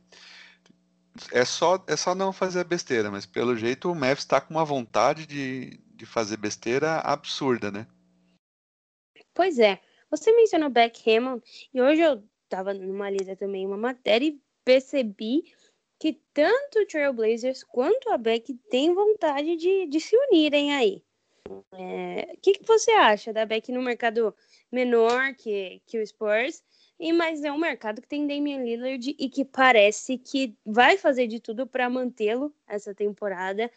é 1.32 1.44
só, 1.44 1.82
é 1.86 1.96
só 1.96 2.14
não 2.14 2.32
fazer 2.32 2.64
besteira, 2.64 3.10
mas 3.10 3.26
pelo 3.26 3.56
jeito 3.56 3.90
o 3.90 3.94
Mavs 3.94 4.20
está 4.20 4.40
com 4.40 4.54
uma 4.54 4.64
vontade 4.64 5.26
de, 5.26 5.78
de 5.94 6.06
fazer 6.06 6.36
besteira 6.36 6.98
absurda, 7.00 7.70
né? 7.70 7.86
Pois 9.34 9.58
é. 9.58 9.80
Você 10.10 10.32
mencionou 10.32 10.70
Beck 10.70 11.08
Hammond 11.08 11.42
e 11.72 11.80
hoje 11.80 12.00
eu 12.00 12.22
estava 12.44 12.74
numa 12.74 13.08
lista 13.08 13.36
também 13.36 13.64
uma 13.64 13.76
matéria 13.76 14.26
e 14.26 14.40
percebi 14.64 15.44
que 15.98 16.20
tanto 16.32 16.80
o 16.80 16.86
Trailblazers 16.86 17.62
quanto 17.62 18.10
a 18.10 18.18
Beck 18.18 18.52
têm 18.70 18.92
vontade 18.92 19.56
de, 19.56 19.86
de 19.86 20.00
se 20.00 20.16
unirem 20.16 20.72
aí. 20.72 21.04
O 21.48 21.64
é, 21.72 22.36
que, 22.42 22.54
que 22.54 22.66
você 22.66 22.90
acha 22.92 23.32
da 23.32 23.44
Beck 23.44 23.70
no 23.70 23.82
mercado 23.82 24.34
menor 24.72 25.34
que, 25.34 25.80
que 25.86 25.98
o 25.98 26.06
Spurs? 26.06 26.62
E 27.00 27.14
mas 27.14 27.42
é 27.42 27.50
um 27.50 27.56
mercado 27.56 28.02
que 28.02 28.06
tem 28.06 28.26
Damian 28.26 28.62
Lillard 28.62 29.16
e 29.18 29.30
que 29.30 29.42
parece 29.42 30.18
que 30.18 30.54
vai 30.66 30.98
fazer 30.98 31.26
de 31.26 31.40
tudo 31.40 31.66
para 31.66 31.88
mantê-lo 31.88 32.54
essa 32.68 32.94
temporada 32.94 33.70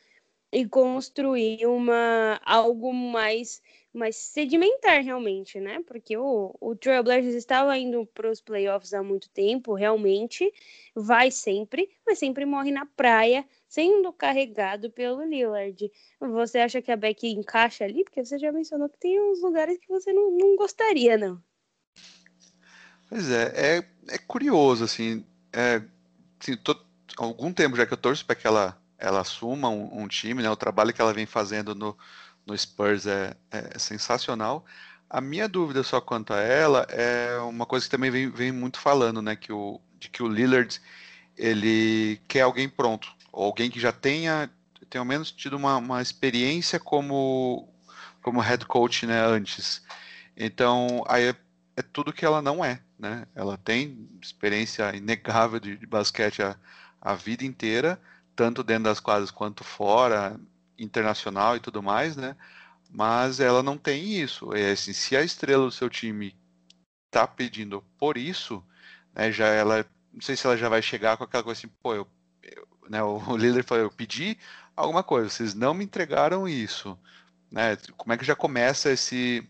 e 0.51 0.67
construir 0.67 1.65
uma 1.65 2.39
algo 2.45 2.93
mais 2.93 3.61
mais 3.93 4.17
sedimentar 4.17 5.01
realmente, 5.03 5.59
né? 5.59 5.81
Porque 5.87 6.17
o, 6.17 6.53
o 6.59 6.75
Trailblazers 6.75 7.35
estava 7.35 7.77
indo 7.77 8.05
para 8.07 8.29
os 8.29 8.41
playoffs 8.41 8.93
há 8.93 9.01
muito 9.01 9.29
tempo, 9.29 9.73
realmente 9.73 10.51
vai 10.93 11.31
sempre, 11.31 11.89
mas 12.05 12.19
sempre 12.19 12.45
morre 12.45 12.71
na 12.71 12.85
praia, 12.85 13.45
sendo 13.69 14.11
carregado 14.11 14.91
pelo 14.91 15.23
Lillard. 15.23 15.89
Você 16.19 16.59
acha 16.59 16.81
que 16.81 16.91
a 16.91 16.97
Beck 16.97 17.25
encaixa 17.25 17.85
ali? 17.85 18.03
Porque 18.03 18.25
você 18.25 18.37
já 18.37 18.51
mencionou 18.51 18.89
que 18.89 18.97
tem 18.99 19.21
uns 19.21 19.41
lugares 19.41 19.77
que 19.77 19.87
você 19.87 20.11
não, 20.11 20.31
não 20.31 20.55
gostaria, 20.57 21.17
não. 21.17 21.41
Pois 23.13 23.29
é, 23.29 23.77
é, 23.77 23.83
é 24.09 24.17
curioso, 24.17 24.83
assim, 24.83 25.23
é, 25.53 25.83
assim 26.41 26.57
tô, 26.57 26.75
algum 27.15 27.53
tempo 27.53 27.77
já 27.77 27.85
que 27.85 27.93
eu 27.93 27.97
torço 27.97 28.25
para 28.25 28.33
que 28.35 28.47
ela, 28.47 28.75
ela 28.97 29.21
assuma 29.21 29.69
um, 29.69 30.01
um, 30.01 30.07
time, 30.07 30.41
né, 30.41 30.49
o 30.49 30.55
trabalho 30.55 30.91
que 30.91 30.99
ela 30.99 31.13
vem 31.13 31.27
fazendo 31.27 31.75
no, 31.75 31.95
no 32.43 32.57
Spurs 32.57 33.05
é, 33.05 33.37
é, 33.51 33.77
sensacional. 33.77 34.65
A 35.07 35.21
minha 35.21 35.47
dúvida 35.47 35.83
só 35.83 36.01
quanto 36.01 36.33
a 36.33 36.39
ela 36.39 36.87
é 36.89 37.37
uma 37.41 37.67
coisa 37.67 37.85
que 37.85 37.91
também 37.91 38.09
vem, 38.09 38.31
vem 38.31 38.51
muito 38.51 38.79
falando, 38.79 39.21
né, 39.21 39.35
que 39.35 39.53
o, 39.53 39.79
de 39.99 40.09
que 40.09 40.23
o 40.23 40.27
Lillard, 40.27 40.81
ele 41.37 42.19
quer 42.27 42.41
alguém 42.41 42.67
pronto, 42.67 43.13
ou 43.31 43.45
alguém 43.45 43.69
que 43.69 43.79
já 43.79 43.91
tenha, 43.91 44.49
tenha 44.89 45.01
ao 45.01 45.05
menos 45.05 45.31
tido 45.31 45.55
uma, 45.55 45.77
uma 45.77 46.01
experiência 46.01 46.79
como, 46.79 47.69
como 48.23 48.39
head 48.39 48.65
coach, 48.65 49.05
né, 49.05 49.23
antes. 49.23 49.83
Então, 50.35 51.03
aí 51.07 51.35
é, 51.75 51.81
tudo 51.81 52.13
que 52.13 52.25
ela 52.25 52.41
não 52.41 52.63
é, 52.63 52.81
né? 52.97 53.27
Ela 53.35 53.57
tem 53.57 54.09
experiência 54.21 54.95
inegável 54.95 55.59
de, 55.59 55.77
de 55.77 55.85
basquete 55.87 56.41
a, 56.41 56.57
a 57.01 57.15
vida 57.15 57.43
inteira, 57.45 57.99
tanto 58.35 58.63
dentro 58.63 58.85
das 58.85 58.99
quadras 58.99 59.31
quanto 59.31 59.63
fora, 59.63 60.39
internacional 60.77 61.55
e 61.55 61.59
tudo 61.59 61.81
mais, 61.83 62.15
né? 62.15 62.35
Mas 62.89 63.39
ela 63.39 63.63
não 63.63 63.77
tem 63.77 64.13
isso. 64.13 64.53
É 64.53 64.71
assim, 64.71 64.93
se 64.93 65.15
a 65.17 65.23
estrela 65.23 65.65
do 65.65 65.71
seu 65.71 65.89
time 65.89 66.35
está 67.07 67.27
pedindo 67.27 67.83
por 67.97 68.17
isso, 68.17 68.63
né, 69.13 69.31
já 69.31 69.47
ela, 69.47 69.85
não 70.11 70.21
sei 70.21 70.35
se 70.35 70.45
ela 70.45 70.57
já 70.57 70.69
vai 70.69 70.81
chegar 70.81 71.17
com 71.17 71.23
aquela 71.23 71.43
coisa 71.43 71.59
assim, 71.59 71.69
pô, 71.81 71.93
eu, 71.95 72.07
eu 72.43 72.67
né, 72.89 73.01
o 73.03 73.37
líder 73.37 73.63
falou, 73.63 73.85
eu 73.85 73.91
pedi 73.91 74.37
alguma 74.75 75.03
coisa, 75.03 75.29
vocês 75.29 75.53
não 75.53 75.73
me 75.73 75.83
entregaram 75.85 76.47
isso, 76.47 76.97
né? 77.51 77.77
Como 77.97 78.13
é 78.13 78.17
que 78.17 78.25
já 78.25 78.35
começa 78.35 78.91
esse 78.91 79.47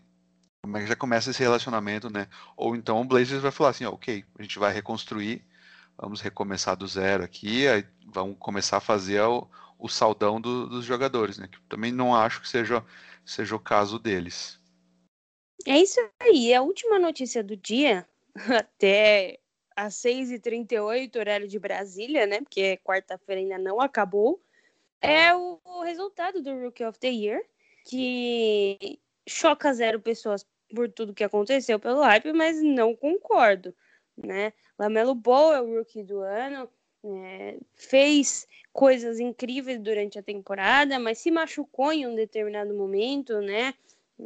como 0.64 0.78
é 0.78 0.80
que 0.80 0.86
já 0.86 0.96
começa 0.96 1.30
esse 1.30 1.42
relacionamento, 1.42 2.08
né? 2.08 2.26
Ou 2.56 2.74
então 2.74 2.98
o 2.98 3.04
Blazers 3.04 3.42
vai 3.42 3.50
falar 3.50 3.68
assim, 3.68 3.84
ok, 3.84 4.24
a 4.38 4.42
gente 4.42 4.58
vai 4.58 4.72
reconstruir, 4.72 5.44
vamos 5.94 6.22
recomeçar 6.22 6.74
do 6.74 6.86
zero 6.86 7.22
aqui, 7.22 7.68
aí 7.68 7.84
vamos 8.06 8.38
começar 8.38 8.78
a 8.78 8.80
fazer 8.80 9.20
o, 9.20 9.46
o 9.78 9.90
saldão 9.90 10.40
do, 10.40 10.66
dos 10.66 10.86
jogadores, 10.86 11.36
né? 11.36 11.48
Que 11.48 11.60
também 11.68 11.92
não 11.92 12.16
acho 12.16 12.40
que 12.40 12.48
seja, 12.48 12.82
seja 13.26 13.54
o 13.54 13.60
caso 13.60 13.98
deles. 13.98 14.58
É 15.66 15.78
isso 15.78 16.00
aí. 16.18 16.54
A 16.54 16.62
última 16.62 16.98
notícia 16.98 17.44
do 17.44 17.58
dia, 17.58 18.08
até 18.58 19.38
às 19.76 19.96
6h38, 19.96 21.14
horário 21.14 21.46
de 21.46 21.58
Brasília, 21.58 22.26
né? 22.26 22.40
Porque 22.40 22.78
quarta-feira 22.78 23.42
ainda 23.42 23.58
não 23.58 23.82
acabou. 23.82 24.42
É 24.98 25.34
o, 25.36 25.60
o 25.62 25.82
resultado 25.82 26.40
do 26.40 26.58
Rookie 26.58 26.86
of 26.86 26.98
the 26.98 27.10
Year, 27.10 27.42
que 27.84 28.98
choca 29.28 29.74
zero 29.74 30.00
pessoas 30.00 30.46
por 30.74 30.90
tudo 30.90 31.14
que 31.14 31.24
aconteceu 31.24 31.78
pelo 31.78 32.02
hype, 32.02 32.32
mas 32.32 32.60
não 32.62 32.94
concordo, 32.94 33.74
né? 34.16 34.52
Lamelo 34.78 35.14
Ball 35.14 35.54
é 35.54 35.60
o 35.60 35.78
rookie 35.78 36.02
do 36.02 36.20
ano, 36.20 36.68
é, 37.04 37.58
fez 37.74 38.46
coisas 38.72 39.20
incríveis 39.20 39.78
durante 39.78 40.18
a 40.18 40.22
temporada, 40.22 40.98
mas 40.98 41.18
se 41.18 41.30
machucou 41.30 41.92
em 41.92 42.06
um 42.06 42.14
determinado 42.14 42.74
momento, 42.74 43.40
né? 43.40 43.74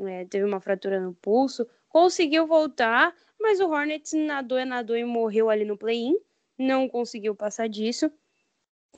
É, 0.07 0.25
teve 0.25 0.45
uma 0.45 0.61
fratura 0.61 1.01
no 1.01 1.15
pulso, 1.15 1.69
conseguiu 1.89 2.47
voltar, 2.47 3.15
mas 3.41 3.61
o 3.61 3.69
Hornets 3.69 4.13
nadou, 4.13 4.65
nadou 4.65 4.97
e 4.97 5.05
morreu 5.05 5.51
ali 5.51 5.65
no 5.65 5.77
play-in, 5.77 6.17
não 6.59 6.89
conseguiu 6.89 7.35
passar 7.35 7.69
disso. 7.69 8.11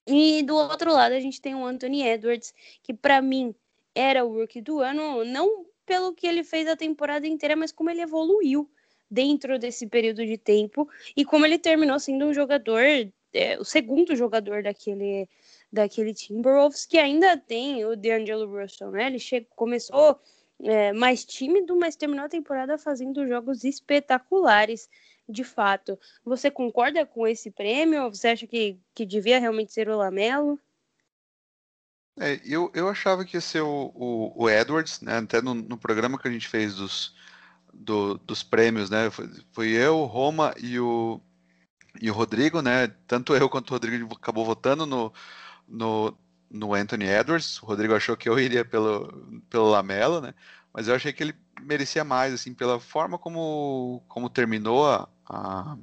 E 0.07 0.43
do 0.43 0.57
outro 0.57 0.93
lado 0.93 1.13
a 1.13 1.21
gente 1.21 1.41
tem 1.41 1.55
o 1.55 1.65
Anthony 1.65 2.03
Edwards, 2.03 2.55
que 2.83 2.95
para 2.95 3.21
mim 3.21 3.55
era 3.95 4.25
o 4.25 4.33
rookie 4.33 4.61
do 4.61 4.81
ano, 4.81 5.25
não 5.25 5.67
pelo 5.91 6.15
que 6.15 6.25
ele 6.25 6.45
fez 6.45 6.69
a 6.69 6.77
temporada 6.77 7.27
inteira, 7.27 7.57
mas 7.57 7.73
como 7.73 7.91
ele 7.91 8.01
evoluiu 8.01 8.71
dentro 9.11 9.59
desse 9.59 9.89
período 9.89 10.25
de 10.25 10.39
tempo 10.39 10.89
e 11.17 11.25
como 11.25 11.45
ele 11.45 11.59
terminou 11.59 11.99
sendo 11.99 12.27
um 12.27 12.33
jogador, 12.33 12.81
é, 13.35 13.59
o 13.59 13.65
segundo 13.65 14.15
jogador 14.15 14.63
daquele, 14.63 15.29
daquele 15.73 16.15
Timberwolves, 16.15 16.87
que 16.87 16.97
ainda 16.97 17.37
tem 17.37 17.85
o 17.85 17.97
DeAngelo 17.97 18.47
Russell, 18.47 18.93
né? 18.93 19.09
Ele 19.09 19.19
chegou, 19.19 19.49
começou 19.57 20.21
é, 20.63 20.93
mais 20.93 21.25
tímido, 21.25 21.75
mas 21.75 21.97
terminou 21.97 22.27
a 22.27 22.29
temporada 22.29 22.79
fazendo 22.79 23.27
jogos 23.27 23.65
espetaculares, 23.65 24.89
de 25.29 25.43
fato. 25.43 25.99
Você 26.25 26.53
concorda 26.53 27.05
com 27.05 27.27
esse 27.27 27.51
prêmio? 27.51 28.09
Você 28.11 28.29
acha 28.29 28.47
que, 28.47 28.79
que 28.95 29.05
devia 29.05 29.41
realmente 29.41 29.73
ser 29.73 29.89
o 29.89 29.97
Lamelo? 29.97 30.57
É, 32.21 32.39
eu, 32.45 32.71
eu 32.75 32.87
achava 32.87 33.25
que 33.25 33.39
ia 33.39 33.41
ser 33.41 33.63
o, 33.63 33.91
o, 33.95 34.45
o 34.45 34.51
Edwards, 34.51 35.01
né? 35.01 35.17
Até 35.17 35.41
no, 35.41 35.55
no, 35.55 35.79
programa 35.79 36.19
que 36.19 36.29
a 36.29 36.31
gente 36.31 36.47
fez 36.47 36.75
dos, 36.75 37.15
do, 37.73 38.19
dos 38.19 38.43
prêmios, 38.43 38.91
né? 38.91 39.11
Foi, 39.11 39.31
foi, 39.53 39.69
eu, 39.71 40.05
Roma 40.05 40.55
e 40.59 40.79
o, 40.79 41.19
e 42.01 42.11
o 42.11 42.15
Rodrigo, 42.15 42.61
né? 42.61 42.89
Tanto 43.07 43.35
eu 43.35 43.49
quanto 43.49 43.71
o 43.71 43.73
Rodrigo 43.73 44.15
acabou 44.15 44.45
votando 44.45 44.85
no, 44.85 45.13
no, 45.67 46.15
no 46.51 46.75
Anthony 46.75 47.07
Edwards. 47.07 47.63
O 47.63 47.67
Rodrigo 47.67 47.95
achou 47.95 48.17
que 48.17 48.29
eu 48.29 48.39
iria 48.39 48.67
pelo, 48.67 49.43
pelo 49.49 49.71
Lamelo, 49.71 50.21
né? 50.21 50.35
Mas 50.75 50.89
eu 50.89 50.95
achei 50.95 51.13
que 51.15 51.23
ele 51.23 51.35
merecia 51.63 52.05
mais, 52.05 52.35
assim, 52.35 52.55
pela 52.55 52.79
forma 52.79 53.19
como, 53.19 54.05
como 54.09 54.29
terminou 54.29 54.87
a, 54.87 55.09
a, 55.27 55.77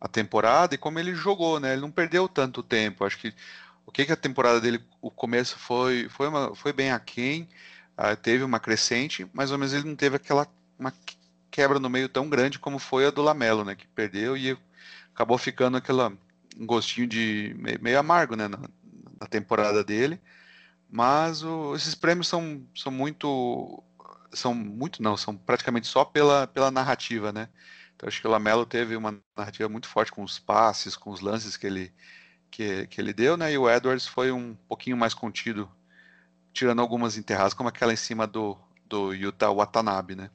a 0.00 0.08
temporada 0.08 0.74
e 0.74 0.78
como 0.78 0.98
ele 0.98 1.14
jogou, 1.14 1.58
né? 1.58 1.72
Ele 1.72 1.80
não 1.82 1.90
perdeu 1.90 2.28
tanto 2.28 2.62
tempo. 2.62 3.04
Acho 3.04 3.18
que 3.18 3.34
o 3.86 3.92
que, 3.92 4.06
que 4.06 4.12
a 4.12 4.16
temporada 4.16 4.60
dele, 4.60 4.82
o 5.00 5.10
começo 5.10 5.58
foi, 5.58 6.08
foi, 6.08 6.28
uma, 6.28 6.54
foi 6.54 6.72
bem 6.72 6.92
aquém, 6.92 7.48
uh, 7.98 8.16
teve 8.16 8.44
uma 8.44 8.60
crescente, 8.60 9.28
mas 9.32 9.50
ao 9.50 9.58
menos 9.58 9.72
ele 9.74 9.88
não 9.88 9.96
teve 9.96 10.16
aquela 10.16 10.46
uma 10.78 10.92
quebra 11.50 11.78
no 11.78 11.90
meio 11.90 12.08
tão 12.08 12.28
grande 12.28 12.58
como 12.58 12.78
foi 12.78 13.06
a 13.06 13.10
do 13.10 13.22
Lamelo, 13.22 13.64
né, 13.64 13.74
que 13.74 13.86
perdeu 13.88 14.36
e 14.36 14.56
acabou 15.12 15.36
ficando 15.36 15.76
aquela 15.76 16.12
um 16.58 16.66
gostinho 16.66 17.06
de 17.06 17.54
meio, 17.58 17.82
meio 17.82 17.98
amargo, 17.98 18.36
né, 18.36 18.48
na, 18.48 18.58
na, 18.58 19.26
temporada 19.26 19.84
dele. 19.84 20.20
Mas 20.90 21.42
o, 21.42 21.74
esses 21.74 21.94
prêmios 21.94 22.28
são, 22.28 22.66
são 22.74 22.90
muito 22.92 23.82
são 24.32 24.54
muito 24.54 25.02
não, 25.02 25.16
são 25.16 25.36
praticamente 25.36 25.86
só 25.86 26.04
pela, 26.04 26.46
pela 26.46 26.70
narrativa, 26.70 27.32
né? 27.32 27.48
Então 27.94 28.08
acho 28.08 28.20
que 28.20 28.26
o 28.26 28.30
Lamelo 28.30 28.64
teve 28.66 28.96
uma 28.96 29.18
narrativa 29.36 29.68
muito 29.68 29.88
forte 29.88 30.12
com 30.12 30.22
os 30.22 30.38
passes, 30.38 30.96
com 30.96 31.10
os 31.10 31.20
lances 31.20 31.56
que 31.56 31.66
ele 31.66 31.92
que, 32.50 32.86
que 32.88 33.00
ele 33.00 33.12
deu, 33.12 33.36
né? 33.36 33.52
E 33.52 33.58
o 33.58 33.70
Edwards 33.70 34.06
foi 34.06 34.32
um 34.32 34.54
pouquinho 34.68 34.96
mais 34.96 35.14
contido, 35.14 35.70
tirando 36.52 36.80
algumas 36.80 37.16
enterradas, 37.16 37.54
como 37.54 37.68
aquela 37.68 37.92
em 37.92 37.96
cima 37.96 38.26
do, 38.26 38.58
do 38.84 39.14
Utah 39.14 39.52
Watanabe, 39.52 40.14
né? 40.14 40.30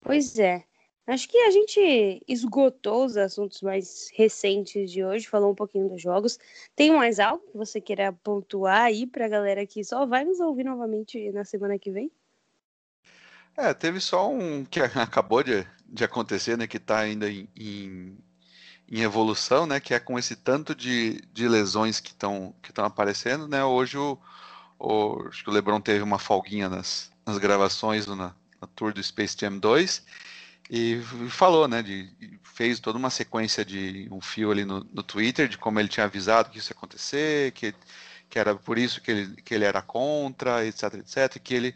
Pois 0.00 0.38
é. 0.38 0.64
Acho 1.06 1.28
que 1.28 1.36
a 1.38 1.50
gente 1.50 2.22
esgotou 2.28 3.04
os 3.04 3.16
assuntos 3.16 3.60
mais 3.60 4.08
recentes 4.14 4.90
de 4.90 5.04
hoje, 5.04 5.26
falou 5.26 5.50
um 5.50 5.54
pouquinho 5.54 5.88
dos 5.88 6.00
jogos. 6.00 6.38
Tem 6.76 6.92
mais 6.92 7.18
algo 7.18 7.44
que 7.50 7.56
você 7.56 7.80
queira 7.80 8.12
pontuar 8.12 8.82
aí 8.82 9.06
para 9.06 9.26
a 9.26 9.28
galera 9.28 9.66
que 9.66 9.82
só 9.82 10.06
vai 10.06 10.24
nos 10.24 10.38
ouvir 10.38 10.64
novamente 10.64 11.30
na 11.32 11.44
semana 11.44 11.76
que 11.78 11.90
vem? 11.90 12.10
É, 13.56 13.74
teve 13.74 14.00
só 14.00 14.30
um 14.30 14.64
que 14.64 14.80
acabou 14.94 15.42
de, 15.42 15.66
de 15.86 16.04
acontecer, 16.04 16.56
né? 16.56 16.68
Que 16.68 16.76
está 16.76 17.00
ainda 17.00 17.28
em, 17.28 17.48
em 17.56 18.16
em 18.92 19.00
evolução, 19.00 19.66
né? 19.66 19.80
Que 19.80 19.94
é 19.94 19.98
com 19.98 20.18
esse 20.18 20.36
tanto 20.36 20.74
de, 20.74 21.22
de 21.32 21.48
lesões 21.48 21.98
que 21.98 22.10
estão 22.10 22.54
que 22.62 22.72
aparecendo, 22.78 23.48
né? 23.48 23.64
Hoje 23.64 23.96
o, 23.96 24.18
o, 24.78 25.26
acho 25.28 25.42
que 25.42 25.48
o 25.48 25.52
LeBron 25.52 25.80
teve 25.80 26.02
uma 26.02 26.18
folguinha 26.18 26.68
nas, 26.68 27.10
nas 27.24 27.38
gravações 27.38 28.06
na, 28.06 28.16
na 28.16 28.68
tour 28.76 28.92
do 28.92 29.02
Space 29.02 29.34
Jam 29.40 29.58
2 29.58 30.04
e 30.70 31.00
falou, 31.30 31.66
né? 31.66 31.82
De, 31.82 32.12
fez 32.42 32.80
toda 32.80 32.98
uma 32.98 33.08
sequência 33.08 33.64
de 33.64 34.08
um 34.10 34.20
fio 34.20 34.50
ali 34.50 34.64
no, 34.66 34.86
no 34.92 35.02
Twitter 35.02 35.48
de 35.48 35.56
como 35.56 35.80
ele 35.80 35.88
tinha 35.88 36.04
avisado 36.04 36.50
que 36.50 36.58
isso 36.58 36.70
ia 36.72 36.76
acontecer, 36.76 37.52
que, 37.52 37.74
que 38.28 38.38
era 38.38 38.54
por 38.54 38.76
isso 38.78 39.00
que 39.00 39.10
ele, 39.10 39.42
que 39.42 39.54
ele 39.54 39.64
era 39.64 39.80
contra, 39.80 40.66
etc, 40.66 40.94
etc, 40.94 41.40
que 41.42 41.54
ele, 41.54 41.74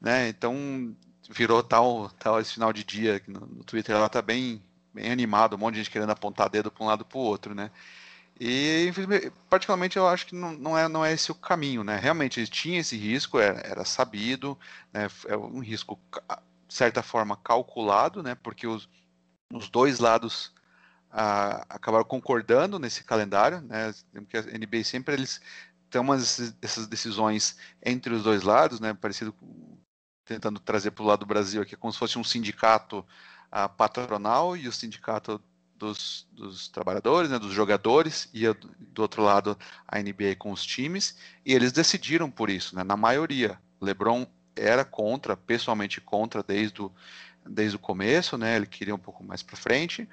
né? 0.00 0.28
Então 0.28 0.94
virou 1.30 1.62
tal, 1.62 2.10
tal 2.18 2.38
esse 2.40 2.54
final 2.54 2.72
de 2.72 2.84
dia 2.84 3.22
no, 3.26 3.40
no 3.40 3.64
Twitter 3.64 3.94
ela 3.96 4.08
tá 4.08 4.20
bem 4.20 4.62
bem 4.92 5.10
animado, 5.10 5.54
um 5.56 5.58
monte 5.58 5.74
de 5.74 5.80
gente 5.80 5.90
querendo 5.90 6.10
apontar 6.10 6.48
dedo 6.48 6.70
para 6.70 6.84
um 6.84 6.86
lado 6.86 7.04
para 7.04 7.18
o 7.18 7.20
outro, 7.20 7.54
né? 7.54 7.70
E, 8.40 8.90
particularmente, 9.50 9.98
eu 9.98 10.08
acho 10.08 10.26
que 10.26 10.34
não, 10.34 10.52
não, 10.52 10.78
é, 10.78 10.88
não 10.88 11.04
é 11.04 11.12
esse 11.12 11.30
o 11.30 11.34
caminho, 11.34 11.84
né? 11.84 11.96
Realmente, 11.96 12.46
tinha 12.46 12.80
esse 12.80 12.96
risco, 12.96 13.38
era, 13.38 13.60
era 13.60 13.84
sabido, 13.84 14.58
né? 14.92 15.08
É 15.26 15.36
um 15.36 15.60
risco, 15.60 15.98
de 16.66 16.74
certa 16.74 17.02
forma, 17.02 17.36
calculado, 17.36 18.22
né? 18.22 18.34
Porque 18.34 18.66
os, 18.66 18.88
os 19.52 19.68
dois 19.68 19.98
lados 19.98 20.54
ah, 21.10 21.66
acabaram 21.68 22.04
concordando 22.04 22.78
nesse 22.78 23.04
calendário, 23.04 23.60
né? 23.60 23.92
Porque 24.14 24.38
a 24.38 24.42
NBA 24.42 24.84
sempre 24.84 25.14
eles 25.14 25.40
tem 25.90 26.00
umas 26.00 26.54
essas 26.62 26.86
decisões 26.86 27.58
entre 27.84 28.14
os 28.14 28.22
dois 28.22 28.42
lados, 28.42 28.80
né? 28.80 28.94
Parecido 28.94 29.32
com, 29.34 29.76
tentando 30.24 30.60
trazer 30.60 30.92
para 30.92 31.02
o 31.02 31.06
lado 31.06 31.20
do 31.20 31.26
Brasil 31.26 31.60
aqui, 31.60 31.76
como 31.76 31.92
se 31.92 31.98
fosse 31.98 32.18
um 32.18 32.24
sindicato 32.24 33.04
a 33.50 33.68
patronal 33.68 34.56
e 34.56 34.68
o 34.68 34.72
sindicato 34.72 35.40
dos, 35.80 36.26
dos 36.30 36.68
trabalhadores, 36.68 37.30
né, 37.30 37.38
dos 37.38 37.52
jogadores, 37.52 38.28
e 38.34 38.42
do 38.78 39.00
outro 39.02 39.22
lado 39.22 39.58
a 39.88 39.98
NBA 39.98 40.36
com 40.38 40.52
os 40.52 40.64
times, 40.64 41.16
e 41.44 41.54
eles 41.54 41.72
decidiram 41.72 42.30
por 42.30 42.50
isso, 42.50 42.76
né, 42.76 42.84
na 42.84 42.96
maioria. 42.96 43.58
LeBron 43.80 44.26
era 44.54 44.84
contra, 44.84 45.36
pessoalmente 45.36 46.00
contra 46.00 46.42
desde 46.42 46.82
o, 46.82 46.92
desde 47.46 47.76
o 47.76 47.78
começo, 47.78 48.36
né, 48.36 48.56
ele 48.56 48.66
queria 48.66 48.94
um 48.94 48.98
pouco 48.98 49.24
mais 49.24 49.42
para 49.42 49.56
frente, 49.56 50.06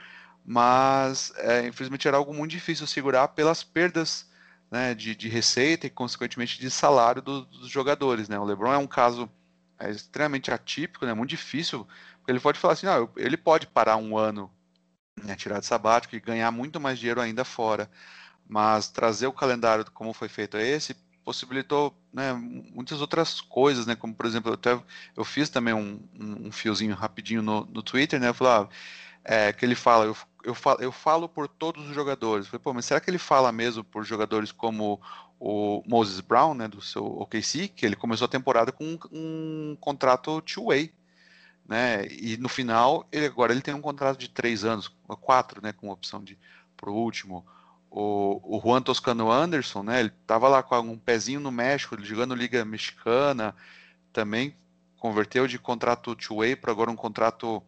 mas 0.46 1.34
é, 1.36 1.68
infelizmente 1.68 2.08
era 2.08 2.16
algo 2.16 2.34
muito 2.34 2.52
difícil 2.52 2.88
segurar 2.88 3.28
pelas 3.30 3.62
perdas 3.62 4.26
né, 4.72 4.96
de, 4.96 5.14
de, 5.14 5.28
receita 5.28 5.86
e 5.86 5.90
consequentemente 5.90 6.60
de 6.60 6.72
salário 6.72 7.22
do, 7.22 7.42
dos 7.46 7.70
jogadores. 7.70 8.30
Né. 8.30 8.40
O 8.40 8.46
LeBron 8.46 8.72
é 8.72 8.78
um 8.78 8.88
caso 8.88 9.30
é, 9.78 9.90
extremamente 9.90 10.50
atípico, 10.50 11.06
né, 11.06 11.14
muito 11.14 11.32
difícil 11.32 11.86
ele 12.28 12.40
pode 12.40 12.60
falar 12.60 12.74
assim, 12.74 12.88
ah, 12.88 13.08
ele 13.16 13.38
pode 13.38 13.68
parar 13.68 13.98
um 13.98 14.18
ano, 14.18 14.52
né, 15.24 15.36
tirar 15.36 15.60
de 15.60 15.66
sabático 15.66 16.16
e 16.16 16.20
ganhar 16.20 16.52
muito 16.52 16.80
mais 16.80 17.00
dinheiro 17.00 17.22
ainda 17.22 17.46
fora. 17.46 17.90
Mas 18.48 18.90
trazer 18.90 19.28
o 19.28 19.34
calendário 19.34 19.86
como 19.92 20.14
foi 20.14 20.30
feito 20.30 20.58
esse 20.58 20.96
possibilitou 21.28 21.94
né, 22.14 22.32
muitas 22.34 23.02
outras 23.02 23.42
coisas, 23.42 23.86
né? 23.86 23.98
Como 23.98 24.16
por 24.16 24.26
exemplo, 24.26 24.50
eu, 24.50 24.54
até, 24.54 24.82
eu 25.14 25.26
fiz 25.26 25.50
também 25.50 25.74
um, 25.74 26.00
um, 26.18 26.50
fiozinho 26.54 26.96
rapidinho 26.96 27.42
no, 27.42 27.66
no 27.66 27.84
Twitter, 27.84 28.18
né? 28.18 28.30
Eu 28.30 28.48
ah, 28.48 28.70
é, 29.26 29.52
que 29.52 29.66
ele 29.66 29.76
fala, 29.76 30.06
eu, 30.06 30.16
eu, 30.46 30.56
falo, 30.56 30.82
eu 30.82 30.90
falo 30.90 31.28
por 31.28 31.50
todos 31.50 31.86
os 31.90 31.94
jogadores. 31.94 32.46
Eu 32.46 32.52
falei, 32.52 32.64
pô, 32.64 32.74
mas 32.74 32.86
será 32.86 33.02
que 33.02 33.10
ele 33.10 33.18
fala 33.18 33.52
mesmo 33.52 33.84
por 33.84 34.06
jogadores 34.06 34.54
como 34.54 35.02
o 35.38 35.84
Moses 35.86 36.22
Brown, 36.22 36.54
né, 36.54 36.66
do 36.66 36.82
seu 36.82 37.06
OKC, 37.06 37.68
que 37.68 37.86
ele 37.86 37.98
começou 37.98 38.24
a 38.24 38.30
temporada 38.30 38.72
com 38.72 38.86
um, 38.86 38.98
um 39.12 39.78
contrato 39.82 40.42
two-way, 40.42 40.94
né? 41.68 42.06
E 42.08 42.38
no 42.38 42.48
final, 42.48 43.08
ele 43.12 43.26
agora 43.26 43.52
ele 43.52 43.62
tem 43.62 43.74
um 43.74 43.82
contrato 43.82 44.18
de 44.18 44.30
três 44.30 44.64
anos, 44.64 44.92
quatro, 45.22 45.62
né? 45.62 45.74
Com 45.74 45.90
opção 45.90 46.24
de 46.24 46.38
pro 46.76 46.94
último. 46.94 47.46
O, 47.90 48.58
o 48.58 48.62
Juan 48.62 48.82
Toscano 48.82 49.32
Anderson, 49.32 49.84
né? 49.84 50.00
Ele 50.00 50.12
tava 50.26 50.48
lá 50.48 50.64
com 50.64 50.80
um 50.80 50.98
pezinho 50.98 51.40
no 51.40 51.52
México, 51.52 52.02
jogando 52.04 52.36
Liga 52.36 52.64
Mexicana, 52.64 53.56
também 54.14 54.56
converteu 54.98 55.48
de 55.48 55.60
contrato 55.60 56.16
two-way 56.16 56.56
para 56.56 56.72
agora 56.72 56.92
um 56.92 56.96
contrato 56.96 57.62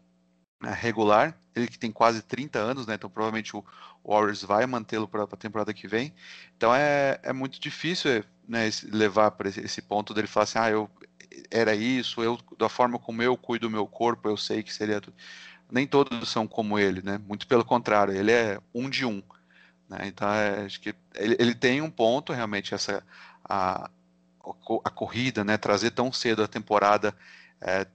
né, 0.61 0.71
regular. 0.73 1.37
Ele 1.55 1.67
que 1.67 1.79
tem 1.79 1.91
quase 1.91 2.21
30 2.21 2.59
anos, 2.59 2.87
né? 2.87 2.95
Então 2.95 3.09
provavelmente 3.09 3.55
o 3.55 3.63
Warriors 4.05 4.43
vai 4.43 4.65
mantê-lo 4.65 5.07
para 5.07 5.23
a 5.23 5.27
temporada 5.27 5.73
que 5.73 5.87
vem. 5.87 6.13
Então 6.55 6.73
é, 6.73 7.19
é 7.23 7.33
muito 7.33 7.59
difícil 7.59 8.23
né, 8.47 8.69
levar 8.91 9.31
para 9.31 9.49
esse, 9.49 9.59
esse, 9.61 9.81
ponto 9.81 10.13
dele 10.13 10.27
falar 10.27 10.43
assim, 10.43 10.59
ah, 10.59 10.69
eu 10.69 10.89
era 11.51 11.75
isso, 11.75 12.21
eu 12.21 12.37
da 12.57 12.69
forma 12.69 12.99
como 12.99 13.21
eu 13.21 13.37
cuido 13.37 13.67
do 13.67 13.71
meu 13.71 13.87
corpo, 13.87 14.27
eu 14.29 14.37
sei 14.37 14.63
que 14.63 14.73
seria 14.73 15.01
tudo. 15.01 15.15
Nem 15.71 15.85
todos 15.85 16.29
são 16.29 16.47
como 16.47 16.79
ele, 16.79 17.01
né? 17.01 17.19
Muito 17.27 17.47
pelo 17.47 17.63
contrário, 17.63 18.13
ele 18.13 18.31
é 18.31 18.59
um 18.73 18.89
de 18.89 19.05
um. 19.05 19.21
Né? 19.87 19.99
Então 20.05 20.27
é, 20.31 20.65
acho 20.65 20.79
que 20.79 20.95
ele, 21.15 21.35
ele 21.39 21.55
tem 21.55 21.81
um 21.81 21.89
ponto 21.89 22.33
realmente 22.33 22.73
essa 22.73 23.03
a, 23.43 23.89
a 24.83 24.89
corrida, 24.89 25.43
né? 25.43 25.57
Trazer 25.57 25.91
tão 25.91 26.11
cedo 26.11 26.43
a 26.43 26.47
temporada 26.47 27.15
é, 27.61 27.85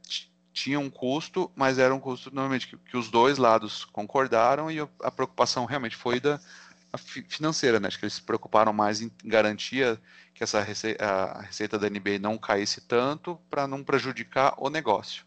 tinha 0.53 0.79
um 0.79 0.89
custo, 0.89 1.51
mas 1.57 1.79
era 1.79 1.95
um 1.95 2.01
custo 2.01 2.33
normalmente 2.33 2.69
que, 2.69 2.77
que 2.77 2.97
os 2.97 3.11
dois 3.11 3.39
lados 3.39 3.85
concordaram 3.85 4.71
e 4.71 4.79
a 4.81 5.11
preocupação 5.11 5.65
realmente 5.65 5.97
foi 5.97 6.21
da 6.21 6.41
financeira, 7.29 7.81
né? 7.81 7.89
Acho 7.89 7.99
que 7.99 8.05
eles 8.05 8.15
se 8.15 8.23
preocuparam 8.23 8.73
mais 8.73 9.01
em 9.01 9.11
garantia 9.25 10.01
que 10.35 10.43
essa 10.43 10.61
receita, 10.61 11.05
a 11.05 11.43
receita 11.43 11.79
da 11.79 11.89
NBA 11.89 12.19
não 12.21 12.37
caísse 12.37 12.81
tanto 12.81 13.41
para 13.49 13.67
não 13.69 13.85
prejudicar 13.85 14.55
o 14.59 14.69
negócio. 14.69 15.25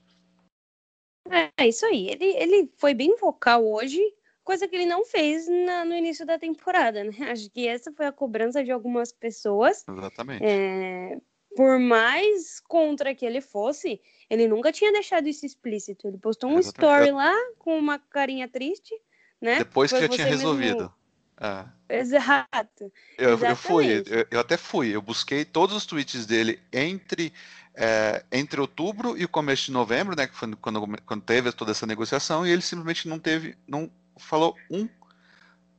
É, 1.30 1.66
isso 1.66 1.86
aí. 1.86 2.10
Ele, 2.10 2.26
ele 2.26 2.72
foi 2.78 2.94
bem 2.94 3.16
vocal 3.16 3.66
hoje, 3.66 4.02
coisa 4.44 4.68
que 4.68 4.76
ele 4.76 4.86
não 4.86 5.06
fez 5.06 5.48
na, 5.48 5.86
no 5.86 5.96
início 5.96 6.26
da 6.26 6.38
temporada, 6.38 7.04
né? 7.04 7.12
Acho 7.32 7.50
que 7.50 7.68
essa 7.68 7.92
foi 7.92 8.06
a 8.06 8.12
cobrança 8.12 8.64
de 8.64 8.72
algumas 8.72 9.12
pessoas. 9.12 9.86
Exatamente. 9.88 10.44
É, 10.44 11.18
por 11.56 11.80
mais 11.80 12.60
contra 12.60 13.16
que 13.16 13.26
ele 13.26 13.42
fosse, 13.42 14.02
ele 14.30 14.48
nunca 14.48 14.72
tinha 14.72 14.92
deixado 14.92 15.28
isso 15.28 15.46
explícito. 15.46 16.08
Ele 16.08 16.18
postou 16.18 16.50
um 16.50 16.60
story 16.60 17.12
lá 17.12 17.34
com 17.58 17.78
uma 17.80 17.98
carinha 17.98 18.48
triste, 18.48 18.94
né? 19.42 19.60
Depois 19.60 19.90
Foi 19.90 20.02
que 20.02 20.08
já 20.08 20.14
tinha 20.14 20.28
resolvido. 20.28 20.80
Mesmo... 20.80 20.94
É. 21.40 21.77
Exato. 21.90 22.92
Eu, 23.18 23.40
eu, 23.40 23.56
fui, 23.56 24.04
eu, 24.06 24.28
eu, 24.32 24.40
até 24.40 24.58
fui. 24.58 24.90
Eu 24.90 25.02
busquei 25.02 25.46
todos 25.46 25.76
os 25.76 25.86
tweets 25.86 26.26
dele 26.26 26.62
entre, 26.72 27.34
é, 27.74 28.24
entre 28.32 28.60
outubro 28.60 29.18
e 29.18 29.24
o 29.24 29.30
começo 29.30 29.66
de 29.66 29.72
novembro, 29.72 30.16
né? 30.16 30.28
Que 30.28 30.36
foi 30.36 30.54
quando, 30.56 30.86
quando 31.06 31.22
teve 31.22 31.52
toda 31.52 31.72
essa 31.72 31.86
negociação, 31.86 32.46
e 32.46 32.52
ele 32.52 32.62
simplesmente 32.62 33.08
não 33.08 33.20
teve, 33.20 33.58
não 33.68 33.90
falou 34.18 34.56
um 34.70 34.88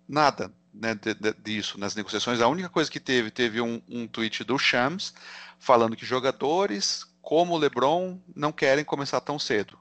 nada 0.09 0.53
né, 0.73 0.95
de, 0.95 1.15
de, 1.15 1.35
disso 1.35 1.79
nas 1.79 1.95
negociações. 1.95 2.41
A 2.41 2.49
única 2.49 2.69
coisa 2.69 2.91
que 2.91 3.01
teve, 3.01 3.31
teve 3.31 3.61
um, 3.61 3.83
um 3.89 4.07
tweet 4.07 4.45
do 4.45 4.59
Shams 4.59 5.13
falando 5.59 5.97
que 5.97 6.07
jogadores 6.07 7.05
como 7.21 7.55
o 7.55 7.59
LeBron 7.59 8.19
não 8.35 8.53
querem 8.53 8.85
começar 8.85 9.21
tão 9.21 9.39
cedo. 9.39 9.79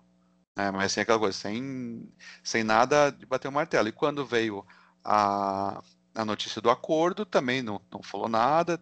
Né? 0.56 0.72
Mas 0.72 0.92
sem 0.92 1.04
aquela 1.04 1.20
coisa, 1.20 1.38
sem, 1.38 2.12
sem 2.44 2.64
nada 2.64 3.12
de 3.12 3.26
bater 3.26 3.48
o 3.48 3.52
martelo. 3.52 3.88
E 3.88 3.92
quando 3.94 4.26
veio 4.26 4.66
a, 5.04 5.82
a 6.18 6.26
notícia 6.26 6.60
do 6.60 6.70
acordo, 6.70 7.26
também 7.26 7.62
não, 7.62 7.80
não 7.92 8.02
falou 8.02 8.28
nada. 8.28 8.82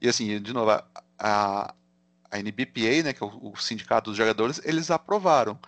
E 0.00 0.08
assim, 0.08 0.40
de 0.42 0.52
novo, 0.52 0.72
a, 0.72 0.84
a, 2.30 2.38
NBPA, 2.38 3.04
né, 3.04 3.12
que 3.12 3.22
é 3.22 3.26
o, 3.26 3.52
o, 3.52 3.56
sindicato 3.56 4.10
dos 4.10 4.16
jogadores, 4.16 4.60
eles 4.64 4.90
aprovaram. 4.90 5.58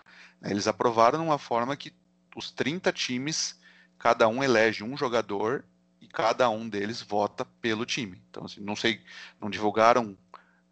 Né? 0.40 0.50
Eles 0.50 0.66
aprovaram 0.66 1.20
de 1.20 1.24
uma 1.24 1.38
forma 1.38 1.76
que 1.76 1.94
os 2.34 2.50
30 2.50 2.92
times, 2.92 3.56
cada 3.98 4.26
um 4.26 4.42
elege 4.42 4.82
um 4.82 4.96
jogador 4.96 5.64
e 6.00 6.08
cada 6.08 6.50
um 6.50 6.68
deles 6.68 7.00
vota 7.00 7.44
pelo 7.60 7.86
time. 7.86 8.20
Então, 8.28 8.44
assim, 8.44 8.60
não 8.60 8.74
sei, 8.74 9.00
não 9.40 9.48
divulgaram 9.48 10.16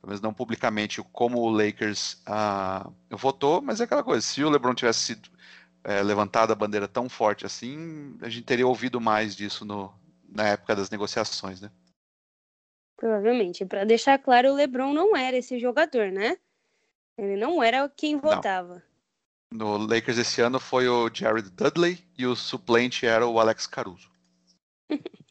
pelo 0.00 0.08
menos 0.08 0.20
não 0.20 0.34
publicamente, 0.34 1.02
como 1.12 1.38
o 1.38 1.48
Lakers 1.48 2.20
ah, 2.26 2.90
votou, 3.08 3.62
mas 3.62 3.80
é 3.80 3.84
aquela 3.84 4.04
coisa, 4.04 4.20
se 4.20 4.44
o 4.44 4.50
LeBron 4.50 4.74
tivesse 4.74 5.00
sido 5.00 5.30
é, 5.82 6.02
levantado 6.02 6.52
a 6.52 6.54
bandeira 6.54 6.86
tão 6.86 7.08
forte 7.08 7.46
assim, 7.46 8.14
a 8.20 8.28
gente 8.28 8.44
teria 8.44 8.66
ouvido 8.66 9.00
mais 9.00 9.34
disso 9.34 9.64
no, 9.64 9.90
na 10.34 10.48
época 10.48 10.74
das 10.74 10.90
negociações, 10.90 11.60
né? 11.60 11.70
Provavelmente. 12.96 13.64
Para 13.64 13.84
deixar 13.84 14.18
claro, 14.18 14.50
o 14.50 14.54
LeBron 14.54 14.92
não 14.92 15.16
era 15.16 15.36
esse 15.36 15.58
jogador, 15.58 16.10
né? 16.10 16.36
Ele 17.16 17.36
não 17.36 17.62
era 17.62 17.88
quem 17.88 18.18
votava. 18.18 18.82
Não. 19.52 19.78
No 19.78 19.86
Lakers 19.86 20.18
esse 20.18 20.40
ano 20.40 20.58
foi 20.58 20.88
o 20.88 21.08
Jared 21.14 21.48
Dudley 21.50 22.04
e 22.18 22.26
o 22.26 22.34
suplente 22.34 23.06
era 23.06 23.24
o 23.24 23.38
Alex 23.38 23.68
Caruso. 23.68 24.10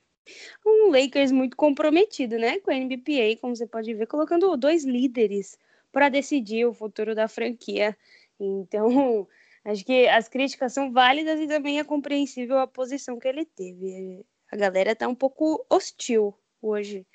um 0.66 0.90
Lakers 0.90 1.32
muito 1.32 1.58
comprometido, 1.58 2.38
né, 2.38 2.58
com 2.62 2.72
a 2.72 2.76
NBPA, 2.76 3.38
como 3.42 3.54
você 3.54 3.68
pode 3.68 3.94
ver, 3.94 4.08
colocando 4.08 4.56
dois 4.56 4.86
líderes 4.86 5.58
para 5.92 6.08
decidir 6.08 6.66
o 6.66 6.74
futuro 6.74 7.14
da 7.14 7.28
franquia. 7.28 7.98
Então, 8.40 9.28
acho 9.66 9.84
que 9.84 10.08
as 10.08 10.30
críticas 10.30 10.72
são 10.72 10.94
válidas 10.94 11.38
e 11.42 11.48
também 11.48 11.80
é 11.80 11.84
compreensível 11.84 12.60
a 12.60 12.68
posição 12.68 13.20
que 13.20 13.28
ele 13.28 13.44
teve. 13.44 14.26
A 14.54 14.56
galera 14.56 14.96
tá 14.96 15.08
um 15.08 15.16
pouco 15.16 15.66
hostil 15.68 16.32
hoje. 16.62 17.08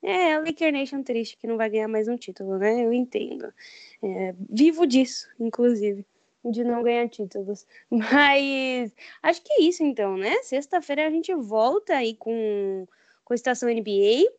É, 0.00 0.34
a 0.34 0.38
Laker 0.38 0.72
Nation 0.72 1.02
triste 1.02 1.36
que 1.36 1.44
não 1.44 1.56
vai 1.56 1.68
ganhar 1.68 1.88
mais 1.88 2.06
um 2.06 2.16
título, 2.16 2.58
né? 2.58 2.84
Eu 2.84 2.92
entendo. 2.92 3.52
É, 4.00 4.32
vivo 4.48 4.86
disso, 4.86 5.28
inclusive 5.40 6.06
de 6.44 6.62
não 6.62 6.84
ganhar 6.84 7.08
títulos. 7.08 7.66
Mas 7.90 8.94
acho 9.20 9.42
que 9.42 9.52
é 9.54 9.62
isso 9.62 9.82
então, 9.82 10.16
né? 10.16 10.40
Sexta-feira 10.44 11.08
a 11.08 11.10
gente 11.10 11.34
volta 11.34 11.96
aí 11.96 12.14
com, 12.14 12.86
com 13.24 13.32
a 13.32 13.34
estação 13.34 13.68
NBA 13.68 14.30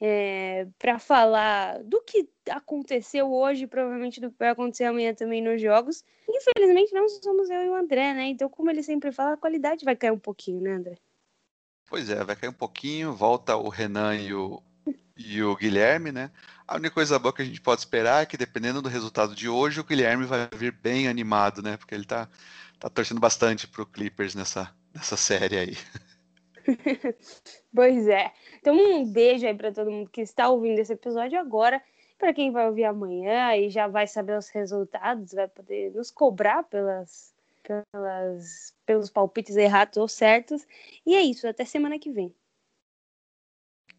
é, 0.00 0.68
para 0.78 1.00
falar 1.00 1.82
do 1.82 2.00
que 2.00 2.28
aconteceu 2.48 3.28
hoje, 3.32 3.66
provavelmente 3.66 4.20
do 4.20 4.30
que 4.30 4.38
vai 4.38 4.50
acontecer 4.50 4.84
amanhã 4.84 5.12
também 5.12 5.42
nos 5.42 5.60
jogos. 5.60 6.04
Infelizmente 6.28 6.94
não 6.94 7.08
somos 7.08 7.50
eu 7.50 7.64
e 7.64 7.68
o 7.70 7.74
André, 7.74 8.14
né? 8.14 8.26
Então, 8.28 8.48
como 8.48 8.70
ele 8.70 8.84
sempre 8.84 9.10
fala, 9.10 9.32
a 9.32 9.36
qualidade 9.36 9.84
vai 9.84 9.96
cair 9.96 10.12
um 10.12 10.18
pouquinho, 10.20 10.60
né, 10.60 10.70
André? 10.70 10.96
Pois 11.86 12.10
é, 12.10 12.22
vai 12.24 12.34
cair 12.34 12.50
um 12.50 12.54
pouquinho, 12.54 13.14
volta 13.14 13.56
o 13.56 13.68
Renan 13.68 14.16
e 14.16 14.34
o, 14.34 14.60
e 15.16 15.42
o 15.42 15.56
Guilherme, 15.56 16.10
né? 16.10 16.30
A 16.66 16.74
única 16.74 16.94
coisa 16.94 17.18
boa 17.18 17.32
que 17.32 17.42
a 17.42 17.44
gente 17.44 17.60
pode 17.60 17.80
esperar 17.80 18.22
é 18.22 18.26
que, 18.26 18.36
dependendo 18.36 18.82
do 18.82 18.88
resultado 18.88 19.34
de 19.34 19.48
hoje, 19.48 19.80
o 19.80 19.84
Guilherme 19.84 20.26
vai 20.26 20.48
vir 20.52 20.72
bem 20.72 21.06
animado, 21.06 21.62
né? 21.62 21.76
Porque 21.76 21.94
ele 21.94 22.04
tá, 22.04 22.28
tá 22.80 22.90
torcendo 22.90 23.20
bastante 23.20 23.68
pro 23.68 23.86
Clippers 23.86 24.34
nessa, 24.34 24.74
nessa 24.92 25.16
série 25.16 25.56
aí. 25.56 25.76
pois 27.72 28.08
é. 28.08 28.32
Então, 28.58 28.74
um 28.74 29.04
beijo 29.10 29.46
aí 29.46 29.54
para 29.54 29.70
todo 29.70 29.90
mundo 29.90 30.10
que 30.10 30.20
está 30.20 30.48
ouvindo 30.48 30.80
esse 30.80 30.92
episódio 30.92 31.38
agora. 31.38 31.80
Para 32.18 32.32
quem 32.32 32.50
vai 32.50 32.66
ouvir 32.66 32.84
amanhã 32.84 33.54
e 33.56 33.68
já 33.68 33.86
vai 33.86 34.06
saber 34.06 34.36
os 34.36 34.48
resultados, 34.48 35.34
vai 35.34 35.46
poder 35.46 35.92
nos 35.92 36.10
cobrar 36.10 36.62
pelas, 36.64 37.35
pelas, 37.92 38.74
pelos 38.84 39.10
palpites 39.10 39.56
errados 39.56 39.96
ou 39.96 40.08
certos. 40.08 40.66
E 41.04 41.14
é 41.14 41.22
isso, 41.22 41.46
até 41.46 41.64
semana 41.64 41.98
que 41.98 42.10
vem. 42.10 42.34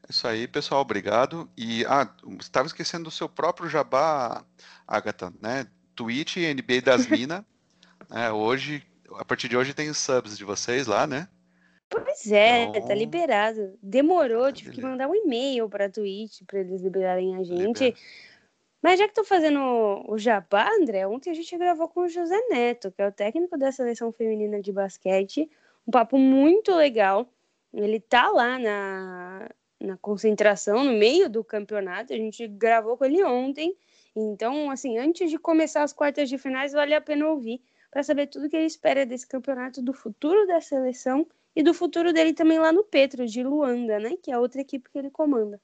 Isso 0.10 0.28
aí, 0.28 0.48
pessoal, 0.48 0.82
obrigado. 0.82 1.50
E 1.58 1.86
ah, 1.86 2.10
estava 2.40 2.68
esquecendo 2.68 3.06
do 3.06 3.12
seu 3.12 3.28
próprio 3.28 3.70
jabá, 3.70 4.46
Agatha, 4.88 5.34
né? 5.42 5.68
Twitch 5.96 6.38
NBA 6.38 6.82
das 6.82 7.08
Minas. 7.08 7.44
né? 8.10 8.32
Hoje, 8.32 8.84
a 9.16 9.26
partir 9.26 9.50
de 9.50 9.58
hoje 9.58 9.74
tem 9.74 9.92
subs 9.94 10.38
de 10.38 10.46
vocês 10.46 10.88
lá, 10.88 11.06
né? 11.06 11.28
Pois 11.90 12.32
é, 12.32 12.66
tá 12.66 12.78
então... 12.78 12.88
tá 12.88 12.96
liberado. 12.96 13.78
Demorou, 13.82 14.52
tive 14.52 14.72
que 14.72 14.82
mandar 14.82 15.08
um 15.08 15.16
e-mail 15.16 15.70
para 15.70 15.90
Twitch 15.90 16.42
para 16.46 16.60
eles 16.60 16.82
liberarem 16.82 17.36
a 17.36 17.44
gente. 17.44 17.86
Libera. 17.86 17.98
Mas 18.88 19.00
já 19.00 19.06
que 19.06 19.14
tô 19.14 19.26
fazendo 19.26 19.60
o 20.08 20.18
jabá, 20.18 20.72
André, 20.80 21.06
ontem 21.06 21.30
a 21.30 21.34
gente 21.34 21.58
gravou 21.58 21.90
com 21.90 22.04
o 22.04 22.08
José 22.08 22.40
Neto, 22.50 22.90
que 22.90 23.02
é 23.02 23.08
o 23.10 23.12
técnico 23.12 23.58
da 23.58 23.70
seleção 23.70 24.14
feminina 24.14 24.62
de 24.62 24.72
basquete. 24.72 25.52
Um 25.86 25.92
papo 25.92 26.18
muito 26.18 26.74
legal. 26.74 27.28
Ele 27.74 28.00
tá 28.00 28.30
lá 28.30 28.58
na, 28.58 29.50
na 29.78 29.98
concentração, 29.98 30.86
no 30.86 30.94
meio 30.94 31.30
do 31.30 31.44
campeonato. 31.44 32.14
A 32.14 32.16
gente 32.16 32.48
gravou 32.48 32.96
com 32.96 33.04
ele 33.04 33.22
ontem. 33.26 33.76
Então, 34.16 34.72
assim, 34.72 34.98
antes 34.98 35.30
de 35.30 35.38
começar 35.38 35.84
as 35.84 35.92
quartas 35.92 36.30
de 36.30 36.38
finais, 36.38 36.72
vale 36.72 36.94
a 36.94 37.02
pena 37.02 37.28
ouvir 37.28 37.62
para 37.92 38.04
saber 38.04 38.28
tudo 38.28 38.48
que 38.48 38.56
ele 38.56 38.68
espera 38.68 39.06
desse 39.06 39.28
campeonato, 39.28 39.82
do 39.82 39.92
futuro 39.92 40.48
da 40.48 40.62
seleção 40.62 41.28
e 41.54 41.62
do 41.62 41.74
futuro 41.74 42.14
dele 42.14 42.32
também 42.32 42.58
lá 42.58 42.72
no 42.72 42.86
Petro, 42.86 43.26
de 43.26 43.44
Luanda, 43.44 44.00
né? 44.00 44.16
Que 44.24 44.32
é 44.32 44.36
a 44.36 44.40
outra 44.40 44.62
equipe 44.62 44.90
que 44.90 44.98
ele 44.98 45.12
comanda. 45.12 45.60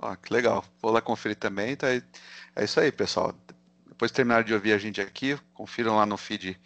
Ah, 0.00 0.16
que 0.16 0.32
legal. 0.32 0.64
Vou 0.80 0.92
lá 0.92 1.00
conferir 1.00 1.36
também. 1.36 1.76
Tá 1.76 1.88
É 1.92 2.64
isso 2.64 2.80
aí, 2.80 2.90
pessoal. 2.92 3.34
Depois 3.86 4.10
de 4.10 4.16
terminar 4.16 4.44
de 4.44 4.54
ouvir 4.54 4.72
a 4.72 4.78
gente 4.78 5.00
aqui, 5.00 5.36
confiram 5.52 5.96
lá 5.96 6.06
no 6.06 6.16
feed, 6.16 6.58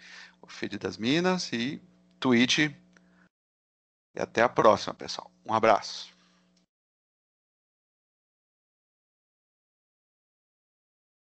o 0.42 0.46
feed 0.46 0.78
das 0.78 0.98
Minas 0.98 1.50
e 1.52 1.80
Twitch. 2.20 2.58
E 2.58 4.20
até 4.20 4.42
a 4.42 4.48
próxima, 4.48 4.94
pessoal. 4.94 5.30
Um 5.46 5.54
abraço. 5.54 6.11